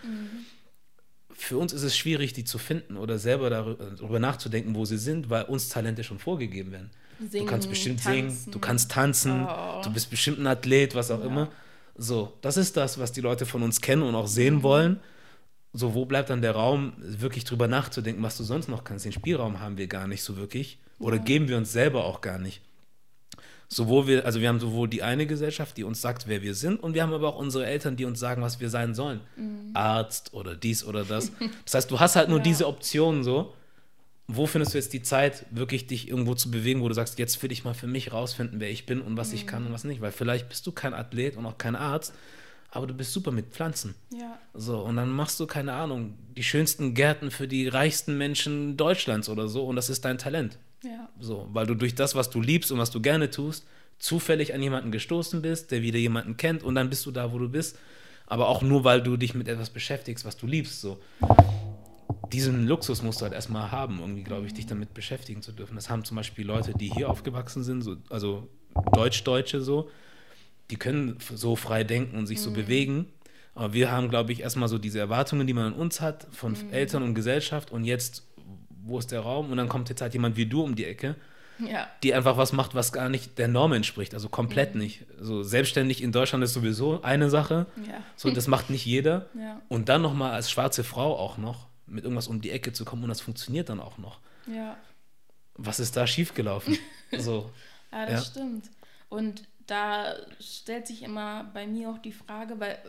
[1.35, 5.29] Für uns ist es schwierig, die zu finden oder selber darüber, nachzudenken, wo sie sind,
[5.29, 6.89] weil uns Talente schon vorgegeben werden.
[7.19, 8.51] du Singen, kannst bestimmt singen, tanzen.
[8.51, 9.81] du kannst tanzen, Oh.
[9.83, 11.49] du bist bestimmt ein Athlet, was auch immer.
[11.95, 14.99] So, das ist das, was die Leute von uns kennen und auch sehen wollen.
[15.73, 19.05] So, wo bleibt dann der Raum, wirklich drüber nachzudenken, was du sonst noch kannst?
[19.05, 20.77] Den Spielraum haben wir gar nicht so wirklich.
[20.99, 22.61] Oder geben wir uns selber auch gar nicht.
[23.75, 26.81] Sowohl wir, also wir haben sowohl die eine Gesellschaft, die uns sagt, wer wir sind,
[26.81, 29.19] und wir haben aber auch unsere Eltern, die uns sagen, was wir sein sollen.
[29.73, 31.31] Arzt oder dies oder das.
[31.65, 32.43] Das heißt, du hast halt nur Ja.
[32.43, 33.53] diese Optionen so.
[34.27, 37.43] Wo findest du jetzt die Zeit, wirklich dich irgendwo zu bewegen, wo du sagst, jetzt
[37.43, 39.83] will ich mal für mich rausfinden, wer ich bin und was ich kann und was
[39.83, 39.99] nicht?
[39.99, 42.13] Weil vielleicht bist du kein Athlet und auch kein Arzt,
[42.71, 43.95] aber du bist super mit Pflanzen.
[44.17, 44.39] Ja.
[44.53, 49.27] So, und dann machst du, keine Ahnung, die schönsten Gärten für die reichsten Menschen Deutschlands
[49.27, 50.57] oder so und das ist dein Talent.
[50.83, 51.09] Ja.
[51.19, 53.65] So, weil du durch das, was du liebst und was du gerne tust,
[53.99, 57.39] zufällig an jemanden gestoßen bist, der wieder jemanden kennt und dann bist du da, wo
[57.39, 57.77] du bist.
[58.27, 60.81] Aber auch nur, weil du dich mit etwas beschäftigst, was du liebst.
[60.81, 60.99] So.
[62.31, 65.75] Diesen Luxus musst du halt erstmal haben, irgendwie, glaube ich, dich damit beschäftigen zu dürfen.
[65.75, 68.47] Das haben zum Beispiel Leute, die hier aufgewachsen sind, so, also
[68.93, 69.89] Deutsch-Deutsche so,
[70.69, 73.07] die können so frei denken und sich so bewegen.
[73.55, 76.55] Aber wir haben, glaube ich, erstmal so diese Erwartungen, die man an uns hat, von
[76.71, 77.71] Eltern und Gesellschaft.
[77.71, 78.23] Und jetzt,
[78.85, 79.51] wo ist der Raum?
[79.51, 81.15] Und dann kommt jetzt halt jemand wie du um die Ecke,
[81.59, 81.87] Ja.
[82.03, 84.13] die einfach was macht, was gar nicht der Norm entspricht.
[84.13, 85.05] Also komplett nicht.
[85.19, 87.65] So selbstständig in Deutschland ist sowieso eine Sache.
[87.87, 88.01] Ja.
[88.15, 89.27] So, das macht nicht jeder.
[89.39, 89.61] Ja.
[89.69, 93.03] Und dann nochmal als schwarze Frau auch noch mit irgendwas um die Ecke zu kommen
[93.03, 94.19] und das funktioniert dann auch noch.
[94.47, 94.77] Ja.
[95.55, 96.77] Was ist da schiefgelaufen?
[97.17, 97.49] so.
[97.91, 98.65] Ja, das stimmt.
[99.09, 102.79] Und da stellt sich immer bei mir auch die Frage, weil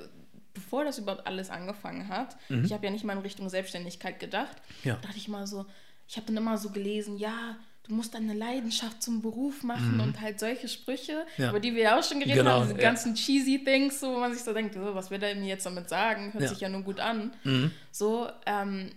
[0.54, 4.56] bevor das überhaupt alles angefangen hat, ich habe ja nicht mal in Richtung Selbstständigkeit gedacht,
[4.82, 4.88] Mhm.
[4.90, 4.96] Ja.
[5.02, 5.66] dachte ich mal so,
[6.08, 10.20] ich habe dann immer so gelesen, ja, du musst deine Leidenschaft zum Beruf machen und
[10.20, 11.42] halt solche Sprüche, Mhm.
[11.44, 11.50] Ja.
[11.50, 12.82] über die wir ja auch schon geredet Genau, haben, diese ja.
[12.82, 15.66] ganzen cheesy Things, so, wo man sich so denkt, oh, was will er mir jetzt
[15.66, 16.48] damit sagen, hört Ja.
[16.48, 17.32] sich ja nur gut an.
[17.44, 17.70] Mhm.
[17.90, 18.90] So, ähm,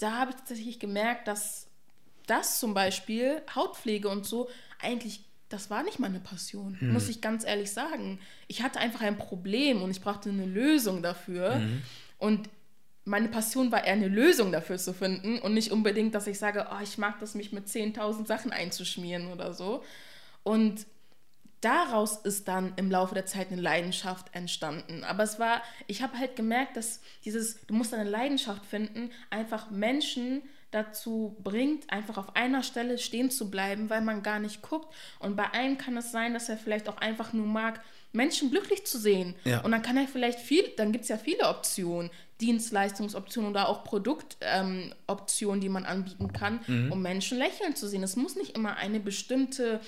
[0.00, 1.66] da habe ich tatsächlich gemerkt, dass
[2.26, 4.48] das zum Beispiel, Hautpflege und so,
[4.80, 6.92] eigentlich, das war nicht meine Passion, Mhm.
[6.92, 8.20] muss ich ganz ehrlich sagen.
[8.46, 11.56] Ich hatte einfach ein Problem und ich brauchte eine Lösung dafür.
[11.56, 11.82] Mhm.
[12.18, 12.48] Und
[13.04, 16.68] meine Passion war eher eine Lösung dafür zu finden und nicht unbedingt, dass ich sage,
[16.70, 19.82] oh, ich mag das, mich mit 10.000 Sachen einzuschmieren oder so.
[20.44, 20.86] Und
[21.60, 25.04] daraus ist dann im Laufe der Zeit eine Leidenschaft entstanden.
[25.04, 29.70] Aber es war, ich habe halt gemerkt, dass dieses, du musst eine Leidenschaft finden, einfach
[29.70, 34.92] Menschen dazu bringt, einfach auf einer Stelle stehen zu bleiben, weil man gar nicht guckt.
[35.18, 37.80] Und bei einem kann es sein, dass er vielleicht auch einfach nur mag,
[38.12, 39.34] Menschen glücklich zu sehen.
[39.44, 39.60] Ja.
[39.62, 42.10] Und dann kann er vielleicht viel, dann gibt es ja viele Optionen,
[42.42, 46.92] Dienstleistungsoptionen oder auch Produktoptionen, ähm, die man anbieten kann, Mhm.
[46.92, 48.02] um Menschen lächeln zu sehen.
[48.02, 49.80] Es muss nicht immer eine bestimmte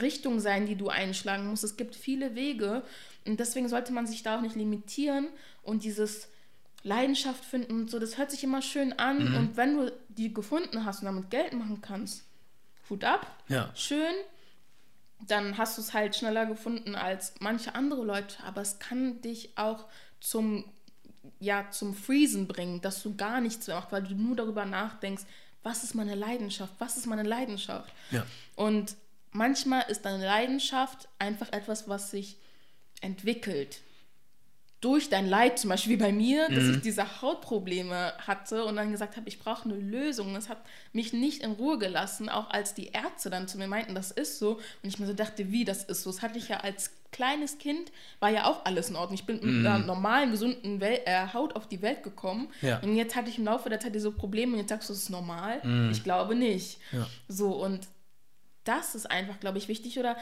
[0.00, 1.64] Richtung sein, die du einschlagen musst.
[1.64, 2.82] Es gibt viele Wege
[3.26, 5.26] und deswegen sollte man sich da auch nicht limitieren
[5.62, 6.28] und dieses
[6.84, 9.36] Leidenschaft finden und so, das hört sich immer schön an Mhm.
[9.36, 12.24] und wenn du die gefunden hast und damit Geld machen kannst,
[12.88, 13.70] Hut ab, Ja.
[13.74, 14.14] schön,
[15.26, 19.58] dann hast du es halt schneller gefunden als manche andere Leute, aber es kann dich
[19.58, 19.86] auch
[20.20, 20.64] zum
[21.40, 25.24] ja, zum Freezen bringen, dass du gar nichts mehr machst, weil du nur darüber nachdenkst,
[25.62, 27.92] was ist meine Leidenschaft, was ist meine Leidenschaft.
[28.10, 28.24] Ja.
[28.56, 28.96] Und
[29.32, 32.36] manchmal ist deine Leidenschaft einfach etwas, was sich
[33.00, 33.80] entwickelt.
[34.80, 38.92] Durch dein Leid, zum Beispiel wie bei mir, dass ich diese Hautprobleme hatte und dann
[38.92, 40.34] gesagt habe, ich brauche eine Lösung.
[40.34, 40.58] Das hat
[40.92, 44.38] mich nicht in Ruhe gelassen, auch als die Ärzte dann zu mir meinten, das ist
[44.38, 44.60] so.
[44.82, 46.12] Und ich mir so dachte, wie, das ist so.
[46.12, 49.14] Das hatte ich ja als kleines Kind, war ja auch alles in Ordnung.
[49.14, 52.48] Ich bin mit einer normalen, gesunden Wel äh, Haut auf die Welt gekommen.
[52.62, 52.78] Ja.
[52.78, 55.00] Und jetzt hatte ich im Laufe der Zeit diese Probleme und jetzt sagst du, es
[55.04, 55.60] ist normal.
[55.90, 56.78] Ich glaube nicht.
[56.92, 57.06] Ja.
[57.26, 57.88] So, und
[58.62, 59.98] das ist einfach, glaube ich, wichtig.
[59.98, 60.16] Oder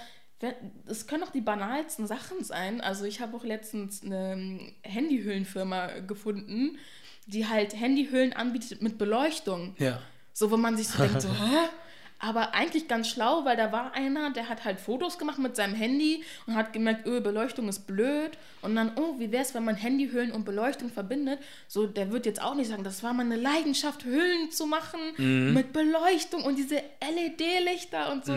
[0.86, 2.80] es können auch die banalsten Sachen sein.
[2.80, 6.78] Also ich habe auch letztens eine Handyhüllenfirma gefunden,
[7.26, 9.74] die halt Handyhüllen anbietet mit Beleuchtung.
[9.78, 10.00] Ja.
[10.32, 11.68] So, wo man sich so denkt, so, hä?
[12.18, 15.74] Aber eigentlich ganz schlau, weil da war einer, der hat halt Fotos gemacht mit seinem
[15.74, 18.38] Handy und hat gemerkt, öh, Beleuchtung ist blöd.
[18.62, 21.38] Und dann, oh, wie wäre es, wenn man Handyhüllen und Beleuchtung verbindet?
[21.68, 25.72] So, der wird jetzt auch nicht sagen, das war meine Leidenschaft, Hüllen zu machen mit
[25.74, 28.34] Beleuchtung und diese LED-Lichter und so.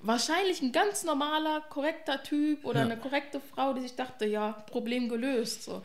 [0.00, 2.86] Wahrscheinlich ein ganz normaler, korrekter Typ oder Ja.
[2.86, 5.64] eine korrekte Frau, die sich dachte, ja, Problem gelöst.
[5.64, 5.82] So.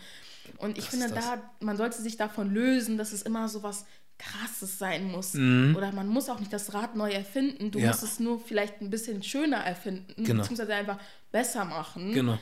[0.57, 3.85] Und ich Das finde, da, man sollte sich davon lösen, dass es immer so was
[4.17, 5.35] krasses sein muss.
[5.35, 7.71] Oder man muss auch nicht das Rad neu erfinden.
[7.71, 7.85] Du Mhm.
[7.85, 7.91] Ja.
[7.91, 10.41] musst es nur vielleicht ein bisschen schöner erfinden, Genau.
[10.41, 10.97] beziehungsweise einfach
[11.31, 12.13] besser machen.
[12.13, 12.37] Genau.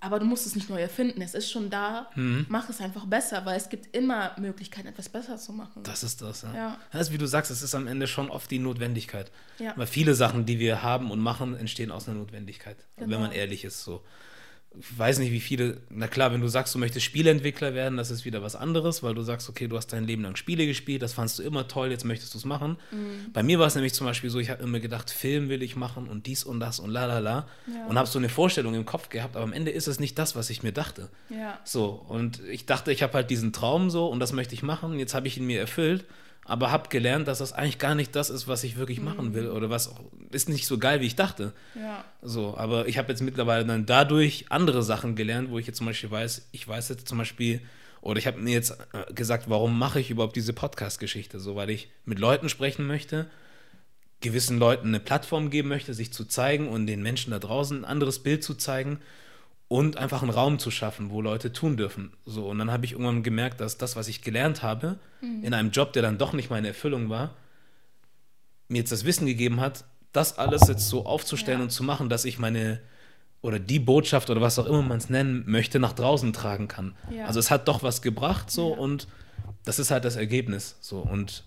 [0.00, 1.22] Aber du musst es nicht neu erfinden.
[1.22, 2.10] Es ist schon da.
[2.16, 2.46] Mhm.
[2.48, 5.84] Mach es einfach besser, weil es gibt immer Möglichkeiten, etwas besser zu machen.
[5.84, 6.52] Das ist das, ja.
[6.54, 6.78] Ja.
[6.90, 9.30] Das ist, wie du sagst, es ist am Ende schon oft die Notwendigkeit.
[9.60, 9.72] Ja.
[9.76, 12.76] Weil viele Sachen, die wir haben und machen, entstehen aus einer Notwendigkeit.
[12.96, 13.20] Wenn Genau.
[13.20, 14.02] man ehrlich ist, so.
[14.78, 18.10] Ich weiß nicht, wie viele, na klar, wenn du sagst, du möchtest Spieleentwickler werden, das
[18.10, 21.02] ist wieder was anderes, weil du sagst, okay, du hast dein Leben lang Spiele gespielt,
[21.02, 22.78] das fandst du immer toll, jetzt möchtest du es machen.
[22.90, 23.32] Mhm.
[23.32, 25.76] Bei mir war es nämlich zum Beispiel so, ich habe immer gedacht, Film will ich
[25.76, 27.48] machen und dies und das und la la la.
[27.88, 30.36] Und habe so eine Vorstellung im Kopf gehabt, aber am Ende ist es nicht das,
[30.36, 31.08] was ich mir dachte.
[31.28, 31.58] Ja.
[31.64, 34.98] So, und ich dachte, ich habe halt diesen Traum so und das möchte ich machen.
[34.98, 36.04] Jetzt habe ich ihn mir erfüllt,
[36.44, 39.48] aber habe gelernt, dass das eigentlich gar nicht das ist, was ich wirklich machen will
[39.48, 40.00] oder was auch,
[40.30, 41.52] ist nicht so geil, wie ich dachte.
[41.74, 42.04] Ja.
[42.20, 45.86] So, aber ich habe jetzt mittlerweile dann dadurch andere Sachen gelernt, wo ich jetzt zum
[45.86, 47.60] Beispiel weiß, ich weiß jetzt zum Beispiel,
[48.00, 51.38] oder ich habe mir jetzt äh, gesagt, warum mache ich überhaupt diese Podcast-Geschichte?
[51.38, 53.30] So, weil ich mit Leuten sprechen möchte,
[54.20, 57.84] gewissen Leuten eine Plattform geben möchte, sich zu zeigen und den Menschen da draußen ein
[57.84, 58.98] anderes Bild zu zeigen
[59.72, 62.12] und einfach einen Raum zu schaffen, wo Leute tun dürfen.
[62.26, 65.70] So, und dann habe ich irgendwann gemerkt, dass das, was ich gelernt habe, in einem
[65.70, 67.30] Job, der dann doch nicht meine Erfüllung war,
[68.68, 71.64] mir jetzt das Wissen gegeben hat, das alles jetzt so aufzustellen Ja.
[71.64, 72.80] und zu machen, dass ich meine
[73.40, 76.94] oder die Botschaft oder was auch immer man es nennen möchte, nach draußen tragen kann.
[77.10, 77.24] Ja.
[77.26, 78.78] Also es hat doch was gebracht so Ja.
[78.78, 79.08] und
[79.64, 81.44] das ist halt das Ergebnis so und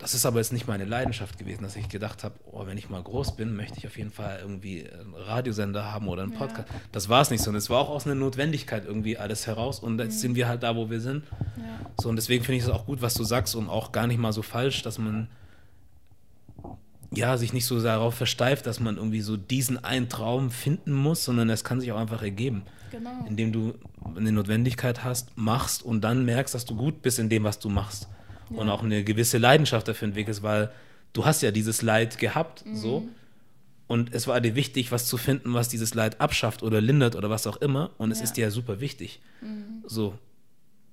[0.00, 2.88] das ist aber jetzt nicht meine Leidenschaft gewesen, dass ich gedacht habe, oh, wenn ich
[2.90, 6.38] mal groß bin, möchte ich auf jeden Fall irgendwie einen Radiosender haben oder einen Ja.
[6.38, 6.68] Podcast.
[6.90, 7.50] Das war es nicht so.
[7.50, 9.78] Und es war auch aus einer Notwendigkeit irgendwie alles heraus.
[9.80, 10.18] Und jetzt Mhm.
[10.20, 11.24] sind wir halt da, wo wir sind.
[11.58, 11.64] Ja.
[12.00, 14.18] So, und deswegen finde ich es auch gut, was du sagst und auch gar nicht
[14.18, 15.28] mal so falsch, dass man
[17.12, 21.24] ja sich nicht so darauf versteift, dass man irgendwie so diesen einen Traum finden muss,
[21.24, 22.62] sondern es kann sich auch einfach ergeben.
[22.90, 23.10] Genau.
[23.28, 23.74] Indem du
[24.16, 27.68] eine Notwendigkeit hast, machst und dann merkst, dass du gut bist in dem, was du
[27.68, 28.08] machst.
[28.50, 30.70] Und auch eine gewisse Leidenschaft dafür entwickelst, weil
[31.12, 33.06] du hast ja dieses Leid gehabt, so.
[33.86, 37.28] Und es war dir wichtig, was zu finden, was dieses Leid abschafft oder lindert oder
[37.30, 37.90] was auch immer.
[37.98, 38.24] Und es Ja.
[38.24, 39.20] ist dir ja super wichtig.
[39.86, 40.16] So.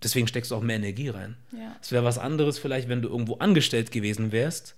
[0.04, 1.36] Deswegen steckst du auch mehr Energie rein.
[1.52, 1.76] Ja.
[1.82, 4.76] Es wäre was anderes vielleicht, wenn du irgendwo angestellt gewesen wärst,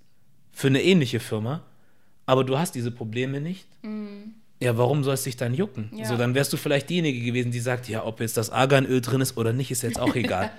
[0.52, 1.64] für eine ähnliche Firma,
[2.26, 3.66] aber du hast diese Probleme nicht.
[4.62, 5.90] Ja, warum soll es dich dann jucken?
[5.96, 6.06] Ja.
[6.06, 9.22] So, dann wärst du vielleicht diejenige gewesen, die sagt, ja, ob jetzt das Arganöl drin
[9.22, 10.52] ist oder nicht, ist jetzt auch egal.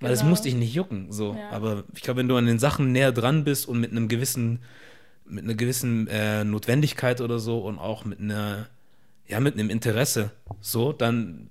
[0.00, 0.30] Weil es Genau.
[0.30, 1.12] muss dich nicht jucken.
[1.12, 1.34] So.
[1.34, 1.50] Ja.
[1.50, 4.60] Aber ich glaube, wenn du an den Sachen näher dran bist und mit einem gewissen,
[5.24, 8.68] mit einer gewissen äh, Notwendigkeit oder so und auch mit einer,
[9.28, 11.50] ja, mit einem Interesse, so, dann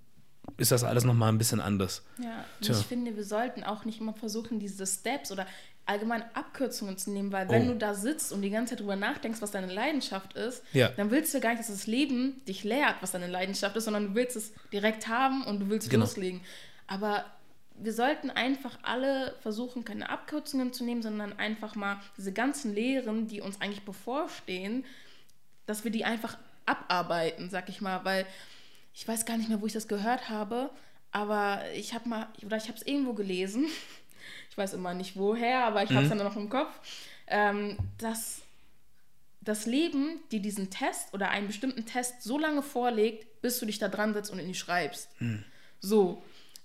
[0.58, 2.04] ist das alles nochmal ein bisschen anders.
[2.22, 2.76] Ja, und Tja.
[2.78, 5.48] ich finde, wir sollten auch nicht immer versuchen, diese Steps oder
[5.86, 7.74] allgemein Abkürzungen zu nehmen, weil wenn Oh.
[7.74, 10.90] du da sitzt und die ganze Zeit drüber nachdenkst, was deine Leidenschaft ist, Ja.
[10.90, 14.10] dann willst du gar nicht, dass das Leben dich lehrt, was deine Leidenschaft ist, sondern
[14.10, 16.04] du willst es direkt haben und du willst Genau.
[16.06, 16.42] loslegen.
[16.86, 17.26] Aber
[17.84, 23.28] wir sollten einfach alle versuchen, keine Abkürzungen zu nehmen, sondern einfach mal diese ganzen Lehren,
[23.28, 24.86] die uns eigentlich bevorstehen,
[25.66, 28.26] dass wir die einfach abarbeiten, sag ich mal, weil
[28.94, 30.70] ich weiß gar nicht mehr, wo ich das gehört habe,
[31.12, 33.66] aber ich habe mal, oder ich habe es irgendwo gelesen,
[34.50, 36.72] ich weiß immer nicht woher, aber ich habe es dann noch im Kopf,
[37.28, 38.42] ähm, dass
[39.42, 43.80] das Leben dir diesen Test oder einen bestimmten Test so lange vorlegt, bis du dich
[43.80, 45.10] da dran setzt und ihn schreibst.
[45.80, 46.22] So.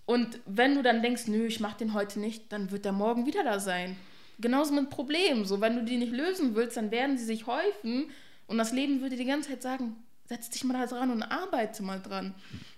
[0.07, 3.27] Und wenn du dann denkst, nö, ich mache den heute nicht, dann wird der morgen
[3.27, 3.97] wieder da sein.
[4.39, 5.45] Genauso mit Problemen.
[5.45, 8.11] So, wenn du die nicht lösen willst, dann werden sie sich häufen
[8.47, 9.97] und das Leben würde die ganze Zeit sagen,
[10.27, 12.35] setz dich mal da dran und arbeite mal dran.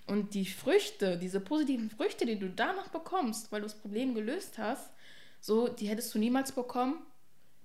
[0.07, 4.57] Und die Früchte, diese positiven Früchte, die du danach bekommst, weil du das Problem gelöst
[4.59, 4.91] hast,
[5.41, 6.95] so, die hättest du niemals bekommen,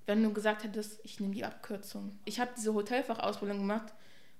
[0.06, 2.19] wenn du gesagt hättest, ich nehme die Abkürzung.
[2.26, 3.94] Ich habe diese Hotelfachausbildung gemacht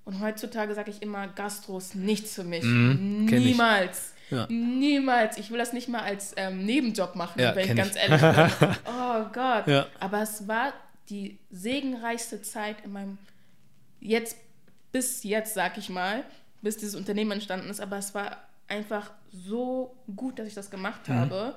[0.04, 2.64] und heutzutage sage ich immer, Gastro ist nichts für mich.
[2.64, 3.24] Mhm.
[3.26, 4.13] Niemals.
[4.30, 4.46] Ja.
[4.48, 5.36] Niemals.
[5.38, 8.02] Ich will das nicht mal als ähm, Nebenjob machen, Ja, wenn ich ganz ich.
[8.02, 8.68] ehrlich bin.
[8.86, 9.66] Oh Gott.
[9.66, 9.86] Ja.
[10.00, 10.72] Aber es war
[11.10, 13.18] die segenreichste Zeit in meinem,
[14.00, 14.36] jetzt,
[14.92, 16.24] bis jetzt, sag ich mal,
[16.62, 17.80] bis dieses Unternehmen entstanden ist.
[17.80, 18.38] Aber es war
[18.68, 21.14] einfach so gut, dass ich das gemacht Mhm.
[21.14, 21.54] habe.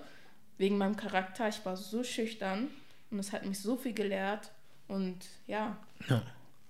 [0.57, 1.47] Wegen meinem Charakter.
[1.47, 2.67] Ich war so schüchtern
[3.11, 4.51] und es hat mich so viel gelehrt.
[4.87, 5.77] Und ja,
[6.09, 6.21] Ja.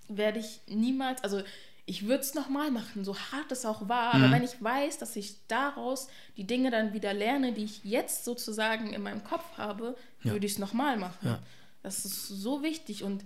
[0.08, 1.42] werde ich niemals, also
[1.88, 4.24] ich würde es nochmal machen, so hart es auch war, Mhm.
[4.24, 8.24] aber wenn ich weiß, dass ich daraus die Dinge dann wieder lerne, die ich jetzt
[8.24, 10.32] sozusagen in meinem Kopf habe, Ja.
[10.32, 11.26] würde ich es nochmal machen.
[11.26, 11.38] Ja.
[11.82, 13.24] Das ist so wichtig und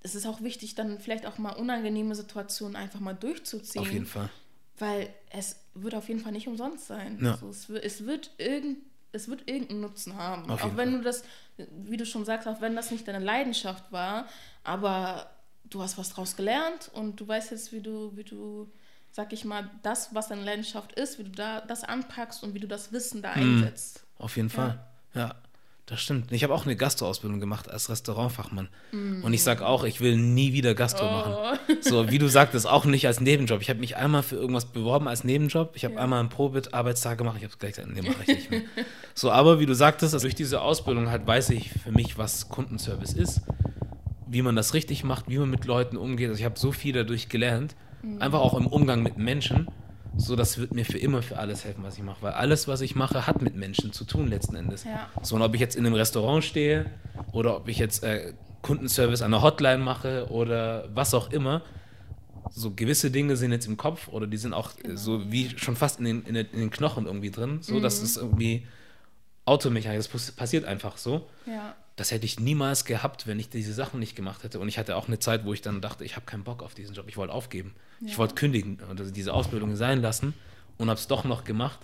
[0.00, 3.82] es ist auch wichtig, dann vielleicht auch mal unangenehme Situationen einfach mal durchzuziehen.
[3.82, 4.30] Auf jeden Fall.
[4.78, 7.18] Weil es wird auf jeden Fall nicht umsonst sein.
[7.22, 7.32] Ja.
[7.32, 8.78] Also es, wird, es, wird irgend,
[9.12, 10.50] es wird irgendeinen Nutzen haben.
[10.50, 10.98] Auf auch wenn Fall.
[10.98, 11.22] du das,
[11.86, 14.26] wie du schon sagst, auch wenn das nicht deine Leidenschaft war,
[14.64, 15.30] aber
[15.74, 18.68] du hast was draus gelernt und du weißt jetzt, wie du, wie du,
[19.10, 22.60] sag ich mal, das, was deine Leidenschaft ist, wie du da das anpackst und wie
[22.60, 23.56] du das Wissen da Mhm.
[23.62, 24.04] einsetzt.
[24.18, 24.78] Auf jeden Fall.
[25.14, 25.34] Ja.
[25.86, 26.30] Das stimmt.
[26.30, 28.68] Ich habe auch eine Gastro-Ausbildung gemacht als Restaurantfachmann.
[28.92, 31.34] Und ich sage auch, ich will nie wieder Gastro machen.
[31.80, 33.60] So, wie du sagtest, auch nicht als Nebenjob.
[33.60, 35.72] Ich habe mich einmal für irgendwas beworben als Nebenjob.
[35.74, 36.00] Ich habe Ja.
[36.02, 37.36] einmal einen Probearbeitstag gemacht.
[37.38, 38.62] Ich habe gleich gesagt, nee, mache ich nicht mehr.
[39.14, 42.48] So, aber wie du sagtest, also durch diese Ausbildung halt weiß ich für mich, was
[42.48, 43.40] Kundenservice ist,
[44.32, 46.28] wie man das richtig macht, wie man mit Leuten umgeht.
[46.30, 47.76] Also ich habe so viel dadurch gelernt.
[48.18, 49.68] Einfach auch im Umgang mit Menschen.
[50.16, 52.20] So, das wird mir für immer für alles helfen, was ich mache.
[52.20, 54.84] Weil alles, was ich mache, hat mit Menschen zu tun letzten Endes.
[54.84, 55.08] Ja.
[55.22, 56.86] So, und ob ich jetzt in einem Restaurant stehe
[57.32, 61.62] oder ob ich jetzt äh, Kundenservice an der Hotline mache oder was auch immer,
[62.50, 65.76] so gewisse Dinge sind jetzt im Kopf oder die sind auch äh, so wie schon
[65.76, 67.58] fast in den, in den, Knochen irgendwie drin.
[67.62, 68.66] So, das ist irgendwie
[69.44, 71.28] Automechanik, das pass- passiert einfach so.
[71.46, 71.74] Ja.
[72.02, 74.58] Das hätte ich niemals gehabt, wenn ich diese Sachen nicht gemacht hätte.
[74.58, 76.74] Und ich hatte auch eine Zeit, wo ich dann dachte, ich habe keinen Bock auf
[76.74, 77.76] diesen Job, ich wollte aufgeben.
[78.04, 78.18] Ich Ja.
[78.18, 80.34] wollte kündigen und also diese Ausbildung sein lassen
[80.78, 81.78] und habe es doch noch gemacht.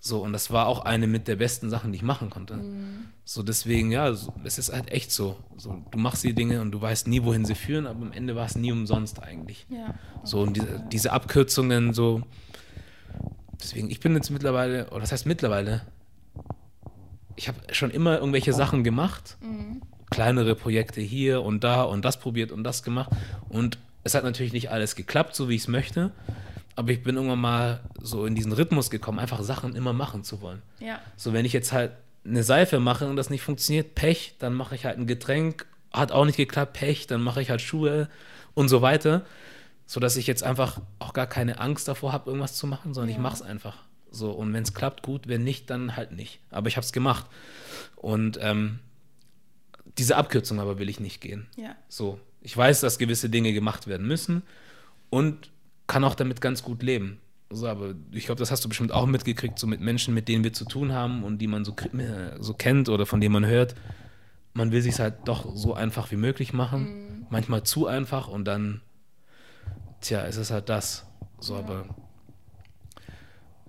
[0.00, 2.56] So, und das war auch eine mit der besten Sachen, die ich machen konnte.
[2.58, 3.06] Mhm.
[3.24, 5.38] So, deswegen, ja, so, es ist halt echt so.
[5.56, 5.82] so.
[5.92, 8.44] Du machst die Dinge und du weißt nie, wohin sie führen, aber am Ende war
[8.44, 9.64] es nie umsonst eigentlich.
[9.70, 9.94] Ja.
[10.24, 12.20] So, und diese, diese Abkürzungen, so.
[13.62, 15.86] Deswegen, ich bin jetzt mittlerweile, oder das heißt mittlerweile,
[17.38, 19.36] ich habe schon immer irgendwelche Sachen gemacht,
[20.10, 23.10] kleinere Projekte hier und da und das probiert und das gemacht.
[23.48, 26.10] Und es hat natürlich nicht alles geklappt, so wie ich es möchte.
[26.76, 30.40] Aber ich bin irgendwann mal so in diesen Rhythmus gekommen, einfach Sachen immer machen zu
[30.40, 30.62] wollen.
[30.80, 31.00] Ja.
[31.16, 31.92] So, wenn ich jetzt halt
[32.24, 36.12] eine Seife mache und das nicht funktioniert, Pech, dann mache ich halt ein Getränk, hat
[36.12, 38.08] auch nicht geklappt, Pech, dann mache ich halt Schuhe
[38.54, 39.22] und so weiter.
[39.86, 43.10] So dass ich jetzt einfach auch gar keine Angst davor habe, irgendwas zu machen, sondern
[43.10, 43.22] ich Ja.
[43.22, 43.76] mache es einfach.
[44.10, 46.40] So, und wenn es klappt, gut, wenn nicht, dann halt nicht.
[46.50, 47.26] Aber ich habe es gemacht.
[47.96, 48.78] Und ähm,
[49.98, 51.46] diese Abkürzung aber will ich nicht gehen.
[51.56, 51.74] Ja.
[51.88, 54.42] So, ich weiß, dass gewisse Dinge gemacht werden müssen
[55.10, 55.50] und
[55.86, 57.18] kann auch damit ganz gut leben.
[57.50, 60.44] So, aber ich glaube, das hast du bestimmt auch mitgekriegt, so mit Menschen, mit denen
[60.44, 63.46] wir zu tun haben und die man so, äh, so kennt oder von denen man
[63.46, 63.74] hört.
[64.52, 68.82] Man will sich halt doch so einfach wie möglich machen, manchmal zu einfach und dann,
[70.00, 71.06] tja, es ist halt das.
[71.40, 71.86] So, aber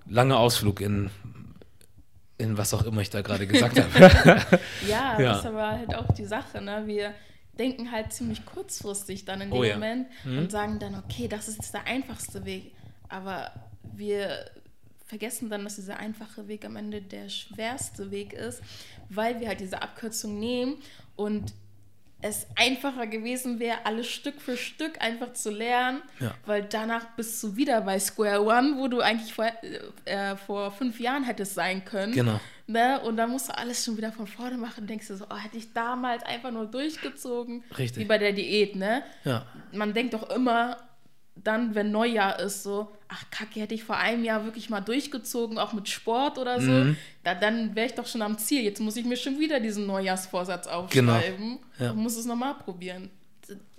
[0.10, 1.10] langer Ausflug in,
[2.38, 4.60] in was auch immer ich da gerade gesagt habe.
[4.88, 5.30] Ja, Ja.
[5.30, 6.84] das ist aber halt auch die Sache, ne?
[6.86, 7.14] Wir
[7.57, 9.73] denken halt ziemlich kurzfristig dann in dem Oh ja.
[9.76, 10.38] Moment Mhm.
[10.40, 12.73] und sagen dann, okay, das ist jetzt der einfachste Weg.
[13.10, 13.52] Aber
[13.84, 14.45] wir
[15.06, 18.61] vergessen dann, dass dieser einfache Weg am Ende der schwerste Weg ist,
[19.10, 20.76] weil wir halt diese Abkürzung nehmen
[21.15, 21.53] und
[22.22, 26.34] es einfacher gewesen wäre, alles Stück für Stück einfach zu lernen, Ja.
[26.46, 29.50] weil danach bist du wieder bei Square One, wo du eigentlich vor,
[30.06, 32.12] äh, vor fünf Jahren hättest sein können.
[32.14, 32.40] Genau.
[32.68, 33.00] Ne?
[33.02, 34.86] Und dann musst du alles schon wieder von vorne machen.
[34.86, 37.64] Denkst du so, oh, hätte ich damals einfach nur durchgezogen.
[37.78, 38.04] Richtig.
[38.04, 39.04] Wie bei der Diät, ne?
[39.24, 39.46] ja.
[39.72, 40.78] Man denkt doch immer
[41.36, 45.58] dann, wenn Neujahr ist, so, ach kacke, hätte ich vor einem Jahr wirklich mal durchgezogen,
[45.58, 46.72] auch mit Sport oder so.
[46.72, 46.98] Mhm.
[47.24, 48.62] Da, dann wäre ich doch schon am Ziel.
[48.64, 51.60] Jetzt muss ich mir schon wieder diesen Neujahrsvorsatz aufschreiben Genau.
[51.80, 51.92] Ja.
[51.92, 53.10] und muss es nochmal probieren.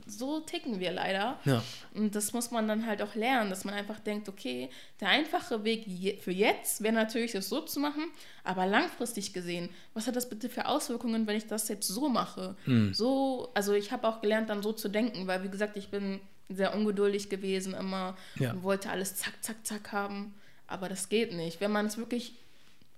[0.07, 1.39] So ticken wir leider.
[1.45, 1.63] Ja.
[1.95, 4.69] Und das muss man dann halt auch lernen, dass man einfach denkt, okay,
[5.01, 8.05] der einfache Weg je, für jetzt wäre natürlich, das so zu machen,
[8.43, 12.57] aber langfristig gesehen, was hat das bitte für Auswirkungen, wenn ich das jetzt so mache?
[12.65, 12.93] Hm.
[12.93, 16.19] So, also ich habe auch gelernt, dann so zu denken, weil wie gesagt, ich bin
[16.51, 18.53] sehr ungeduldig gewesen immer Ja.
[18.53, 20.35] und wollte alles zack, zack, zack haben,
[20.67, 21.61] aber das geht nicht.
[21.61, 22.35] Wenn man es wirklich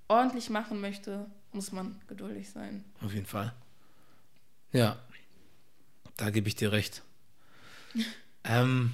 [0.09, 2.85] ordentlich machen möchte, muss man geduldig sein.
[3.03, 3.53] Auf jeden Fall.
[4.73, 4.99] Ja,
[6.16, 7.03] da gebe ich dir recht.
[8.45, 8.93] ähm,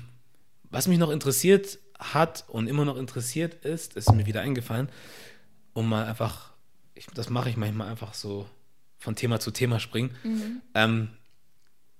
[0.70, 4.88] was mich noch interessiert hat und immer noch interessiert ist, ist mir wieder eingefallen,
[5.72, 6.52] um mal einfach,
[6.94, 8.48] ich, das mache ich manchmal einfach so
[8.98, 10.62] von Thema zu Thema springen.
[10.74, 11.10] Ähm,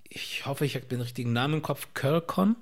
[0.08, 1.88] ich hoffe, ich habe den richtigen Namen im Kopf.
[1.94, 2.56] Curlcon?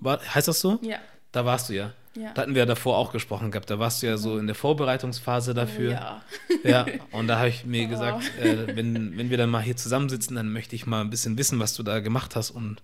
[0.00, 0.78] War, heißt das so?
[0.82, 0.98] Ja.
[1.32, 1.92] Da warst du ja.
[2.14, 2.32] Ja.
[2.32, 3.68] Da hatten wir ja davor auch gesprochen gehabt.
[3.68, 5.92] Da warst du ja so in der Vorbereitungsphase dafür.
[5.92, 6.22] Ja.
[6.62, 7.88] Ja, und da habe ich mir Oh.
[7.90, 11.36] gesagt, äh, wenn, wenn wir dann mal hier zusammensitzen, dann möchte ich mal ein bisschen
[11.36, 12.80] wissen, was du da gemacht hast und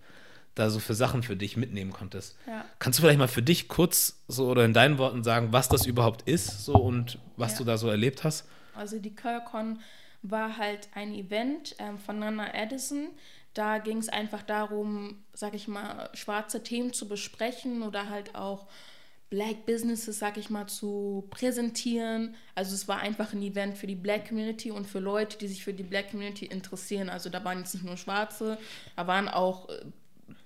[0.55, 2.37] da so für Sachen für dich mitnehmen konntest.
[2.47, 2.65] Ja.
[2.79, 5.87] Kannst du vielleicht mal für dich kurz so oder in deinen Worten sagen, was das
[5.87, 7.59] überhaupt ist so und was Ja.
[7.59, 8.47] du da so erlebt hast?
[8.75, 9.79] Also die Curlcon
[10.21, 13.09] war halt ein Event ähm, von Nana Addison.
[13.55, 18.67] Da ging es einfach darum, sag ich mal, schwarze Themen zu besprechen oder halt auch
[19.33, 22.35] Black Businesses, sag ich mal, zu präsentieren.
[22.55, 25.65] Also es war einfach ein Event für die Black Community und für Leute, die sich
[25.65, 27.09] für die Black Community interessieren.
[27.09, 28.59] Also da waren jetzt nicht nur Schwarze,
[28.95, 29.87] da waren auch äh,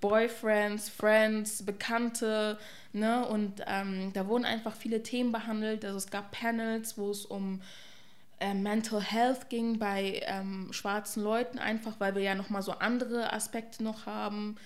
[0.01, 2.59] Boyfriends, Friends, Bekannte,
[2.93, 3.27] ne?
[3.27, 5.85] Und ähm, da wurden einfach viele Themen behandelt.
[5.85, 7.62] Also es gab Panels, wo es um
[8.38, 13.32] äh, Mental Health ging bei ähm, schwarzen Leuten, einfach weil wir ja nochmal so andere
[13.32, 14.56] Aspekte noch haben,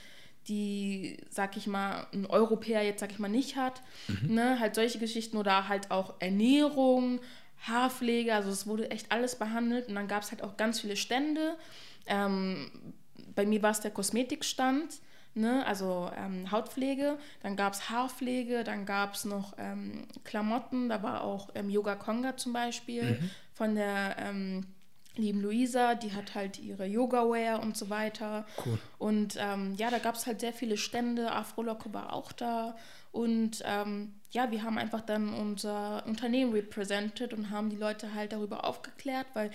[0.48, 3.82] die, sag ich mal, ein Europäer jetzt, sag ich mal, nicht hat.
[4.22, 4.59] Ne?
[4.59, 7.20] Halt solche Geschichten oder halt auch Ernährung,
[7.60, 10.97] Haarpflege, also es wurde echt alles behandelt und dann gab es halt auch ganz viele
[10.97, 11.56] Stände.
[12.06, 12.70] Ähm,
[13.34, 14.94] bei mir war es der Kosmetikstand,
[15.34, 15.64] ne?
[15.66, 21.22] also ähm, Hautpflege, dann gab es Haarpflege, dann gab es noch ähm, Klamotten, da war
[21.22, 23.20] auch ähm, Yoga Konga zum Beispiel
[23.61, 24.65] von der ähm,
[25.16, 28.47] lieben Luisa, die hat halt ihre Yoga-Wear und so weiter.
[28.65, 28.78] Cool.
[28.97, 31.31] Und ähm, ja, da gab es halt sehr viele Stände.
[31.31, 32.74] Afrolocke war auch da.
[33.12, 38.32] Und ähm, ja, wir haben einfach dann unser Unternehmen represented und haben die Leute halt
[38.32, 39.51] darüber aufgeklärt, weil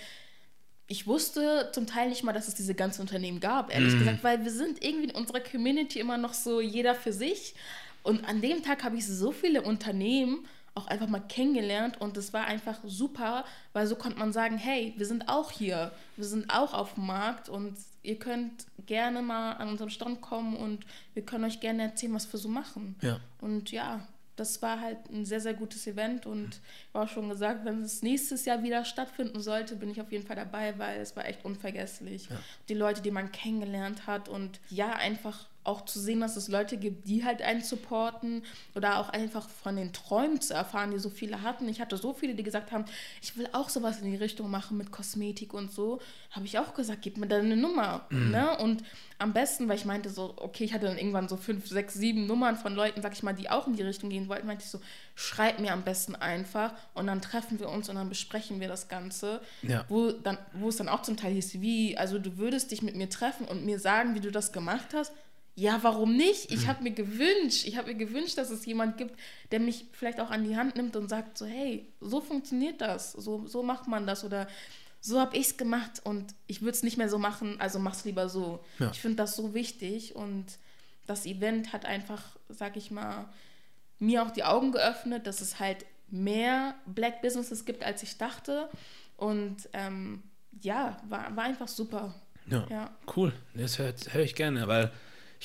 [0.85, 4.43] ich wusste zum Teil nicht mal, dass es diese ganzen Unternehmen gab, ehrlich gesagt, weil
[4.43, 7.55] wir sind irgendwie in unserer Community immer noch so jeder für sich.
[8.03, 10.45] Und an dem Tag habe ich so viele Unternehmen
[10.75, 14.93] auch einfach mal kennengelernt und es war einfach super, weil so konnte man sagen, hey,
[14.97, 19.53] wir sind auch hier, wir sind auch auf dem Markt und ihr könnt gerne mal
[19.53, 22.95] an unserem Stand kommen und wir können euch gerne erzählen, was wir so machen.
[23.01, 23.19] Ja.
[23.39, 26.59] Und ja, das war halt ein sehr, sehr gutes Event und
[26.91, 30.27] war auch schon gesagt, wenn es nächstes Jahr wieder stattfinden sollte, bin ich auf jeden
[30.27, 32.27] Fall dabei, weil es war echt unvergesslich.
[32.67, 36.77] Die Leute, die man kennengelernt hat und ja, einfach auch zu sehen, dass es Leute
[36.77, 38.43] gibt, die halt einen supporten
[38.75, 41.67] oder auch einfach von den Träumen zu erfahren, die so viele hatten.
[41.67, 42.85] Ich hatte so viele, die gesagt haben,
[43.21, 45.99] ich will auch sowas in die Richtung machen mit Kosmetik und so.
[46.31, 48.05] Habe ich auch gesagt, gib mir deine Nummer.
[48.29, 48.57] Ne?
[48.57, 48.83] Und
[49.17, 52.25] am besten, weil ich meinte so, okay, ich hatte dann irgendwann so fünf, sechs, sieben
[52.27, 54.69] Nummern von Leuten, sag ich mal, die auch in die Richtung gehen wollten, meinte ich
[54.69, 54.81] so,
[55.15, 58.89] schreib mir am besten einfach und dann treffen wir uns und dann besprechen wir das
[58.89, 59.41] Ganze.
[59.61, 59.85] Ja.
[59.87, 62.95] Wo, dann, wo es dann auch zum Teil hieß, wie, also du würdest dich mit
[62.95, 65.13] mir treffen und mir sagen, wie du das gemacht hast.
[65.57, 66.51] Ja, warum nicht?
[66.51, 69.17] Ich habe mir gewünscht, ich habe mir gewünscht, dass es jemand gibt,
[69.51, 73.13] der mich vielleicht auch an die Hand nimmt und sagt so, hey, so funktioniert das,
[73.13, 74.47] so, so macht man das oder
[74.99, 78.03] so habe ich es gemacht und ich würde es nicht mehr so machen, also mach's
[78.03, 78.59] lieber so.
[78.79, 78.89] Ja.
[78.91, 80.45] Ich finde das so wichtig und
[81.05, 83.29] das Event hat einfach, sag ich mal,
[83.99, 88.69] mir auch die Augen geöffnet, dass es halt mehr Black Businesses gibt, als ich dachte.
[89.15, 90.23] Und ähm,
[90.61, 92.13] ja, war, war einfach super.
[92.47, 92.95] Ja, Ja.
[93.15, 93.31] cool.
[93.53, 94.91] Das höre hör ich gerne, weil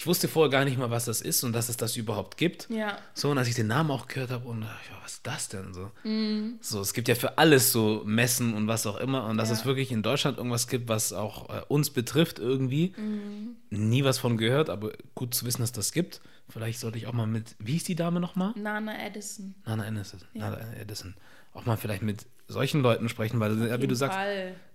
[0.01, 2.71] ich wusste vorher gar nicht mal, was das ist und dass es das überhaupt gibt.
[2.71, 2.97] Ja.
[3.13, 5.75] So, und als ich den Namen auch gehört habe, und ich, was ist das denn
[5.75, 5.91] so?
[6.05, 6.55] Mhm.
[6.63, 9.27] So, es gibt ja für alles so Messen und was auch immer.
[9.27, 9.57] Und dass Ja.
[9.57, 12.95] es wirklich in Deutschland irgendwas gibt, was auch äh, uns betrifft irgendwie.
[12.97, 13.57] Mhm.
[13.69, 16.23] Nie was von gehört, aber gut zu wissen, dass das gibt.
[16.49, 18.55] Vielleicht sollte ich auch mal mit, wie hieß die Dame nochmal?
[18.57, 19.55] Nana Edison.
[19.67, 20.21] Nana Edison.
[20.33, 20.49] Ja.
[20.49, 21.15] Nana Edison.
[21.53, 24.17] Auch mal vielleicht mit solchen Leuten sprechen, weil, ja, wie du sagst,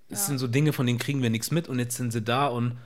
[0.08, 0.26] es Ja.
[0.28, 2.78] sind so Dinge, von denen kriegen wir nichts mit und jetzt sind sie da und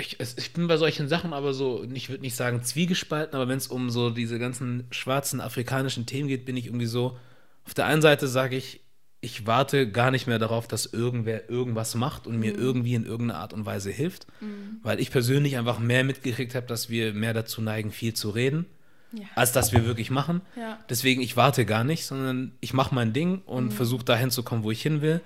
[0.00, 3.58] ich, ich bin bei solchen Sachen aber so, ich würde nicht sagen zwiegespalten, aber wenn
[3.58, 7.16] es um so diese ganzen schwarzen afrikanischen Themen geht, bin ich irgendwie so,
[7.64, 8.80] auf der einen Seite sage ich,
[9.22, 12.40] ich warte gar nicht mehr darauf, dass irgendwer irgendwas macht und Mhm.
[12.40, 14.26] mir irgendwie in irgendeiner Art und Weise hilft,
[14.82, 18.64] weil ich persönlich einfach mehr mitgekriegt habe, dass wir mehr dazu neigen, viel zu reden,
[19.12, 19.24] Ja.
[19.34, 20.40] als dass wir wirklich machen.
[20.56, 20.78] Ja.
[20.88, 23.70] Deswegen, ich warte gar nicht, sondern ich mache mein Ding und Mhm.
[23.72, 25.20] versuche dahin zu kommen, wo ich hin will.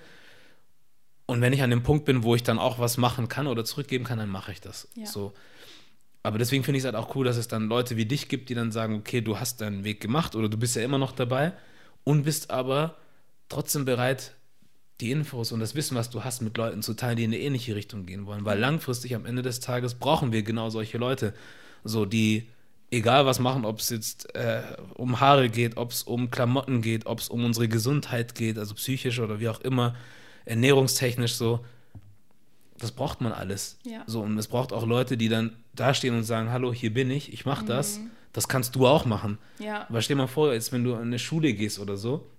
[1.27, 3.65] Und wenn ich an dem Punkt bin, wo ich dann auch was machen kann oder
[3.65, 4.87] zurückgeben kann, dann mache ich das.
[4.95, 5.05] Ja.
[5.05, 5.33] So.
[6.21, 8.49] Aber deswegen finde ich es halt auch cool, dass es dann Leute wie dich gibt,
[8.49, 11.11] die dann sagen, okay, du hast deinen Weg gemacht oder du bist ja immer noch
[11.11, 11.53] dabei
[12.03, 12.97] und bist aber
[13.49, 14.35] trotzdem bereit,
[15.01, 17.41] die Infos und das Wissen, was du hast, mit Leuten zu teilen, die in eine
[17.41, 18.45] ähnliche Richtung gehen wollen.
[18.45, 21.33] Weil langfristig am Ende des Tages brauchen wir genau solche Leute,
[21.83, 22.47] so die
[22.91, 24.61] egal was machen, ob es jetzt äh,
[24.95, 28.73] um Haare geht, ob es um Klamotten geht, ob es um unsere Gesundheit geht, also
[28.75, 29.95] psychisch oder wie auch immer,
[30.45, 31.65] ernährungstechnisch so.
[32.77, 33.77] Das braucht man alles.
[33.83, 34.03] Ja.
[34.05, 37.33] So, und es braucht auch Leute, die dann dastehen und sagen, hallo, hier bin ich,
[37.33, 37.99] ich mache das.
[38.33, 39.37] Das kannst du auch machen.
[39.59, 39.85] Ja.
[39.87, 42.29] Aber stell dir mal vor, jetzt wenn du in eine Schule gehst oder so,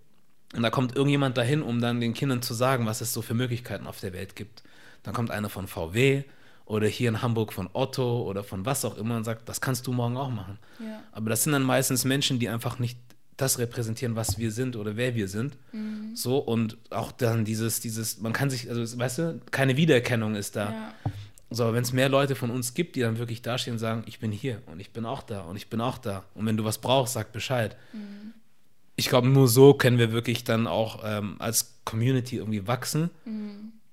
[0.54, 3.34] und da kommt irgendjemand dahin, um dann den Kindern zu sagen, was es so für
[3.34, 4.62] Möglichkeiten auf der Welt gibt.
[5.02, 6.24] Dann kommt einer von VW
[6.66, 9.86] oder hier in Hamburg von Otto oder von was auch immer und sagt, das kannst
[9.86, 10.58] du morgen auch machen.
[10.78, 11.02] Ja.
[11.12, 12.98] Aber das sind dann meistens Menschen, die einfach nicht
[13.36, 15.58] das repräsentieren, was wir sind oder wer wir sind.
[16.14, 20.56] So und auch dann dieses, dieses, man kann sich, also weißt du, keine Wiedererkennung ist
[20.56, 20.70] da.
[20.72, 20.94] Ja.
[21.50, 24.18] So, wenn es mehr Leute von uns gibt, die dann wirklich dastehen und sagen, ich
[24.18, 26.24] bin hier und ich bin auch da und ich bin auch da.
[26.34, 27.76] Und wenn du was brauchst, sag Bescheid.
[28.96, 33.10] Ich glaube, nur so können wir wirklich dann auch ähm, als Community irgendwie wachsen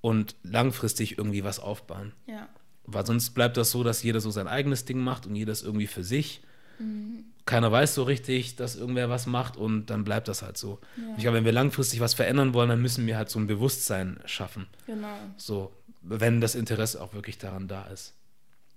[0.00, 2.12] und langfristig irgendwie was aufbauen.
[2.26, 2.48] Ja.
[2.86, 5.62] Weil sonst bleibt das so, dass jeder so sein eigenes Ding macht und jeder ist
[5.62, 6.42] irgendwie für sich.
[6.78, 7.24] Mhm.
[7.46, 10.80] Keiner weiß so richtig, dass irgendwer was macht und dann bleibt das halt so.
[10.96, 11.02] Ja.
[11.16, 14.18] Ich glaube, wenn wir langfristig was verändern wollen, dann müssen wir halt so ein Bewusstsein
[14.24, 14.66] schaffen.
[14.86, 15.14] Genau.
[15.36, 18.14] So, wenn das Interesse auch wirklich daran da ist.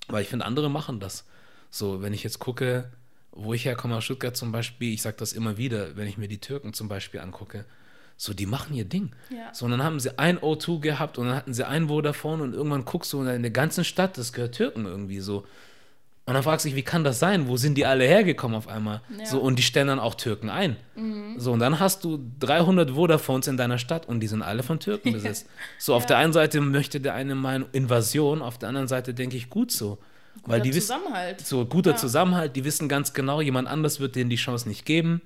[0.09, 1.25] Weil ich finde, andere machen das.
[1.69, 2.91] So, wenn ich jetzt gucke,
[3.31, 6.27] wo ich herkomme aus Stuttgart zum Beispiel, ich sage das immer wieder, wenn ich mir
[6.27, 7.65] die Türken zum Beispiel angucke,
[8.19, 9.11] so, die machen ihr Ding.
[9.29, 9.53] Ja.
[9.53, 12.53] So, und dann haben sie ein O2 gehabt und dann hatten sie ein Vodafone und
[12.53, 15.45] irgendwann guckst du in der ganzen Stadt, das gehört Türken irgendwie so.
[16.27, 17.47] Und dann fragst du dich, wie kann das sein?
[17.47, 19.01] Wo sind die alle hergekommen auf einmal?
[19.17, 19.25] Ja.
[19.25, 20.75] So, und die stellen dann auch Türken ein.
[21.37, 24.79] So, und dann hast du 300 Vodafones in deiner Stadt und die sind alle von
[24.79, 25.47] Türken besetzt.
[25.79, 26.07] So, auf Ja.
[26.09, 29.71] der einen Seite möchte der eine meinen Invasion, auf der anderen Seite denke ich, gut
[29.71, 29.99] so.
[30.45, 31.41] Weil Guter die wissen, Zusammenhalt.
[31.41, 31.95] so guter Ja.
[31.97, 35.21] Zusammenhalt, die wissen ganz genau, jemand anders wird denen die Chance nicht geben.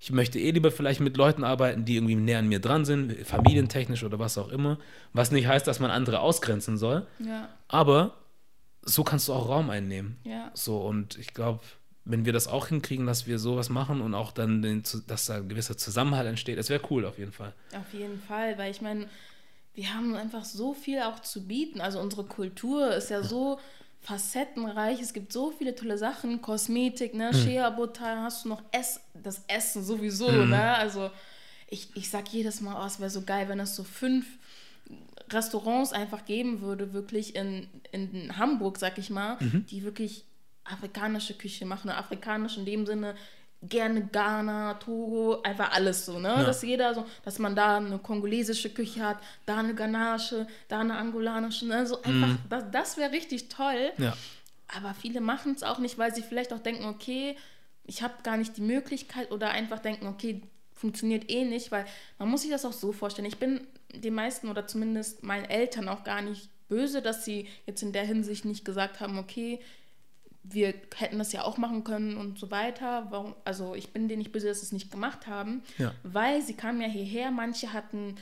[0.00, 3.14] Ich möchte eh lieber vielleicht mit Leuten arbeiten, die irgendwie näher an mir dran sind,
[3.24, 4.78] familientechnisch oder was auch immer.
[5.12, 7.06] Was nicht heißt, dass man andere ausgrenzen soll.
[7.68, 8.14] Aber
[8.82, 10.18] so kannst du auch Raum einnehmen.
[10.24, 10.50] Ja.
[10.54, 11.60] So, und ich glaube,
[12.04, 15.36] wenn wir das auch hinkriegen, dass wir sowas machen und auch dann, den, dass da
[15.36, 17.52] ein gewisser Zusammenhalt entsteht, das wäre cool auf jeden Fall.
[17.76, 19.08] Auf jeden Fall, weil ich meine,
[19.74, 21.80] wir haben einfach so viel auch zu bieten.
[21.80, 23.58] Also unsere Kultur ist ja so
[24.00, 25.00] facettenreich.
[25.00, 29.42] Es gibt so viele tolle Sachen, Kosmetik, ne, Shea Butter, hast du noch Ess, das
[29.46, 30.74] Essen sowieso, ne?
[30.74, 31.10] Also
[31.68, 34.26] ich, ich sag jedes Mal, oh, es wäre so geil, wenn es so fünf
[35.32, 39.38] Restaurants einfach geben würde, wirklich in, in Hamburg, sag ich mal,
[39.70, 40.24] die wirklich
[40.64, 41.96] afrikanische Küche machen, ne?
[41.96, 43.14] afrikanisch in dem Sinne,
[43.62, 46.42] gerne Ghana, Togo, einfach alles so, ne?
[46.44, 50.96] Dass jeder so, dass man da eine kongolesische Küche hat, da eine ghanaische, da eine
[50.96, 51.86] angolanische, ne?
[51.86, 53.92] So einfach, das, das wäre richtig toll.
[53.98, 54.16] Ja.
[54.74, 57.36] Aber viele machen es auch nicht, weil sie vielleicht auch denken, okay,
[57.84, 60.42] ich habe gar nicht die Möglichkeit oder einfach denken, okay,
[60.72, 61.84] funktioniert eh nicht, weil
[62.18, 63.28] man muss sich das auch so vorstellen.
[63.28, 63.60] Ich bin
[63.94, 68.04] den meisten oder zumindest meinen Eltern auch gar nicht böse, dass sie jetzt in der
[68.04, 69.60] Hinsicht nicht gesagt haben, okay,
[70.44, 73.06] wir hätten das ja auch machen können und so weiter.
[73.10, 75.94] Warum, also ich bin denen nicht böse, dass sie es nicht gemacht haben, Ja.
[76.02, 78.16] weil sie kamen ja hierher, manche hatten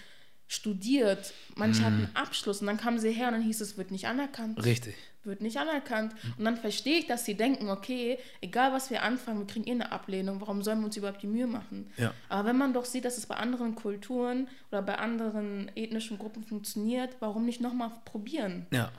[0.50, 4.08] studiert, manche hatten Abschluss und dann kamen sie her und dann hieß es, wird nicht
[4.08, 4.96] anerkannt Richtig.
[5.22, 6.12] wird nicht anerkannt.
[6.38, 9.70] Und dann verstehe ich, dass sie denken, okay, egal was wir anfangen, wir kriegen eh
[9.70, 11.88] eine Ablehnung, warum sollen wir uns überhaupt die Mühe machen?
[11.98, 12.12] Ja.
[12.28, 16.42] Aber wenn man doch sieht, dass es bei anderen Kulturen oder bei anderen ethnischen Gruppen
[16.42, 18.66] funktioniert, warum nicht nochmal probieren?
[18.72, 18.90] Ja.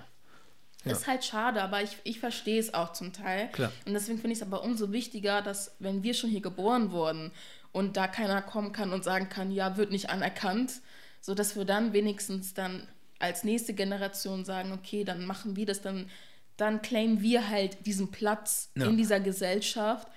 [0.85, 0.93] Ja.
[0.93, 3.49] Ist halt schade, aber ich, ich verstehe es auch zum Teil.
[3.49, 3.73] Klar.
[3.85, 7.31] Und deswegen finde ich es aber umso wichtiger, dass wenn wir schon hier geboren wurden
[7.73, 10.81] und da keiner kommen kann und sagen kann, ja, wird nicht anerkannt,
[11.21, 12.87] so dass wir dann wenigstens dann
[13.19, 16.09] als nächste Generation sagen, okay, dann machen wir das, dann,
[16.57, 18.87] dann claimen wir halt diesen Platz Ja.
[18.87, 20.07] in dieser Gesellschaft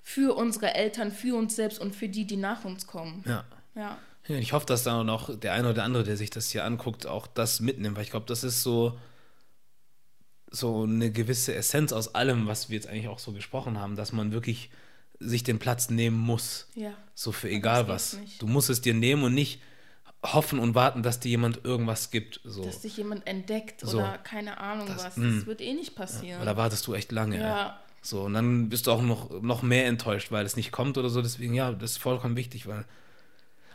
[0.00, 3.24] für unsere Eltern, für uns selbst und für die, die nach uns kommen.
[3.26, 3.44] Ja.
[3.74, 3.98] Ja.
[4.26, 7.06] Ja, ich hoffe, dass dann auch der eine oder andere, der sich das hier anguckt,
[7.06, 8.98] auch das mitnimmt, weil ich glaube, das ist so,
[10.50, 14.12] so eine gewisse Essenz aus allem, was wir jetzt eigentlich auch so gesprochen haben, dass
[14.12, 14.70] man wirklich
[15.18, 16.68] sich den Platz nehmen muss.
[16.74, 16.92] Ja.
[17.14, 18.18] So für egal was.
[18.38, 19.60] Du musst es dir nehmen und nicht
[20.24, 22.40] hoffen und warten, dass dir jemand irgendwas gibt.
[22.44, 22.64] So.
[22.64, 23.98] Dass sich jemand entdeckt So.
[23.98, 25.16] oder keine Ahnung Das- was.
[25.16, 25.36] mm.
[25.38, 26.40] Das wird eh nicht passieren.
[26.42, 27.38] Oder wartest du echt lange.
[27.38, 27.66] Ja.
[27.66, 27.72] ey.
[28.02, 31.08] So, und dann bist du auch noch, noch mehr enttäuscht, weil es nicht kommt oder
[31.08, 31.22] so.
[31.22, 32.84] Deswegen, ja, das ist vollkommen wichtig, weil.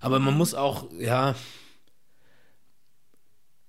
[0.01, 1.35] Aber man muss auch, ja.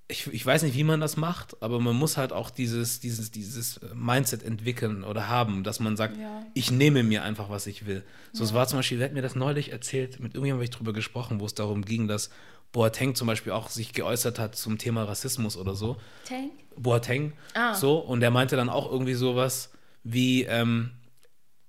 [0.09, 3.31] Ich, ich weiß nicht, wie man das macht, aber man muss halt auch dieses, dieses,
[3.31, 6.45] dieses Mindset entwickeln oder haben, dass man sagt, Ja.
[6.53, 8.03] ich nehme mir einfach, was ich will.
[8.33, 10.71] So, es war zum Beispiel, wer hat mir das neulich erzählt, mit irgendjemandem habe ich
[10.71, 12.31] drüber gesprochen, wo es darum ging, dass
[12.73, 15.97] Boateng zum Beispiel auch sich geäußert hat zum Thema Rassismus oder so.
[16.25, 16.53] Tank?
[16.77, 17.33] Boateng.
[17.55, 17.75] Ah.
[17.75, 19.71] So, und er meinte dann auch irgendwie sowas
[20.05, 20.93] wie, ähm,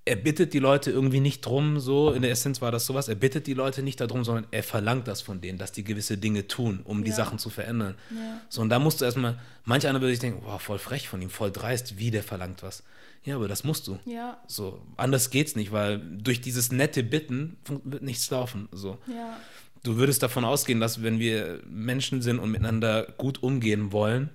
[0.05, 3.15] er bittet die Leute irgendwie nicht drum, so in der Essenz war das sowas, er
[3.15, 6.47] bittet die Leute nicht darum, sondern er verlangt das von denen, dass die gewisse Dinge
[6.47, 7.17] tun, um die Ja.
[7.17, 7.95] Sachen zu verändern.
[8.09, 8.41] Ja.
[8.49, 11.21] So, und da musst du erstmal, manch einer würde sich denken, wow, voll frech von
[11.21, 12.83] ihm, voll dreist, wie der verlangt was.
[13.23, 13.99] Ja, aber das musst du.
[14.05, 14.39] Ja.
[14.47, 18.69] So, anders geht's nicht, weil durch dieses nette Bitten wird nichts laufen.
[18.71, 18.97] So.
[19.07, 19.37] Ja.
[19.83, 24.29] Du würdest davon ausgehen, dass wenn wir Menschen sind und miteinander gut umgehen wollen,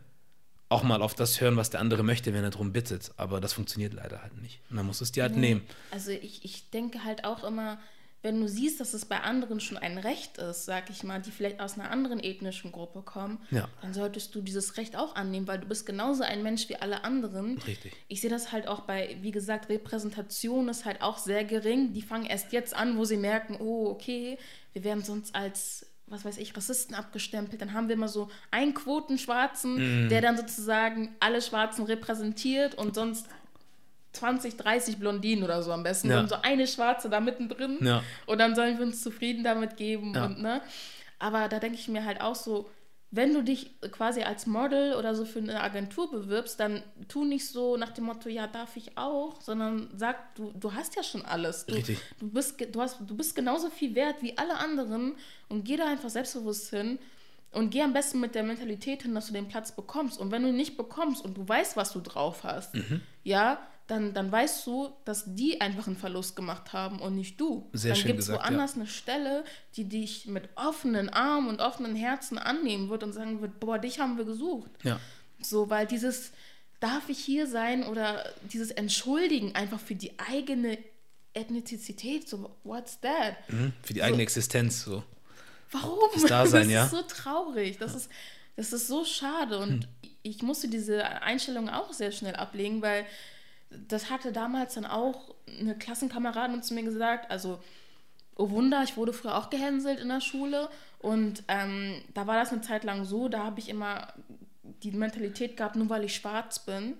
[0.68, 3.12] auch mal auf das hören, was der andere möchte, wenn er darum bittet.
[3.16, 4.60] Aber das funktioniert leider halt nicht.
[4.70, 5.62] Und dann musst du es dir halt nehmen.
[5.92, 7.78] Also ich, ich denke halt auch immer,
[8.26, 11.30] wenn du siehst, dass es bei anderen schon ein Recht ist, sag ich mal, die
[11.30, 13.68] vielleicht aus einer anderen ethnischen Gruppe kommen, Ja.
[13.82, 17.04] dann solltest du dieses Recht auch annehmen, weil du bist genauso ein Mensch wie alle
[17.04, 17.56] anderen.
[17.58, 17.92] Richtig.
[18.08, 21.92] Ich sehe das halt auch bei, wie gesagt, Repräsentation ist halt auch sehr gering.
[21.92, 24.38] Die fangen erst jetzt an, wo sie merken, oh, okay,
[24.72, 27.60] wir werden sonst als, was weiß ich, Rassisten abgestempelt.
[27.60, 30.08] Dann haben wir immer so einen Quotenschwarzen, Mhm.
[30.08, 33.26] der dann sozusagen alle Schwarzen repräsentiert und sonst
[34.16, 36.20] 20, 30 Blondinen oder so am besten Ja.
[36.20, 37.78] und so eine Schwarze da mittendrin.
[37.80, 38.02] Ja.
[38.26, 40.12] Und dann sollen wir uns zufrieden damit geben.
[40.14, 40.26] Ja.
[40.26, 40.60] Und, ne?
[41.18, 42.68] Aber da denke ich mir halt auch so,
[43.12, 47.46] wenn du dich quasi als Model oder so für eine Agentur bewirbst, dann tu nicht
[47.48, 51.24] so nach dem Motto, ja, darf ich auch, sondern sag, du, du hast ja schon
[51.24, 51.64] alles.
[51.66, 51.98] Du, Richtig.
[52.18, 55.14] Du bist, du, hast, du bist genauso viel wert wie alle anderen
[55.48, 56.98] und geh da einfach selbstbewusst hin
[57.52, 60.18] und geh am besten mit der Mentalität hin, dass du den Platz bekommst.
[60.18, 63.00] Und wenn du ihn nicht bekommst und du weißt, was du drauf hast, Mhm.
[63.22, 67.68] ja, dann, dann weißt du, dass die einfach einen Verlust gemacht haben und nicht du.
[67.72, 69.44] Sehr dann schön gibt es woanders eine Stelle,
[69.76, 74.00] die dich mit offenen Armen und offenen Herzen annehmen wird und sagen wird, boah, dich
[74.00, 74.70] haben wir gesucht.
[74.82, 74.98] Ja.
[75.40, 76.32] So, weil dieses
[76.80, 80.78] darf ich hier sein oder dieses Entschuldigen einfach für die eigene
[81.32, 83.36] Ethnizität, so what's that?
[83.48, 85.04] Mhm, Für die eigene Existenz so.
[85.70, 85.98] Warum?
[86.14, 86.84] Das Dasein, das ja.
[86.86, 87.78] ist so traurig.
[87.78, 88.10] Das ist,
[88.56, 89.58] das ist so schade.
[89.58, 90.10] Und Hm.
[90.22, 93.04] ich musste diese Einstellung auch sehr schnell ablegen, weil
[93.70, 97.30] das hatte damals dann auch eine Klassenkameradin zu mir gesagt.
[97.30, 97.60] Also,
[98.36, 100.68] oh Wunder, ich wurde früher auch gehänselt in der Schule.
[100.98, 104.12] Und ähm, da war das eine Zeit lang so, da habe ich immer
[104.82, 106.94] die Mentalität gehabt, nur weil ich schwarz bin.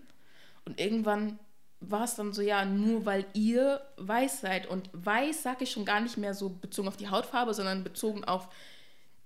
[0.65, 1.39] Und irgendwann
[1.81, 4.67] war es dann so, ja, nur weil ihr weiß seid.
[4.67, 8.25] Und weiß sage ich schon gar nicht mehr so bezogen auf die Hautfarbe, sondern bezogen
[8.25, 8.49] auf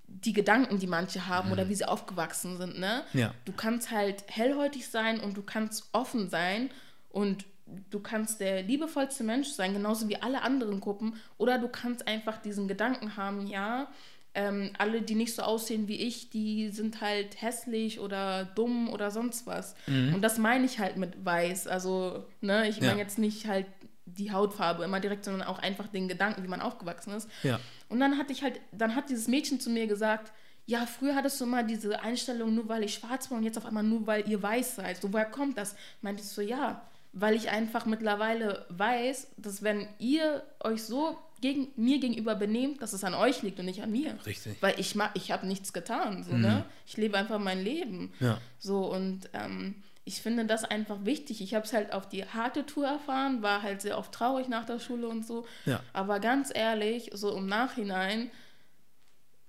[0.07, 2.79] die Gedanken, die manche haben oder wie sie aufgewachsen sind.
[2.79, 3.05] Ne?
[3.13, 3.33] Ja.
[3.45, 6.71] Du kannst halt hellhäutig sein und du kannst offen sein
[7.11, 7.45] und
[7.91, 11.15] du kannst der liebevollste Mensch sein, genauso wie alle anderen Gruppen.
[11.39, 13.89] Oder du kannst einfach diesen Gedanken haben, ja,
[14.35, 19.11] ähm, alle, die nicht so aussehen wie ich, die sind halt hässlich oder dumm oder
[19.11, 19.75] sonst was.
[20.15, 21.67] Und das meine ich halt mit weiß.
[21.67, 22.99] Also, ne, ich meine Ja.
[22.99, 23.67] jetzt nicht halt
[24.07, 27.29] die Hautfarbe immer direkt, sondern auch einfach den Gedanken, wie man aufgewachsen ist.
[27.45, 27.61] Ja.
[27.89, 30.33] Und dann hatte ich halt, dann hat dieses Mädchen zu mir gesagt,
[30.67, 33.67] ja, früher hattest du immer diese Einstellung, nur weil ich schwarz bin und jetzt auf
[33.67, 35.01] einmal nur weil ihr weiß seid.
[35.01, 35.75] So, woher kommt das?
[36.03, 36.83] Meinte ich so, ja,
[37.13, 42.93] weil ich einfach mittlerweile weiß, dass wenn ihr euch so gegen, mir gegenüber benehmt, dass
[42.93, 44.17] es an euch liegt und nicht an mir.
[44.27, 44.57] Richtig.
[44.61, 46.65] Weil ich ma- ich habe nichts getan, so, ne?
[46.87, 48.13] Ich lebe einfach mein Leben.
[48.21, 48.39] Ja.
[48.59, 51.41] So, und ähm, ich finde das einfach wichtig.
[51.41, 54.67] Ich habe es halt auf die harte Tour erfahren, war halt sehr oft traurig nach
[54.67, 55.47] der Schule und so.
[55.65, 55.81] Ja.
[55.95, 58.31] Aber ganz ehrlich, so im Nachhinein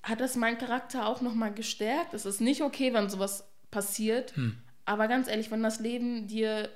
[0.03, 2.13] hat das meinen Charakter auch nochmal gestärkt.
[2.13, 4.35] Es ist nicht okay, wenn sowas passiert.
[4.35, 4.57] Hm.
[4.85, 6.69] Aber ganz ehrlich, wenn das Leben dir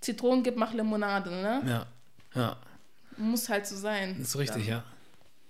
[0.00, 1.62] Zitronen gibt, mach Limonade, ne?
[1.66, 1.86] Ja.
[2.34, 2.56] Ja.
[3.16, 4.16] Muss halt so sein.
[4.18, 4.84] Das ist richtig, ja.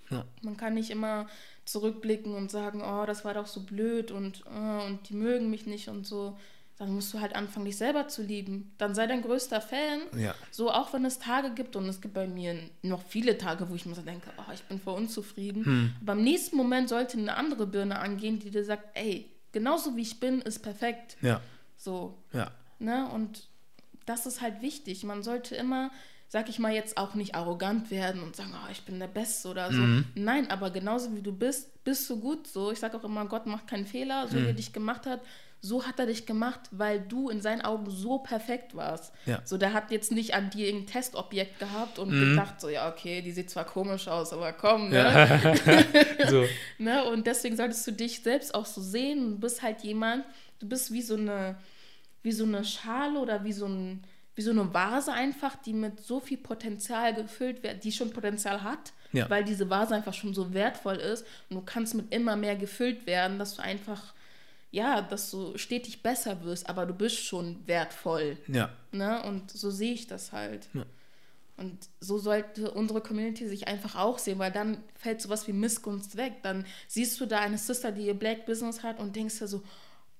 [0.09, 0.25] Ja.
[0.41, 1.27] Man kann nicht immer
[1.65, 5.65] zurückblicken und sagen, oh, das war doch so blöd und, oh, und die mögen mich
[5.65, 6.37] nicht und so.
[6.77, 8.73] Dann musst du halt anfangen, dich selber zu lieben.
[8.79, 10.01] Dann sei dein größter Fan.
[10.17, 10.33] Ja.
[10.49, 13.75] So, auch wenn es Tage gibt und es gibt bei mir noch viele Tage, wo
[13.75, 15.63] ich mir so denke, oh, ich bin voll unzufrieden.
[15.63, 15.93] Hm.
[16.01, 20.01] Aber im nächsten Moment sollte eine andere Birne angehen, die dir sagt, ey, genauso wie
[20.01, 21.17] ich bin, ist perfekt.
[21.21, 21.39] Ja.
[21.77, 22.51] So, Ja.
[22.79, 23.07] Ne?
[23.09, 23.47] Und
[24.11, 25.03] das ist halt wichtig.
[25.03, 25.89] Man sollte immer,
[26.27, 29.47] sag ich mal, jetzt auch nicht arrogant werden und sagen, oh, ich bin der Beste
[29.49, 29.81] oder so.
[29.81, 30.05] Mhm.
[30.15, 32.71] Nein, aber genauso wie du bist, bist du gut so.
[32.71, 34.47] Ich sage auch immer, Gott macht keinen Fehler, so wie Mhm.
[34.47, 35.21] er dich gemacht hat.
[35.63, 39.13] So hat er dich gemacht, weil du in seinen Augen so perfekt warst.
[39.27, 39.41] Ja.
[39.45, 42.31] So, der hat jetzt nicht an dir irgendein Testobjekt gehabt und Mhm.
[42.31, 44.95] gedacht, so, ja, okay, die sieht zwar komisch aus, aber komm, ne?
[44.97, 46.27] Ja.
[46.29, 46.45] so.
[46.79, 47.03] Ne?
[47.05, 49.29] Und deswegen solltest du dich selbst auch so sehen.
[49.31, 50.25] Du bist halt jemand,
[50.59, 51.55] du bist wie so eine,
[52.23, 54.03] wie so eine Schale oder wie so, ein,
[54.35, 58.63] wie so eine Vase einfach, die mit so viel Potenzial gefüllt wird, die schon Potenzial
[58.63, 59.29] hat, Ja.
[59.29, 61.25] weil diese Vase einfach schon so wertvoll ist.
[61.49, 64.13] Und du kannst mit immer mehr gefüllt werden, dass du einfach,
[64.71, 68.37] ja, dass du stetig besser wirst, aber du bist schon wertvoll.
[68.47, 68.69] Ja.
[68.91, 69.21] Ne?
[69.23, 70.67] Und so sehe ich das halt.
[70.73, 70.85] Ja.
[71.57, 76.17] Und so sollte unsere Community sich einfach auch sehen, weil dann fällt sowas wie Missgunst
[76.17, 76.35] weg.
[76.41, 79.61] Dann siehst du da eine Sister, die ihr Black Business hat und denkst dir so,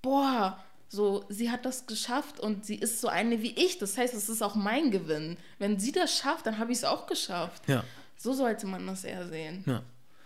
[0.03, 3.77] boah, so, sie hat das geschafft und sie ist so eine wie ich.
[3.77, 5.37] Das heißt, es ist auch mein Gewinn.
[5.57, 7.63] Wenn sie das schafft, dann habe ich es auch geschafft.
[7.67, 7.85] Ja.
[8.17, 9.63] So sollte man das eher sehen.
[9.65, 9.83] Ja.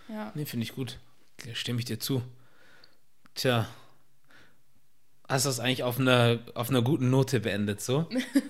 [0.10, 0.32] Ja.
[0.34, 0.98] Nee, finde ich gut.
[1.54, 2.24] Stimme ich dir zu.
[3.36, 3.68] Tja.
[5.30, 8.10] Hast du das eigentlich auf einer, auf einer guten Note beendet, so?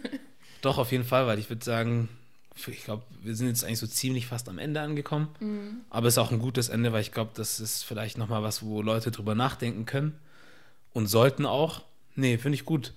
[0.62, 2.08] Doch, auf jeden Fall, weil ich würde sagen,
[2.56, 5.36] ich glaube, wir sind jetzt eigentlich so ziemlich fast am Ende angekommen.
[5.90, 8.64] Aber es ist auch ein gutes Ende, weil ich glaube, das ist vielleicht nochmal was,
[8.64, 10.18] wo Leute drüber nachdenken können
[10.94, 11.84] und sollten auch.
[12.16, 12.94] Nee, finde ich gut.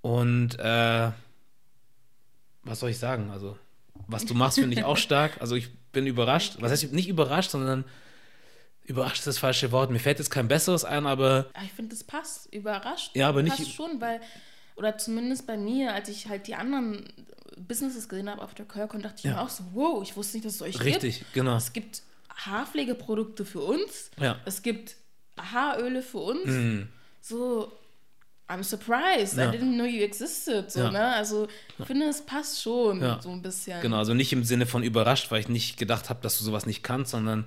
[0.00, 1.10] Und äh,
[2.62, 3.30] was soll ich sagen?
[3.30, 3.56] Also,
[4.06, 5.40] was du machst, finde ich auch stark.
[5.40, 6.56] Also, ich bin überrascht.
[6.60, 7.84] Was heißt nicht überrascht, sondern
[8.84, 9.90] überrascht ist das falsche Wort.
[9.90, 12.52] Mir fällt jetzt kein besseres ein, aber Aber ich finde, das passt.
[12.54, 13.14] Überrascht.
[13.16, 14.20] Ja, aber nicht- Passt schon, weil,
[14.76, 17.04] oder zumindest bei mir, als ich halt die anderen
[17.56, 19.32] Businesses gesehen habe auf der Curlcon, dachte ich Ja.
[19.32, 20.84] mir auch so, wow, ich wusste nicht, dass es euch gibt.
[20.84, 21.56] richtig, genau.
[21.56, 24.10] Es gibt Haarpflegeprodukte für uns.
[24.20, 24.38] Ja.
[24.44, 24.96] Es gibt
[25.38, 26.44] Haaröle für uns.
[26.46, 26.88] Mhm.
[27.22, 27.72] So,
[28.48, 29.36] I'm surprised.
[29.36, 29.52] Ja.
[29.52, 30.70] I didn't know you existed.
[30.70, 30.90] So, Ja.
[30.92, 31.14] ne?
[31.14, 31.48] Also,
[31.78, 33.20] ich finde, es passt schon Ja.
[33.20, 33.80] so ein bisschen.
[33.80, 36.64] Genau, also nicht im Sinne von überrascht, weil ich nicht gedacht habe, dass du sowas
[36.66, 37.46] nicht kannst, sondern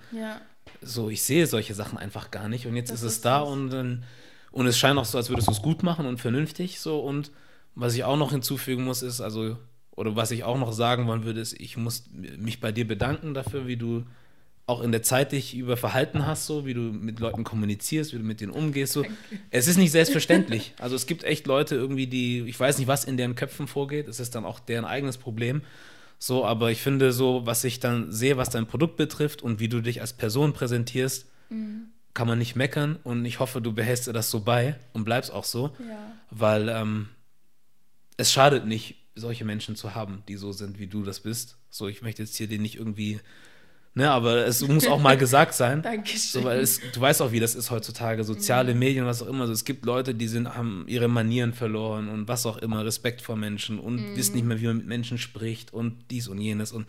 [0.81, 3.39] so, ich sehe solche Sachen einfach gar nicht und jetzt Das ist es ist da
[3.39, 4.03] und dann,
[4.51, 7.31] und es scheint auch so, als würdest du es gut machen und vernünftig so und
[7.75, 9.57] was ich auch noch hinzufügen muss ist, also,
[9.91, 13.33] oder was ich auch noch sagen wollen würde, ist, ich muss mich bei dir bedanken
[13.33, 14.03] dafür, wie du
[14.69, 18.17] auch in der Zeit dich über verhalten hast, so wie du mit Leuten kommunizierst, wie
[18.17, 18.93] du mit denen umgehst.
[18.93, 19.03] So.
[19.49, 20.73] Es ist nicht selbstverständlich.
[20.79, 24.07] Also es gibt echt Leute irgendwie, die, ich weiß nicht, was in deren Köpfen vorgeht.
[24.07, 25.63] Es ist dann auch deren eigenes Problem.
[26.19, 29.69] So, aber ich finde so, was ich dann sehe, was dein Produkt betrifft und wie
[29.69, 31.25] du dich als Person präsentierst,
[32.13, 32.99] kann man nicht meckern.
[33.03, 35.71] Und ich hoffe, du behältst dir das so bei und bleibst auch so.
[35.79, 36.11] Ja.
[36.29, 37.09] Weil ähm,
[38.17, 41.57] es schadet nicht, solche Menschen zu haben, die so sind, wie du das bist.
[41.69, 43.19] So, ich möchte jetzt hier den nicht irgendwie,
[43.93, 45.81] ne, aber es muss auch mal gesagt sein.
[45.83, 46.41] Dankeschön.
[46.41, 49.47] So, weil es, du weißt auch, wie das ist heutzutage, soziale Medien, was auch immer.
[49.47, 53.21] So, es gibt Leute, die sind, haben ihre Manieren verloren und was auch immer, Respekt
[53.21, 56.71] vor Menschen und wissen nicht mehr, wie man mit Menschen spricht und dies und jenes
[56.71, 56.87] und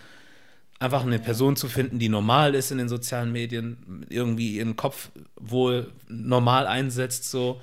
[0.80, 5.10] einfach eine Person zu finden, die normal ist in den sozialen Medien, irgendwie ihren Kopf
[5.36, 7.60] wohl normal einsetzt, so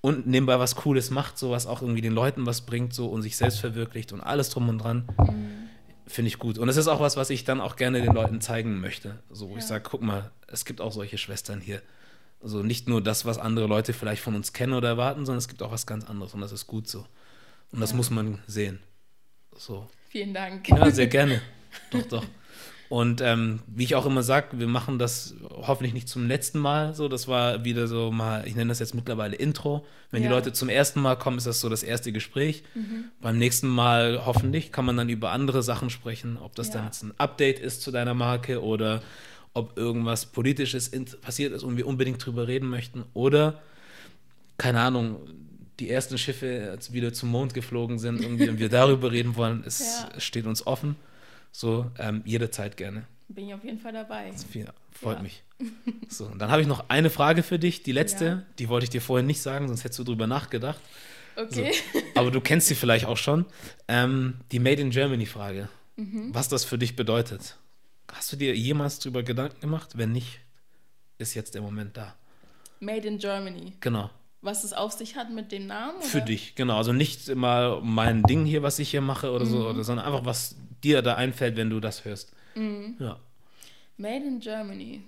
[0.00, 3.22] und nebenbei was Cooles macht, so was auch irgendwie den Leuten was bringt, so und
[3.22, 5.04] sich selbst verwirklicht und alles drum und dran,
[6.06, 6.58] finde ich gut.
[6.58, 9.18] Und das ist auch was, was ich dann auch gerne den Leuten zeigen möchte.
[9.30, 9.68] So, wo ich Ja.
[9.68, 11.80] sage, guck mal, es gibt auch solche Schwestern hier.
[12.42, 15.48] Also nicht nur das, was andere Leute vielleicht von uns kennen oder erwarten, sondern es
[15.48, 17.06] gibt auch was ganz anderes und das ist gut so.
[17.72, 17.96] Und das Ja.
[17.96, 18.80] muss man sehen.
[19.56, 19.88] So.
[20.10, 20.68] Vielen Dank.
[20.68, 21.40] Ja, sehr gerne.
[21.90, 22.24] doch, doch.
[22.90, 26.94] Und ähm, wie ich auch immer sage, wir machen das hoffentlich nicht zum letzten Mal.
[26.94, 29.84] So, das war wieder so mal, ich nenne das jetzt mittlerweile Intro.
[30.10, 30.34] Wenn die Ja.
[30.34, 32.62] Leute zum ersten Mal kommen, ist das so das erste Gespräch.
[33.20, 36.86] Beim nächsten Mal hoffentlich kann man dann über andere Sachen sprechen, ob das dann Ja.
[36.86, 39.02] jetzt ein Update ist zu deiner Marke oder
[39.54, 40.90] ob irgendwas Politisches
[41.20, 43.60] passiert ist und wir unbedingt drüber reden möchten oder
[44.58, 45.16] keine Ahnung,
[45.80, 49.80] die ersten Schiffe wieder zum Mond geflogen sind irgendwie und wir darüber reden wollen, es
[50.12, 50.20] Ja.
[50.20, 50.96] steht uns offen.
[51.56, 53.04] So, ähm, jederzeit gerne.
[53.28, 54.32] Bin ich auf jeden Fall dabei.
[54.32, 55.22] Viel, freut Ja.
[55.22, 55.42] mich.
[56.08, 58.42] So, und dann habe ich noch eine Frage für dich, die letzte, Ja.
[58.58, 60.80] die wollte ich dir vorhin nicht sagen, sonst hättest du drüber nachgedacht.
[61.36, 61.72] Okay.
[62.16, 63.46] Aber du kennst sie vielleicht auch schon.
[63.86, 65.68] Ähm, die Made in Germany Frage.
[65.96, 66.30] Mhm.
[66.34, 67.56] Was das für dich bedeutet.
[68.12, 69.90] Hast du dir jemals drüber Gedanken gemacht?
[69.96, 70.40] Wenn nicht,
[71.18, 72.14] ist jetzt der Moment da.
[72.80, 73.74] Made in Germany.
[73.80, 74.10] Genau.
[74.42, 76.02] Was es auf sich hat mit dem Namen?
[76.02, 76.26] Für oder?
[76.26, 76.76] dich, genau.
[76.76, 79.50] Also nicht immer mein Ding hier, was ich hier mache oder Mhm.
[79.50, 82.32] so, sondern einfach, was dir da einfällt, wenn du das hörst.
[82.54, 82.96] Mhm.
[83.00, 83.18] Ja.
[83.96, 85.02] Made in Germany.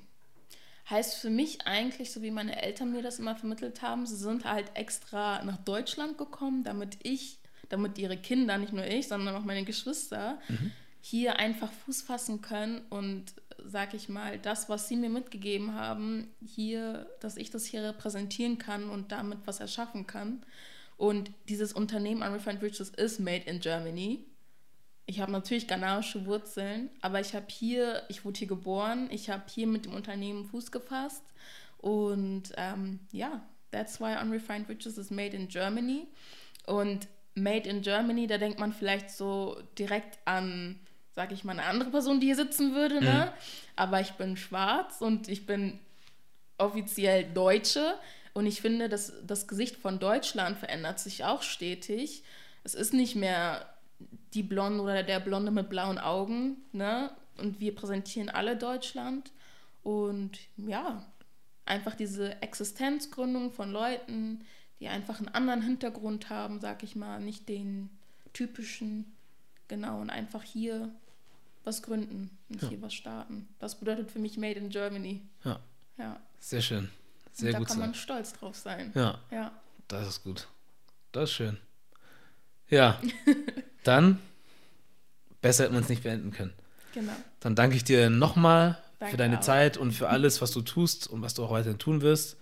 [0.89, 4.45] Heißt für mich eigentlich, so wie meine Eltern mir das immer vermittelt haben, sie sind
[4.45, 7.39] halt extra nach Deutschland gekommen, damit ich,
[7.69, 10.39] damit ihre Kinder, nicht nur ich, sondern auch meine Geschwister,
[11.01, 13.35] hier einfach Fuß fassen können und,
[13.65, 18.59] sag ich mal, das, was sie mir mitgegeben haben, hier, dass ich das hier repräsentieren
[18.59, 20.45] kann und damit was erschaffen kann.
[20.97, 24.25] Und dieses Unternehmen Unrefined Riches ist made in Germany.
[25.07, 29.45] Ich habe natürlich ghanaische Wurzeln, aber ich habe hier, ich wurde hier geboren, ich habe
[29.49, 31.23] hier mit dem Unternehmen Fuß gefasst
[31.79, 36.09] und ähm, ja, that's why Unrefined Riches is made in Germany
[36.67, 40.81] und made in Germany, da denkt man vielleicht so direkt an,
[41.15, 43.33] sag ich mal, eine andere Person, die hier sitzen würde, ne?
[43.77, 45.79] Aber ich bin schwarz und ich bin
[46.59, 47.95] offiziell Deutsche
[48.33, 52.25] und ich finde, dass das Gesicht von Deutschland verändert sich auch stetig.
[52.65, 53.67] Es ist nicht mehr
[54.35, 57.11] die Blonde oder der Blonde mit blauen Augen, ne?
[57.39, 59.31] Und wir präsentieren alle Deutschland
[59.83, 61.05] und ja,
[61.67, 64.45] einfach diese Existenzgründung von Leuten,
[64.81, 67.91] die einfach einen anderen Hintergrund haben, sag ich mal, nicht den
[68.33, 69.13] typischen,
[69.69, 70.91] genau, und einfach hier
[71.65, 72.69] was gründen und Ja.
[72.69, 73.49] hier was starten.
[73.59, 75.21] Das bedeutet für mich Made in Germany.
[75.45, 75.61] Ja,
[75.99, 76.21] Ja.
[76.41, 76.91] sehr schön.
[77.33, 77.87] Sehr und da gut kann sein.
[77.89, 78.93] man stolz drauf sein.
[78.95, 79.53] Ja, Ja.
[79.89, 80.47] das ist gut.
[81.13, 81.59] Das ist schön.
[82.69, 83.01] Ja,
[83.85, 84.19] dann
[85.41, 86.53] besser hätten wir es nicht beenden können.
[86.95, 87.13] Genau.
[87.41, 88.79] Dann danke ich dir nochmal
[89.11, 89.43] für deine auch.
[89.43, 92.37] Zeit und für alles, was du tust und was du auch weiterhin tun wirst.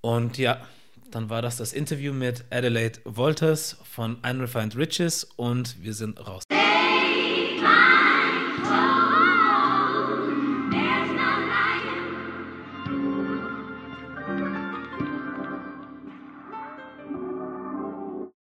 [0.00, 0.66] Und ja,
[1.10, 6.42] dann war das das Interview mit Adelaide Wolters von Unrefined Riches und wir sind raus.